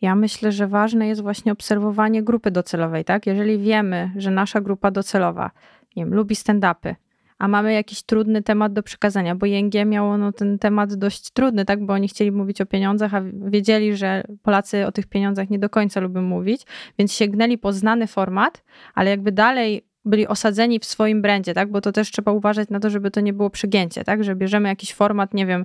Ja 0.00 0.14
myślę, 0.14 0.52
że 0.52 0.66
ważne 0.66 1.08
jest 1.08 1.22
właśnie 1.22 1.52
obserwowanie 1.52 2.22
grupy 2.22 2.50
docelowej, 2.50 3.04
tak? 3.04 3.26
Jeżeli 3.26 3.58
wiemy, 3.58 4.10
że 4.16 4.30
nasza 4.30 4.60
grupa 4.60 4.90
docelowa, 4.90 5.50
nie 5.96 6.04
wiem, 6.04 6.14
lubi 6.14 6.34
stand-upy, 6.34 6.94
a 7.38 7.48
mamy 7.48 7.72
jakiś 7.72 8.02
trudny 8.02 8.42
temat 8.42 8.72
do 8.72 8.82
przekazania, 8.82 9.34
bo 9.34 9.46
ING 9.46 9.74
miało 9.86 10.18
no, 10.18 10.32
ten 10.32 10.58
temat 10.58 10.94
dość 10.94 11.30
trudny, 11.30 11.64
tak? 11.64 11.86
Bo 11.86 11.92
oni 11.92 12.08
chcieli 12.08 12.32
mówić 12.32 12.60
o 12.60 12.66
pieniądzach, 12.66 13.14
a 13.14 13.22
wiedzieli, 13.46 13.96
że 13.96 14.24
Polacy 14.42 14.86
o 14.86 14.92
tych 14.92 15.06
pieniądzach 15.06 15.50
nie 15.50 15.58
do 15.58 15.70
końca 15.70 16.00
lubią 16.00 16.22
mówić, 16.22 16.62
więc 16.98 17.12
sięgnęli 17.12 17.58
po 17.58 17.72
znany 17.72 18.06
format, 18.06 18.64
ale 18.94 19.10
jakby 19.10 19.32
dalej 19.32 19.84
byli 20.04 20.26
osadzeni 20.26 20.78
w 20.78 20.84
swoim 20.84 21.22
brandzie, 21.22 21.54
tak? 21.54 21.70
Bo 21.70 21.80
to 21.80 21.92
też 21.92 22.10
trzeba 22.10 22.32
uważać 22.32 22.68
na 22.68 22.80
to, 22.80 22.90
żeby 22.90 23.10
to 23.10 23.20
nie 23.20 23.32
było 23.32 23.50
przegięcie, 23.50 24.04
tak? 24.04 24.24
Że 24.24 24.36
bierzemy 24.36 24.68
jakiś 24.68 24.94
format, 24.94 25.34
nie 25.34 25.46
wiem, 25.46 25.64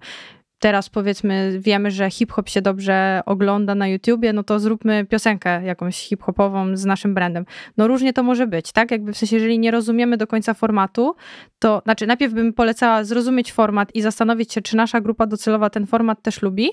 teraz 0.60 0.90
powiedzmy 0.90 1.60
wiemy, 1.60 1.92
że 1.92 2.10
hip-hop 2.10 2.50
się 2.50 2.62
dobrze 2.62 3.22
ogląda 3.26 3.76
na 3.76 3.88
YouTubie, 3.88 4.34
no 4.34 4.44
to 4.44 4.60
zróbmy 4.60 5.06
piosenkę 5.06 5.64
jakąś 5.64 5.98
hip-hopową 5.98 6.78
z 6.78 6.86
naszym 6.86 7.14
brandem. 7.14 7.46
No 7.78 7.88
różnie 7.88 8.14
to 8.14 8.24
może 8.24 8.48
być, 8.48 8.72
tak? 8.72 8.92
Jakby 8.92 9.14
w 9.14 9.18
sensie, 9.18 9.36
jeżeli 9.36 9.60
nie 9.60 9.72
rozumiemy 9.72 10.18
do 10.18 10.28
końca 10.28 10.54
formatu, 10.54 11.16
to 11.60 11.82
znaczy 11.86 12.08
najpierw 12.08 12.34
bym 12.34 12.54
polecała 12.54 13.04
zrozumieć 13.04 13.54
format 13.54 13.96
i 13.96 14.02
zastanowić 14.02 14.54
się, 14.54 14.62
czy 14.62 14.76
nasza 14.76 15.02
grupa 15.02 15.26
docelowa 15.26 15.70
ten 15.70 15.88
format 15.88 16.22
też 16.22 16.42
lubi, 16.42 16.70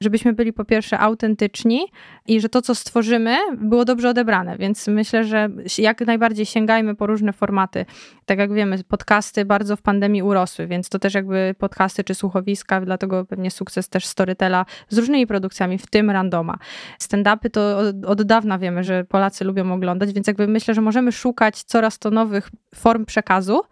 żebyśmy 0.00 0.32
byli 0.32 0.52
po 0.52 0.64
pierwsze 0.64 0.98
autentyczni 0.98 1.80
i 2.26 2.40
że 2.40 2.48
to, 2.48 2.62
co 2.62 2.74
stworzymy, 2.74 3.36
było 3.56 3.84
dobrze 3.84 4.08
odebrane, 4.08 4.58
więc 4.58 4.88
myślę, 4.88 5.24
że 5.24 5.48
jak 5.78 6.00
najbardziej 6.00 6.46
sięgajmy 6.46 6.94
po 6.94 7.06
różne 7.06 7.32
formaty. 7.32 7.86
Tak 8.26 8.38
jak 8.38 8.52
wiemy, 8.52 8.84
podcasty 8.88 9.44
bardzo 9.44 9.76
w 9.76 9.82
pandemii 9.82 10.22
urosły, 10.22 10.66
więc 10.66 10.88
to 10.88 10.98
też 10.98 11.14
jakby 11.14 11.54
podcasty 11.58 12.04
czy 12.04 12.14
słuchowiska, 12.14 12.80
dlatego 12.80 13.26
pewnie 13.30 13.50
sukces 13.50 13.88
też 13.88 14.06
Storytela 14.06 14.66
z 14.88 14.98
różnymi 14.98 15.26
produkcjami, 15.26 15.78
w 15.78 15.86
tym 15.86 16.10
Randoma. 16.10 16.58
Stand-upy 16.98 17.50
to 17.50 17.78
od, 17.78 18.04
od 18.06 18.22
dawna 18.22 18.58
wiemy, 18.58 18.84
że 18.84 19.04
Polacy 19.04 19.44
lubią 19.44 19.72
oglądać, 19.72 20.12
więc 20.12 20.26
jakby 20.26 20.46
myślę, 20.46 20.74
że 20.74 20.80
możemy 20.80 21.12
szukać 21.12 21.62
coraz 21.62 21.98
to 21.98 22.10
nowych 22.10 22.50
form 22.74 23.04
przekazu, 23.04 23.62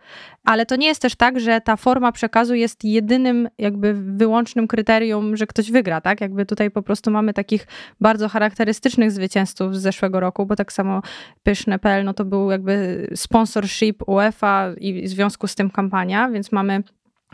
ale 0.44 0.66
to 0.66 0.76
nie 0.76 0.86
jest 0.86 1.02
też 1.02 1.14
tak, 1.14 1.40
że 1.40 1.60
ta 1.60 1.76
forma 1.76 2.12
przekazu 2.12 2.54
jest 2.54 2.84
jedynym 2.84 3.48
jakby 3.58 3.94
wyłącznym 3.94 4.68
kryterium, 4.68 5.36
że 5.36 5.46
ktoś 5.46 5.70
wygra, 5.70 6.00
tak? 6.00 6.20
Jakby 6.20 6.46
tutaj 6.46 6.70
po 6.70 6.82
prostu 6.82 7.10
mamy 7.10 7.32
takich 7.32 7.66
bardzo 8.00 8.28
charakterystycznych 8.28 9.10
zwycięzców 9.10 9.76
z 9.76 9.80
zeszłego 9.80 10.20
roku, 10.20 10.46
bo 10.46 10.56
tak 10.56 10.72
samo 10.72 11.02
Pyszne.pl, 11.42 12.04
no 12.04 12.14
to 12.14 12.24
był 12.24 12.50
jakby 12.50 13.06
sponsorship 13.14 14.08
UEFA 14.08 14.72
i 14.80 15.02
w 15.02 15.08
związku 15.08 15.46
z 15.46 15.54
tym 15.54 15.70
kampania, 15.70 16.30
więc 16.30 16.52
mamy 16.52 16.82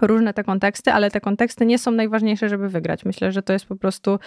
różne 0.02 0.34
te 0.34 0.44
konteksty, 0.44 0.92
ale 0.92 1.10
te 1.10 1.20
konteksty 1.20 1.66
nie 1.66 1.78
są 1.78 1.90
najważniejsze, 1.90 2.48
żeby 2.48 2.68
wygrać. 2.68 3.04
Myślę, 3.04 3.32
że 3.32 3.42
to 3.42 3.52
jest 3.52 3.66
po 3.66 3.76
prostu 3.76 4.18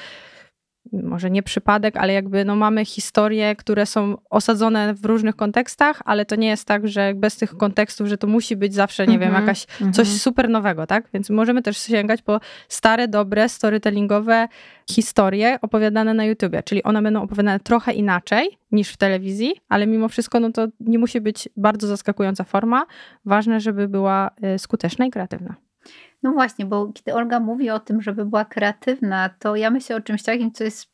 może 0.94 1.30
nie 1.30 1.44
przypadek, 1.44 1.98
ale 1.98 2.14
jakby 2.14 2.46
no 2.46 2.56
mamy 2.56 2.86
historie, 2.86 3.56
które 3.56 3.86
są 3.86 4.18
osadzone 4.30 4.94
w 4.94 5.06
różnych 5.06 5.36
kontekstach, 5.36 6.02
ale 6.06 6.26
to 6.26 6.36
nie 6.36 6.48
jest 6.48 6.66
tak, 6.66 6.88
że 6.88 7.14
bez 7.16 7.38
tych 7.38 7.58
kontekstów, 7.58 8.08
że 8.08 8.18
to 8.18 8.28
musi 8.28 8.56
być 8.56 8.74
zawsze, 8.74 9.08
nie 9.08 9.20
wiem, 9.20 9.28
Mhm, 9.28 9.44
jakaś 9.44 9.64
mhm. 9.64 9.94
coś 9.94 10.08
super 10.08 10.50
nowego, 10.50 10.88
tak? 10.88 11.10
Więc 11.14 11.30
możemy 11.30 11.62
też 11.62 11.78
sięgać 11.78 12.22
po 12.22 12.40
stare, 12.68 13.08
dobre, 13.08 13.50
storytellingowe 13.50 14.48
historie 14.90 15.60
opowiadane 15.62 16.14
na 16.14 16.26
YouTubie, 16.26 16.64
czyli 16.64 16.84
one 16.84 17.02
będą 17.02 17.22
opowiadane 17.22 17.60
trochę 17.60 17.94
inaczej 17.94 18.58
niż 18.72 18.90
w 18.90 18.98
telewizji, 18.98 19.56
ale 19.70 19.88
mimo 19.88 20.10
wszystko 20.10 20.40
no 20.40 20.52
to 20.52 20.68
nie 20.80 21.00
musi 21.00 21.22
być 21.22 21.50
bardzo 21.58 21.88
zaskakująca 21.88 22.44
forma. 22.44 22.86
Ważne, 23.26 23.60
żeby 23.60 23.88
była 23.88 24.32
y, 24.56 24.60
skuteczna 24.60 25.06
i 25.06 25.12
kreatywna. 25.12 25.67
No 26.24 26.32
właśnie, 26.32 26.66
bo 26.66 26.92
kiedy 26.94 27.14
Olga 27.14 27.40
mówi 27.40 27.70
o 27.70 27.80
tym, 27.80 28.02
żeby 28.02 28.26
była 28.26 28.46
kreatywna, 28.46 29.30
to 29.40 29.56
ja 29.56 29.70
myślę 29.70 29.96
o 29.96 30.02
czymś 30.02 30.24
takim, 30.24 30.52
co 30.52 30.64
jest 30.64 30.92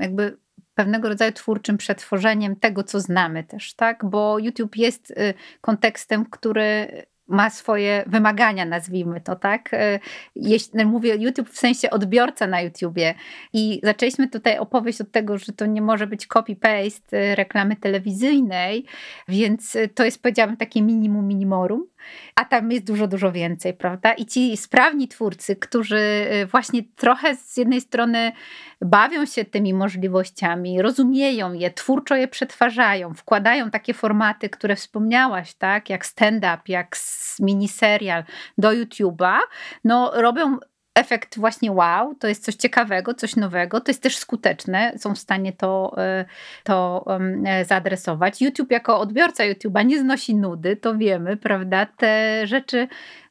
jakby 0.00 0.36
pewnego 0.74 1.08
rodzaju 1.08 1.32
twórczym 1.32 1.76
przetworzeniem 1.76 2.56
tego, 2.56 2.84
co 2.84 3.00
znamy 3.00 3.44
też, 3.44 3.74
tak? 3.74 4.04
Bo 4.04 4.38
YouTube 4.38 4.76
jest 4.76 5.10
y, 5.10 5.34
kontekstem, 5.60 6.26
który 6.30 6.88
ma 7.26 7.50
swoje 7.50 8.04
wymagania, 8.06 8.64
nazwijmy 8.64 9.20
to, 9.20 9.36
tak? 9.36 9.74
Y, 9.74 10.00
Jeśli, 10.36 10.84
mówię 10.84 11.16
YouTube 11.16 11.50
w 11.50 11.58
sensie 11.58 11.90
odbiorca 11.90 12.46
na 12.46 12.60
YouTubie 12.60 13.14
i 13.52 13.80
zaczęliśmy 13.82 14.28
tutaj 14.28 14.58
opowieść 14.58 15.00
od 15.00 15.12
tego, 15.12 15.38
że 15.38 15.52
to 15.52 15.66
nie 15.66 15.82
może 15.82 16.06
być 16.06 16.26
copy-paste 16.26 17.16
y, 17.16 17.34
reklamy 17.34 17.76
telewizyjnej, 17.76 18.84
więc 19.28 19.76
to 19.94 20.04
jest 20.04 20.22
powiedziałabym 20.22 20.56
takie 20.56 20.82
minimum 20.82 21.28
minimorum, 21.28 21.86
a 22.34 22.44
tam 22.44 22.72
jest 22.72 22.84
dużo, 22.84 23.06
dużo 23.06 23.32
więcej, 23.32 23.74
prawda? 23.74 24.12
I 24.12 24.26
ci 24.26 24.56
sprawni 24.56 25.08
twórcy, 25.08 25.56
którzy 25.56 26.26
y, 26.42 26.46
właśnie 26.46 26.82
trochę 26.96 27.36
z 27.36 27.56
jednej 27.56 27.80
strony 27.80 28.32
bawią 28.80 29.26
się 29.26 29.44
tymi 29.44 29.74
możliwościami, 29.74 30.82
rozumieją 30.82 31.52
je, 31.52 31.70
twórczo 31.70 32.16
je 32.16 32.28
przetwarzają, 32.28 33.14
wkładają 33.14 33.70
takie 33.70 33.94
formaty, 33.94 34.48
które 34.48 34.76
wspomniałaś, 34.76 35.54
tak? 35.54 35.90
Jak 35.90 36.06
stand-up, 36.06 36.58
jak 36.68 36.96
miniserial 37.40 38.24
do 38.58 38.68
YouTube'a, 38.70 39.38
no 39.84 40.10
robią 40.14 40.58
efekt 40.94 41.38
właśnie 41.38 41.72
wow, 41.72 42.14
to 42.14 42.28
jest 42.28 42.44
coś 42.44 42.54
ciekawego, 42.54 43.14
coś 43.14 43.36
nowego, 43.36 43.80
to 43.80 43.90
jest 43.90 44.02
też 44.02 44.16
skuteczne, 44.16 44.92
są 44.98 45.14
w 45.14 45.18
stanie 45.18 45.52
to, 45.52 45.96
y, 46.20 46.24
to 46.64 47.04
e, 47.46 47.64
zaadresować. 47.64 48.42
YouTube 48.42 48.70
jako 48.70 49.00
odbiorca 49.00 49.44
YouTube'a 49.44 49.86
nie 49.86 50.00
znosi 50.00 50.34
nudy, 50.34 50.76
to 50.76 50.96
wiemy, 50.96 51.36
prawda? 51.36 51.86
Te 51.86 52.46
rzeczy 52.46 52.88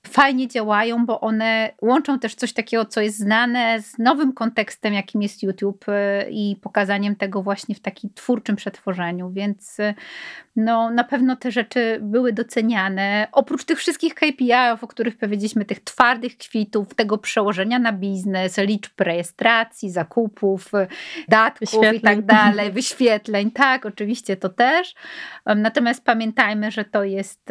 fajnie 0.08 0.48
działają, 0.48 1.06
bo 1.06 1.22
one 1.22 1.72
łączą 1.82 2.20
też 2.20 2.36
coś 2.36 2.54
takiego, 2.54 2.86
co 2.86 3.02
jest 3.02 3.18
znane 3.18 3.82
z 3.82 3.98
nowym 3.98 4.34
kontekstem, 4.34 4.94
jakim 4.94 5.22
jest 5.22 5.44
YouTube 5.44 5.86
y, 5.90 6.30
i 6.30 6.56
pokazaniem 6.62 7.16
tego 7.16 7.44
właśnie 7.44 7.76
w 7.76 7.80
takim 7.80 8.10
twórczym 8.16 8.56
przetworzeniu, 8.56 9.30
więc 9.30 9.80
y, 9.80 9.94
no, 10.56 10.90
na 10.90 11.04
pewno 11.04 11.36
te 11.36 11.52
rzeczy 11.52 12.00
były 12.02 12.34
doceniane. 12.34 13.28
Oprócz 13.32 13.64
tych 13.64 13.78
wszystkich 13.78 14.16
KPI-ów, 14.16 14.84
o 14.84 14.88
których 14.88 15.18
powiedzieliśmy, 15.18 15.66
tych 15.66 15.80
twardych 15.80 16.38
kwitów, 16.38 16.96
tego 16.96 17.18
przełożenia 17.18 17.80
na 17.80 17.94
biznes, 17.94 18.58
liczb 18.58 19.02
rejestracji, 19.02 19.92
zakupów, 19.92 20.74
y, 20.74 20.88
datków 21.28 21.74
i 21.74 21.80
Wyświetleń. 21.80 22.02
tak 22.02 22.26
dalej, 22.26 22.72
wyświetleń, 22.72 23.52
tak, 23.52 23.86
oczywiście 23.86 24.38
to 24.38 24.50
też. 24.50 24.96
Natomiast 25.46 26.06
pamiętajmy, 26.06 26.72
że 26.72 26.86
to 26.86 27.04
jest 27.04 27.50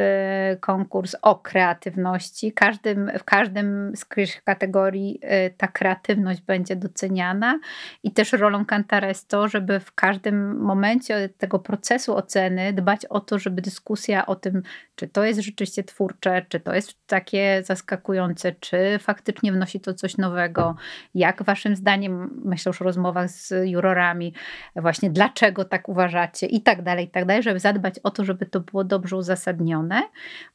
konkurs 0.60 1.16
o 1.22 1.34
kreatywności 1.34 2.41
jakości. 2.42 2.52
Każdym, 2.52 3.10
w 3.18 3.24
każdym 3.24 3.92
z 3.96 4.04
kategorii 4.44 5.20
y, 5.24 5.54
ta 5.56 5.68
kreatywność 5.68 6.40
będzie 6.40 6.76
doceniana 6.76 7.60
i 8.02 8.12
też 8.12 8.32
rolą 8.32 8.64
Kantara 8.64 9.08
jest 9.08 9.28
to, 9.28 9.48
żeby 9.48 9.80
w 9.80 9.92
każdym 9.92 10.60
momencie 10.60 11.28
tego 11.38 11.58
procesu 11.58 12.16
oceny 12.16 12.72
dbać 12.72 13.06
o 13.06 13.20
to, 13.20 13.38
żeby 13.38 13.62
dyskusja 13.62 14.26
o 14.26 14.36
tym, 14.36 14.62
czy 14.94 15.08
to 15.08 15.24
jest 15.24 15.40
rzeczywiście 15.40 15.84
twórcze, 15.84 16.46
czy 16.48 16.60
to 16.60 16.74
jest 16.74 17.06
takie 17.06 17.62
zaskakujące, 17.64 18.52
czy 18.52 18.98
faktycznie 18.98 19.52
wnosi 19.52 19.80
to 19.80 19.94
coś 19.94 20.16
nowego, 20.16 20.76
jak 21.14 21.42
waszym 21.42 21.76
zdaniem, 21.76 22.42
myślę 22.44 22.70
już 22.70 22.82
o 22.82 22.84
rozmowach 22.84 23.30
z 23.30 23.68
jurorami, 23.68 24.34
właśnie 24.76 25.10
dlaczego 25.10 25.64
tak 25.64 25.88
uważacie 25.88 26.46
i 26.46 26.62
tak 26.62 26.82
dalej, 26.82 27.06
i 27.06 27.10
tak 27.10 27.24
dalej, 27.24 27.42
żeby 27.42 27.58
zadbać 27.60 27.98
o 28.02 28.10
to, 28.10 28.24
żeby 28.24 28.46
to 28.46 28.60
było 28.60 28.84
dobrze 28.84 29.16
uzasadnione, 29.16 30.02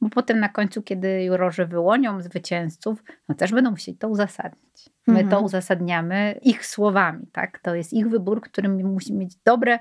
bo 0.01 0.09
potem 0.09 0.39
na 0.39 0.49
końcu, 0.49 0.81
kiedy 0.81 1.23
jurorzy 1.23 1.65
wyłonią 1.77 2.21
zwycięzców, 2.21 3.03
no 3.29 3.35
też 3.35 3.51
będą 3.51 3.71
musieli 3.71 3.97
to 3.97 4.09
uzasadnić. 4.09 4.89
My 5.07 5.19
mhm. 5.19 5.29
to 5.29 5.41
uzasadniamy 5.41 6.39
ich 6.41 6.65
słowami, 6.65 7.27
tak? 7.31 7.59
To 7.59 7.75
jest 7.75 7.93
ich 7.93 8.09
wybór, 8.09 8.41
którym 8.41 8.93
musimy 8.93 9.19
mieć 9.19 9.35
dobre 9.45 9.79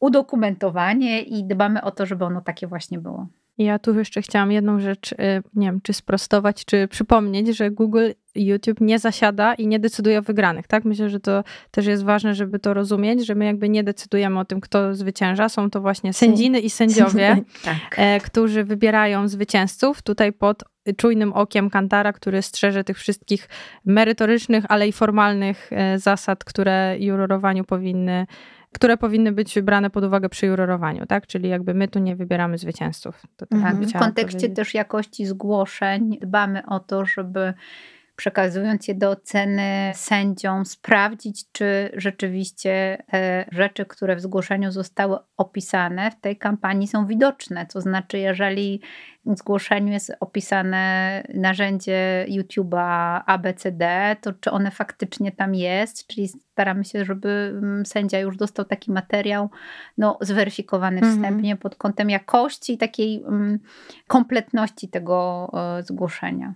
udokumentowanie 0.00 1.22
i 1.22 1.44
dbamy 1.44 1.82
o 1.82 1.90
to, 1.90 2.06
żeby 2.06 2.24
ono 2.24 2.40
takie 2.40 2.66
właśnie 2.66 2.98
było. 2.98 3.26
Ja 3.58 3.78
tu 3.78 3.98
jeszcze 3.98 4.22
chciałam 4.22 4.52
jedną 4.52 4.80
rzecz, 4.80 5.12
y, 5.12 5.16
nie 5.54 5.66
wiem, 5.66 5.80
czy 5.80 5.92
sprostować, 5.92 6.64
czy 6.64 6.88
przypomnieć, 6.88 7.56
że 7.56 7.70
Google 7.70 8.10
YouTube 8.34 8.80
nie 8.80 8.98
zasiada 8.98 9.54
i 9.54 9.66
nie 9.66 9.78
decyduje 9.78 10.18
o 10.18 10.22
wygranych, 10.22 10.66
tak? 10.66 10.84
Myślę, 10.84 11.10
że 11.10 11.20
to 11.20 11.44
też 11.70 11.86
jest 11.86 12.04
ważne, 12.04 12.34
żeby 12.34 12.58
to 12.58 12.74
rozumieć, 12.74 13.26
że 13.26 13.34
my 13.34 13.44
jakby 13.44 13.68
nie 13.68 13.84
decydujemy 13.84 14.38
o 14.38 14.44
tym, 14.44 14.60
kto 14.60 14.94
zwycięża. 14.94 15.48
Są 15.48 15.70
to 15.70 15.80
właśnie 15.80 16.12
sędziny 16.12 16.60
i 16.60 16.70
sędziowie, 16.70 17.36
tak. 17.64 17.96
E, 17.96 18.20
którzy 18.20 18.64
wybierają 18.64 19.28
zwycięzców 19.28 20.02
tutaj 20.02 20.32
pod 20.32 20.64
czujnym 20.96 21.32
okiem 21.32 21.70
Kantara, 21.70 22.12
który 22.12 22.42
strzeże 22.42 22.84
tych 22.84 22.98
wszystkich 22.98 23.48
merytorycznych, 23.84 24.64
ale 24.68 24.88
i 24.88 24.92
formalnych 24.92 25.72
e, 25.72 25.98
zasad, 25.98 26.44
które 26.44 26.96
jurorowaniu 26.98 27.64
powinny 27.64 28.26
które 28.72 28.96
powinny 28.96 29.32
być 29.32 29.60
brane 29.60 29.90
pod 29.90 30.04
uwagę 30.04 30.28
przy 30.28 30.46
jurorowaniu, 30.46 31.06
tak? 31.06 31.26
Czyli 31.26 31.48
jakby 31.48 31.74
my 31.74 31.88
tu 31.88 31.98
nie 31.98 32.16
wybieramy 32.16 32.58
zwycięzców. 32.58 33.22
To 33.36 33.46
tak, 33.46 33.58
mhm. 33.58 33.86
W 33.86 33.92
kontekście 33.92 34.36
powiedzieć. 34.36 34.56
też 34.56 34.74
jakości 34.74 35.26
zgłoszeń 35.26 36.18
dbamy 36.20 36.66
o 36.66 36.80
to, 36.80 37.04
żeby 37.04 37.54
przekazując 38.16 38.88
je 38.88 38.94
do 38.94 39.10
oceny 39.10 39.92
sędziom, 39.94 40.66
sprawdzić, 40.66 41.44
czy 41.52 41.90
rzeczywiście 41.94 43.02
te 43.10 43.44
rzeczy, 43.52 43.86
które 43.86 44.16
w 44.16 44.20
zgłoszeniu 44.20 44.72
zostały 44.72 45.16
opisane 45.36 46.10
w 46.10 46.20
tej 46.20 46.36
kampanii 46.36 46.88
są 46.88 47.06
widoczne. 47.06 47.66
To 47.66 47.80
znaczy, 47.80 48.18
jeżeli 48.18 48.80
w 49.26 49.38
zgłoszeniu 49.38 49.92
jest 49.92 50.12
opisane 50.20 51.22
narzędzie 51.34 52.26
YouTube'a 52.28 53.20
ABCD, 53.26 54.16
to 54.20 54.32
czy 54.32 54.50
one 54.50 54.70
faktycznie 54.70 55.32
tam 55.32 55.54
jest, 55.54 56.06
czyli 56.06 56.28
staramy 56.28 56.84
się, 56.84 57.04
żeby 57.04 57.28
mm, 57.28 57.86
sędzia 57.86 58.18
już 58.18 58.36
dostał 58.36 58.64
taki 58.64 58.92
materiał 58.92 59.50
no, 59.98 60.18
zweryfikowany 60.20 60.96
mhm. 60.96 61.14
wstępnie 61.14 61.56
pod 61.56 61.74
kątem 61.76 62.10
jakości 62.10 62.72
i 62.72 62.78
takiej 62.78 63.22
um, 63.22 63.58
kompletności 64.06 64.88
tego 64.88 65.48
uh, 65.52 65.86
zgłoszenia. 65.86 66.54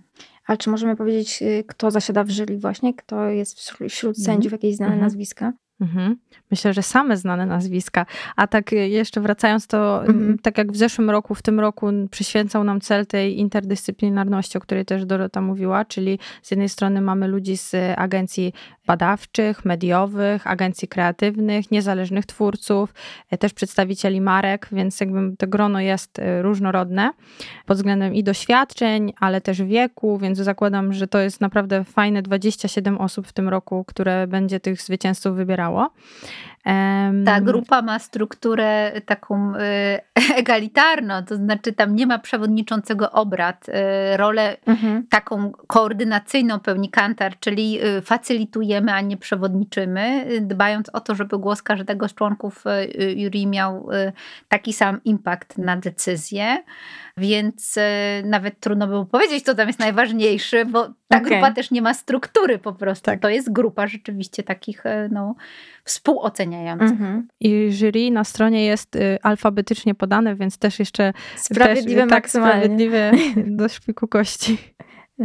Ale 0.51 0.57
czy 0.57 0.69
możemy 0.69 0.95
powiedzieć, 0.95 1.41
y, 1.41 1.63
kto 1.67 1.91
zasiada 1.91 2.23
w 2.23 2.29
jury 2.29 2.57
właśnie? 2.57 2.93
Kto 2.93 3.25
jest 3.29 3.59
wśród 3.71 4.17
mhm. 4.17 4.25
sędziów, 4.25 4.51
jakieś 4.51 4.75
znane 4.75 4.93
mhm. 4.93 5.05
nazwiska? 5.05 5.53
Mhm. 5.81 6.15
Myślę, 6.51 6.73
że 6.73 6.83
same 6.83 7.17
znane 7.17 7.45
nazwiska. 7.45 8.05
A 8.35 8.47
tak 8.47 8.73
y, 8.73 8.75
jeszcze 8.75 9.21
wracając, 9.21 9.67
to 9.67 10.05
mhm. 10.05 10.37
tak 10.39 10.57
jak 10.57 10.71
w 10.71 10.77
zeszłym 10.77 11.09
roku, 11.09 11.35
w 11.35 11.41
tym 11.41 11.59
roku 11.59 11.87
przyświęcał 12.11 12.63
nam 12.63 12.81
cel 12.81 13.05
tej 13.05 13.39
interdyscyplinarności, 13.39 14.57
o 14.57 14.61
której 14.61 14.85
też 14.85 15.05
Dorota 15.05 15.41
mówiła, 15.41 15.85
czyli 15.85 16.19
z 16.41 16.51
jednej 16.51 16.69
strony 16.69 17.01
mamy 17.01 17.27
ludzi 17.27 17.57
z 17.57 17.75
agencji 17.97 18.53
badawczych, 18.91 19.65
mediowych, 19.65 20.47
agencji 20.47 20.87
kreatywnych, 20.87 21.71
niezależnych 21.71 22.25
twórców, 22.25 22.93
e, 23.29 23.37
też 23.37 23.53
przedstawicieli 23.53 24.21
marek, 24.21 24.67
więc 24.71 24.99
jakby 24.99 25.37
to 25.37 25.47
grono 25.47 25.79
jest 25.79 26.19
e, 26.19 26.41
różnorodne 26.41 27.11
pod 27.65 27.77
względem 27.77 28.13
i 28.13 28.23
doświadczeń, 28.23 29.13
ale 29.19 29.41
też 29.41 29.63
wieku, 29.63 30.17
więc 30.17 30.37
zakładam, 30.37 30.93
że 30.93 31.07
to 31.07 31.19
jest 31.19 31.41
naprawdę 31.41 31.83
fajne 31.83 32.21
27 32.21 32.97
osób 32.97 33.27
w 33.27 33.33
tym 33.33 33.49
roku, 33.49 33.85
które 33.87 34.27
będzie 34.27 34.59
tych 34.59 34.81
zwycięzców 34.81 35.35
wybierało. 35.35 35.91
Ta 37.25 37.41
grupa 37.41 37.81
ma 37.81 37.99
strukturę 37.99 39.01
taką 39.05 39.53
y, 39.55 39.59
egalitarną, 40.41 41.25
to 41.25 41.35
znaczy 41.35 41.73
tam 41.73 41.95
nie 41.95 42.07
ma 42.07 42.19
przewodniczącego 42.19 43.11
obrad. 43.11 43.65
Rolę 44.15 44.57
mhm. 44.65 45.07
taką 45.09 45.51
koordynacyjną 45.67 46.59
pełni 46.59 46.89
kantar, 46.89 47.39
czyli 47.39 47.85
y, 47.85 48.01
facylitujemy, 48.81 48.93
a 48.93 49.01
nie 49.01 49.17
przewodniczymy, 49.17 50.25
dbając 50.41 50.89
o 50.89 50.99
to, 50.99 51.15
żeby 51.15 51.37
głos 51.37 51.61
każdego 51.61 52.07
z 52.07 52.13
członków 52.13 52.63
jury 53.15 53.45
miał 53.45 53.89
taki 54.49 54.73
sam 54.73 55.01
impact 55.03 55.57
na 55.57 55.77
decyzję. 55.77 56.63
Więc 57.17 57.75
nawet 58.23 58.59
trudno 58.59 58.87
było 58.87 59.05
powiedzieć, 59.05 59.45
co 59.45 59.55
tam 59.55 59.67
jest 59.67 59.79
najważniejszy, 59.79 60.65
bo 60.65 60.87
ta 61.07 61.17
okay. 61.17 61.29
grupa 61.29 61.51
też 61.51 61.71
nie 61.71 61.81
ma 61.81 61.93
struktury 61.93 62.59
po 62.59 62.73
prostu. 62.73 63.05
Tak. 63.05 63.19
To 63.19 63.29
jest 63.29 63.51
grupa 63.51 63.87
rzeczywiście 63.87 64.43
takich 64.43 64.83
no, 65.11 65.35
współoceniających. 65.83 66.91
Mhm. 66.91 67.27
I 67.39 67.71
jury 67.71 68.11
na 68.11 68.23
stronie 68.23 68.65
jest 68.65 68.95
y, 68.95 69.17
alfabetycznie 69.23 69.95
podane, 69.95 70.35
więc 70.35 70.57
też 70.57 70.79
jeszcze 70.79 71.13
sprawiedliwe 71.37 72.01
też, 72.01 72.09
tak, 72.09 72.29
sprawiedliwie 72.29 73.11
do 73.59 73.69
szpiku 73.69 74.07
kości. 74.07 74.57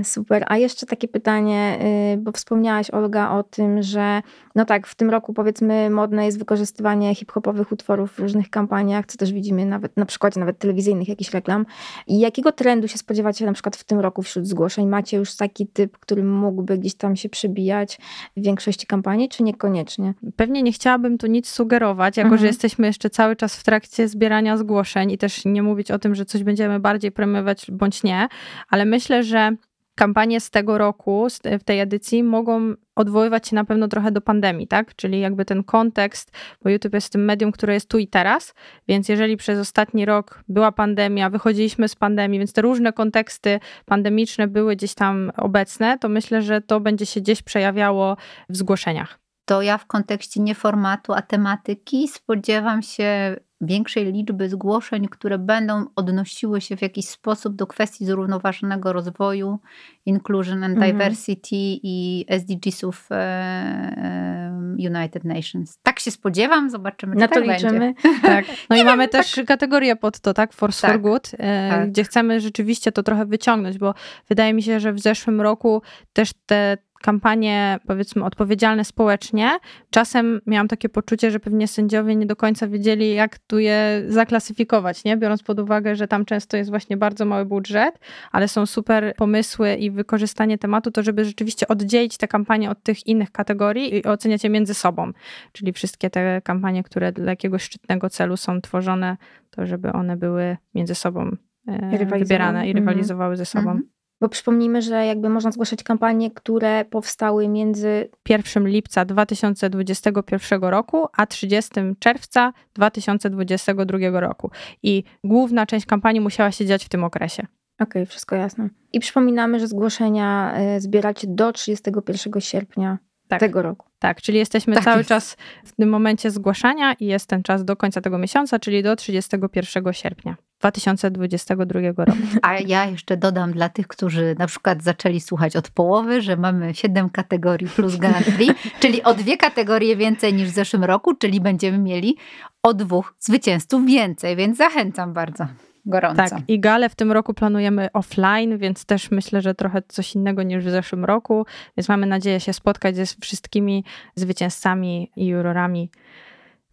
Super. 0.03 0.45
A 0.47 0.57
jeszcze 0.57 0.87
takie 0.87 1.09
pytanie, 1.09 1.79
y, 2.15 2.17
bo 2.17 2.33
wspomniałaś 2.33 2.91
Olga 2.91 3.31
o 3.31 3.43
tym, 3.43 3.83
że 3.83 4.23
no 4.55 4.65
tak, 4.65 4.87
w 4.87 4.95
tym 4.95 5.11
roku 5.11 5.33
powiedzmy 5.33 5.91
modne 5.91 6.27
jest 6.27 6.39
wykorzystywanie 6.39 7.15
hip-hopowych 7.15 7.73
utworów 7.73 8.13
w 8.13 8.19
różnych 8.19 8.51
kampaniach, 8.51 9.07
co 9.07 9.19
też 9.19 9.33
widzimy 9.33 9.67
nawet 9.67 9.97
na 9.97 10.07
przykładzie 10.07 10.41
nawet 10.41 10.59
telewizyjnych 10.59 11.09
jakichś 11.09 11.31
reklam. 11.31 11.67
I 12.07 12.21
jakiego 12.21 12.53
trendu 12.53 12.89
się 12.89 12.99
spodziewacie 12.99 13.47
na 13.47 13.53
przykład 13.53 13.77
w 13.77 13.85
tym 13.85 14.01
roku 14.01 14.23
wśród 14.23 14.47
zgłoszeń? 14.47 14.89
Macie 14.89 15.17
już 15.17 15.37
taki 15.37 15.67
typ, 15.67 15.99
który 15.99 16.25
mógłby 16.25 16.79
gdzieś 16.79 16.95
tam 16.95 17.17
się 17.17 17.29
przybijać 17.29 17.99
w 18.37 18.43
większości 18.43 18.87
kampanii, 18.87 19.29
czy 19.29 19.43
niekoniecznie? 19.43 20.15
Pewnie 20.37 20.63
nie 20.63 20.73
chciałabym 20.73 21.19
tu 21.19 21.27
nic 21.27 21.49
sugerować, 21.49 22.17
jako 22.17 22.27
mhm. 22.27 22.41
że 22.41 22.47
jesteśmy 22.47 22.87
jeszcze 22.87 23.11
cały 23.11 23.37
czas 23.37 23.57
w 23.57 23.65
trakcie 23.65 24.09
zbierania 24.09 24.57
zgłoszeń 24.57 25.11
i 25.11 25.19
też 25.19 25.45
nie 25.45 25.63
mówić 25.63 25.91
o 25.91 25.99
tym, 25.99 26.15
że 26.15 26.25
coś 26.25 26.43
będziemy 26.43 26.81
bardziej 26.81 27.13
premiować 27.13 27.71
bądź 27.71 28.03
nie, 28.03 28.29
ale 28.69 28.85
myślę, 28.85 29.23
że 29.23 29.57
kampanie 29.97 30.41
z 30.41 30.51
tego 30.51 30.79
roku, 30.79 31.27
w 31.61 31.65
tej 31.65 31.81
edycji, 31.81 32.23
mogą 32.23 32.75
odwoływać 32.97 33.49
się 33.49 33.55
na 33.57 33.65
pewno 33.65 33.89
trochę 33.89 34.13
do 34.13 34.21
pandemii, 34.21 34.69
tak? 34.69 34.97
Czyli 34.97 35.21
jakby 35.21 35.45
ten 35.45 35.65
kontekst, 35.65 36.33
bo 36.63 36.71
YouTube 36.71 36.95
jest 36.95 37.13
tym 37.13 37.25
medium, 37.25 37.53
które 37.53 37.75
jest 37.75 37.89
tu 37.89 37.99
i 37.99 38.09
teraz, 38.09 38.55
więc 38.89 39.09
jeżeli 39.09 39.37
przez 39.37 39.59
ostatni 39.59 40.05
rok 40.05 40.45
była 40.49 40.73
pandemia, 40.73 41.31
wychodziliśmy 41.31 41.89
z 41.89 41.95
pandemii, 41.95 42.39
więc 42.39 42.53
te 42.53 42.63
różne 42.63 42.93
konteksty 42.93 43.61
pandemiczne 43.85 44.49
były 44.49 44.77
gdzieś 44.77 44.95
tam 44.95 45.33
obecne, 45.37 45.99
to 45.99 46.09
myślę, 46.09 46.43
że 46.43 46.61
to 46.61 46.81
będzie 46.81 47.07
się 47.07 47.21
gdzieś 47.21 47.43
przejawiało 47.43 48.17
w 48.49 48.57
zgłoszeniach 48.57 49.27
to 49.49 49.63
ja 49.63 49.79
w 49.79 49.87
kontekście 49.87 50.41
nie 50.41 50.55
formatu, 50.55 51.13
a 51.13 51.23
tematyki 51.23 52.09
spodziewam 52.09 52.83
się 52.83 53.37
większej 53.61 54.13
liczby 54.13 54.49
zgłoszeń, 54.49 55.09
które 55.09 55.39
będą 55.39 55.85
odnosiły 55.97 56.61
się 56.61 56.77
w 56.77 56.83
jakiś 56.83 57.09
sposób 57.09 57.57
do 57.57 57.67
kwestii 57.67 58.05
zrównoważonego 58.07 58.93
rozwoju, 58.93 59.59
inclusion 60.07 60.65
and 60.65 60.75
mhm. 60.75 60.93
diversity 60.93 61.57
i 61.83 62.25
SDGsów 62.29 63.09
e, 63.11 63.17
e, 63.17 64.57
United 64.79 65.25
Nations. 65.25 65.79
Tak 65.83 66.01
się 66.01 66.11
spodziewam, 66.11 66.71
zobaczymy, 66.71 67.15
czy 67.15 67.21
Na 67.21 67.29
tak 67.29 67.45
to 67.45 67.53
liczymy. 67.53 67.79
Będzie. 67.79 68.21
Tak. 68.23 68.45
No 68.71 68.77
i 68.77 68.85
mamy 68.85 69.09
też 69.09 69.33
tak. 69.33 69.47
kategorię 69.47 69.97
pod 69.97 70.21
to, 70.21 70.35
tak? 70.35 70.53
Force 70.53 70.83
tak. 70.83 70.93
for 70.93 71.01
Good, 71.01 71.31
e, 71.39 71.71
tak. 71.71 71.91
gdzie 71.91 72.05
chcemy 72.05 72.41
rzeczywiście 72.41 72.93
to 72.93 73.03
trochę 73.03 73.27
wyciągnąć, 73.27 73.79
bo 73.79 73.95
wydaje 74.29 74.55
mi 74.55 74.63
się, 74.63 74.81
że 74.81 74.93
w 74.93 75.01
zeszłym 75.01 75.41
roku 75.41 75.83
też 76.13 76.31
te 76.47 76.79
kampanie, 77.03 77.79
powiedzmy, 77.87 78.25
odpowiedzialne 78.25 78.85
społecznie, 78.85 79.51
czasem 79.91 80.41
miałam 80.47 80.69
takie 80.69 80.89
poczucie, 80.89 81.31
że 81.31 81.41
pewnie 81.41 81.69
sędziowie 81.69 82.17
nie 82.17 82.27
do 82.27 82.37
końca 82.37 82.69
wiedzieli, 82.69 83.15
jak 83.15 83.39
tu 83.39 83.59
je 83.59 84.03
zaklasyfikować, 84.09 85.05
nie? 85.05 85.17
biorąc 85.17 85.43
pod 85.43 85.61
uwagę, 85.61 85.97
że 85.97 86.09
tam 86.09 86.25
często 86.25 86.57
jest 86.57 86.71
właśnie 86.71 86.97
bardzo 86.97 87.25
mały 87.25 87.45
budżet, 87.45 87.99
ale 88.33 88.49
są 88.49 88.67
super 88.67 89.15
pomysły 89.17 89.75
i 89.75 89.91
wykorzystanie 89.91 90.59
tematu, 90.59 90.91
to 90.91 91.03
żeby 91.03 91.25
rzeczywiście 91.25 91.69
oddzielić 91.69 92.17
te 92.17 92.29
kampanie 92.29 92.71
od 92.71 92.83
tych 92.83 93.07
innych 93.07 93.33
kategorii 93.33 93.95
i 93.95 94.05
oceniać 94.05 94.45
je 94.45 94.51
między 94.51 94.75
sobą. 94.75 95.13
Czyli 95.53 95.73
wszystkie 95.73 96.11
te 96.11 96.43
kampanie, 96.43 96.83
które 96.83 97.13
dla 97.13 97.33
jakiegoś 97.33 97.63
szczytnego 97.63 98.11
celu 98.11 98.37
są 98.37 98.61
tworzone, 98.61 99.17
to 99.51 99.67
żeby 99.67 99.93
one 99.93 100.17
były 100.17 100.57
między 100.75 100.95
sobą 100.95 101.37
e, 101.69 102.07
wybierane 102.19 102.69
i 102.69 102.73
rywalizowały 102.73 103.37
ze 103.37 103.47
sobą. 103.47 103.71
Mm 103.71 103.83
-hmm. 103.83 103.96
Bo 104.21 104.29
przypomnijmy, 104.29 104.83
że 104.83 105.07
jakby 105.07 105.29
można 105.29 105.51
zgłaszać 105.51 105.83
kampanie, 105.83 106.31
które 106.31 106.85
powstały 106.85 107.49
między 107.49 108.09
1 108.29 108.69
lipca 108.69 109.05
2021 109.05 110.63
roku, 110.63 111.07
a 111.13 111.27
30 111.27 111.71
czerwca 111.99 112.53
2022 112.75 114.21
roku. 114.21 114.51
I 114.83 115.05
główna 115.25 115.67
część 115.67 115.87
kampanii 115.87 116.21
musiała 116.21 116.53
się 116.53 116.67
dziać 116.67 116.85
w 116.85 116.89
tym 116.89 117.05
okresie. 117.05 117.43
Okej, 117.79 118.03
okay, 118.03 118.07
wszystko 118.07 118.37
jasne. 118.37 118.69
I 118.93 119.01
przypominamy, 119.01 119.61
że 119.61 119.67
zgłoszenia 119.67 120.55
e, 120.55 120.81
zbieracie 120.81 121.27
do 121.31 121.53
31 121.53 122.41
sierpnia 122.41 122.99
tak. 123.29 123.41
tego 123.41 123.63
roku. 123.63 123.87
Tak, 123.99 124.23
czyli 124.23 124.39
jesteśmy 124.39 124.75
tak 124.75 124.85
cały 124.85 124.99
jest. 124.99 125.09
czas 125.09 125.37
w 125.65 125.73
tym 125.73 125.89
momencie 125.89 126.31
zgłaszania 126.31 126.93
i 126.93 127.07
jest 127.07 127.27
ten 127.27 127.43
czas 127.43 127.65
do 127.65 127.77
końca 127.77 128.01
tego 128.01 128.19
miesiąca, 128.19 128.59
czyli 128.59 128.83
do 128.83 128.97
31 128.97 129.93
sierpnia 129.93 130.37
2022 130.61 131.81
roku. 131.97 132.13
A 132.43 132.55
ja 132.55 132.87
jeszcze 132.87 133.17
dodam 133.17 133.53
dla 133.53 133.69
tych, 133.69 133.87
którzy 133.89 134.35
na 134.39 134.47
przykład 134.47 134.83
zaczęli 134.83 135.21
słuchać 135.21 135.57
od 135.57 135.71
połowy, 135.71 136.23
że 136.23 136.37
mamy 136.37 136.75
7 136.75 137.11
kategorii 137.11 137.69
plus 137.69 137.97
Grand 137.97 138.27
czyli 138.81 139.03
o 139.03 139.15
dwie 139.15 139.37
kategorie 139.37 139.97
więcej 139.97 140.35
niż 140.35 140.49
w 140.49 140.55
zeszłym 140.55 140.85
roku, 140.85 141.15
czyli 141.15 141.41
będziemy 141.41 141.79
mieli 141.79 142.17
o 142.63 142.75
dwóch 142.75 143.15
zwycięzców 143.19 143.87
więcej, 143.87 144.37
więc 144.37 144.59
zachęcam 144.59 145.13
bardzo 145.13 145.47
gorąco. 145.87 146.17
Tak, 146.17 146.33
i 146.49 146.61
gale 146.61 146.89
w 146.89 146.95
tym 146.95 147.13
roku 147.13 147.35
planujemy 147.35 147.93
offline, 147.93 148.59
więc 148.59 148.85
też 148.85 149.11
myślę, 149.11 149.43
że 149.43 149.55
trochę 149.55 149.83
coś 149.89 150.15
innego 150.15 150.43
niż 150.43 150.65
w 150.65 150.71
zeszłym 150.71 151.05
roku, 151.05 151.47
więc 151.77 151.89
mamy 151.89 152.07
nadzieję 152.07 152.41
się 152.41 152.53
spotkać 152.53 152.97
ze 152.97 153.07
wszystkimi 153.21 153.85
zwycięzcami 154.15 155.11
i 155.17 155.27
jurorami 155.27 155.91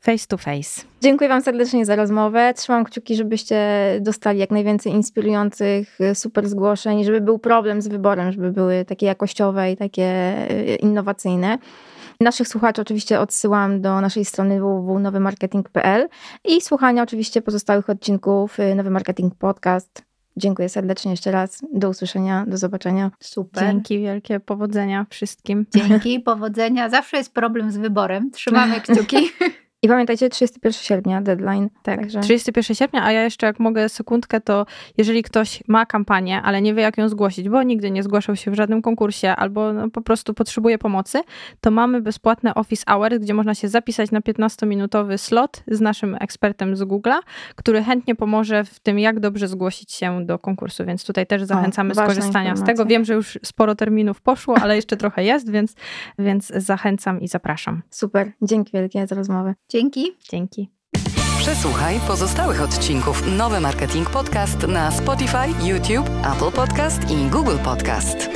face 0.04 0.28
to 0.28 0.38
face. 0.38 0.82
Dziękuję 1.01 1.30
Wam 1.30 1.41
serdecznie 1.41 1.86
za 1.86 1.95
rozmowę. 1.95 2.54
Trzymam 2.54 2.84
kciuki, 2.84 3.16
żebyście 3.16 3.58
dostali 4.01 4.39
jak 4.39 4.51
najwięcej 4.51 4.91
inspirujących, 4.91 5.97
super 6.14 6.49
zgłoszeń, 6.49 7.04
żeby 7.04 7.22
był 7.22 7.39
problem 7.39 7.82
z 7.82 7.88
wyborem, 7.88 8.32
żeby 8.32 8.51
były 8.51 8.86
takie 8.86 9.06
jakościowe 9.06 9.72
i 9.72 9.78
takie 9.78 10.36
y, 10.51 10.76
innowacyjne. 10.76 11.58
Naszych 12.20 12.47
słuchaczy 12.47 12.82
oczywiście 12.82 13.20
odsyłam 13.20 13.82
do 13.82 14.01
naszej 14.01 14.26
strony 14.26 14.60
www.nowymarketing.pl 14.60 16.08
i 16.45 16.62
słuchania 16.62 17.04
oczywiście 17.04 17.41
pozostałych 17.41 17.89
odcinków 17.89 18.60
y, 18.60 18.76
Nowy 18.76 18.89
Marketing 18.89 19.36
Podcast. 19.36 20.04
Dziękuję 20.38 20.70
serdecznie 20.70 21.12
jeszcze 21.12 21.32
raz. 21.32 21.62
Do 21.74 21.89
usłyszenia, 21.89 22.45
do 22.47 22.58
zobaczenia. 22.58 23.12
Super. 23.20 23.64
Dzięki 23.64 23.99
wielkie, 23.99 24.39
powodzenia 24.39 25.06
wszystkim. 25.10 25.66
Dzięki, 25.76 26.20
powodzenia. 26.20 26.89
Zawsze 26.89 27.18
jest 27.18 27.34
problem 27.34 27.72
z 27.72 27.78
wyborem. 27.78 28.32
Trzymamy 28.32 28.82
kciuki. 28.88 29.18
I 29.84 29.88
pamiętajcie, 29.88 30.29
31 30.29 30.73
sierpnia, 30.73 31.21
deadline. 31.21 31.69
Tak, 31.84 31.99
także... 31.99 32.19
31 32.19 32.75
sierpnia, 32.75 33.03
a 33.03 33.11
ja 33.11 33.23
jeszcze 33.23 33.47
jak 33.47 33.59
mogę 33.59 33.89
sekundkę, 33.89 34.41
to 34.41 34.65
jeżeli 34.97 35.23
ktoś 35.23 35.63
ma 35.67 35.86
kampanię, 35.86 36.41
ale 36.41 36.61
nie 36.61 36.73
wie 36.73 36.81
jak 36.81 36.97
ją 36.97 37.09
zgłosić, 37.09 37.49
bo 37.49 37.63
nigdy 37.63 37.91
nie 37.91 38.03
zgłaszał 38.03 38.36
się 38.36 38.51
w 38.51 38.53
żadnym 38.53 38.81
konkursie 38.81 39.29
albo 39.29 39.73
no, 39.73 39.89
po 39.89 40.01
prostu 40.01 40.34
potrzebuje 40.34 40.77
pomocy, 40.77 41.21
to 41.61 41.71
mamy 41.71 42.01
bezpłatne 42.01 42.55
Office 42.55 42.84
Hours, 42.88 43.17
gdzie 43.17 43.34
można 43.34 43.55
się 43.55 43.67
zapisać 43.67 44.11
na 44.11 44.19
15-minutowy 44.19 45.17
slot 45.17 45.63
z 45.67 45.81
naszym 45.81 46.17
ekspertem 46.19 46.75
z 46.75 46.81
Google'a, 46.81 47.19
który 47.55 47.84
chętnie 47.84 48.15
pomoże 48.15 48.63
w 48.63 48.79
tym, 48.79 48.99
jak 48.99 49.19
dobrze 49.19 49.47
zgłosić 49.47 49.91
się 49.91 50.25
do 50.25 50.39
konkursu, 50.39 50.86
więc 50.86 51.05
tutaj 51.05 51.27
też 51.27 51.43
zachęcamy 51.43 51.91
o, 51.91 51.95
z 51.95 51.97
korzystania 51.97 52.55
z 52.55 52.63
tego. 52.63 52.86
Wiem, 52.86 53.05
że 53.05 53.13
już 53.13 53.39
sporo 53.43 53.75
terminów 53.75 54.21
poszło, 54.21 54.55
ale 54.61 54.75
jeszcze 54.75 54.97
trochę 54.97 55.23
jest, 55.23 55.51
więc, 55.51 55.75
więc 56.19 56.47
zachęcam 56.47 57.21
i 57.21 57.27
zapraszam. 57.27 57.81
Super, 57.89 58.31
dzięki 58.41 58.71
wielkie 58.73 59.07
za 59.07 59.15
rozmowę. 59.15 59.53
Dzięki. 59.74 60.11
Dzięki. 60.32 60.69
Przesłuchaj 61.38 61.99
pozostałych 62.07 62.61
odcinków 62.61 63.24
Nowy 63.38 63.59
Marketing 63.59 64.09
Podcast 64.09 64.67
na 64.67 64.91
Spotify, 64.91 65.67
YouTube, 65.67 66.09
Apple 66.36 66.51
Podcast 66.55 67.11
i 67.11 67.30
Google 67.30 67.57
Podcast. 67.63 68.30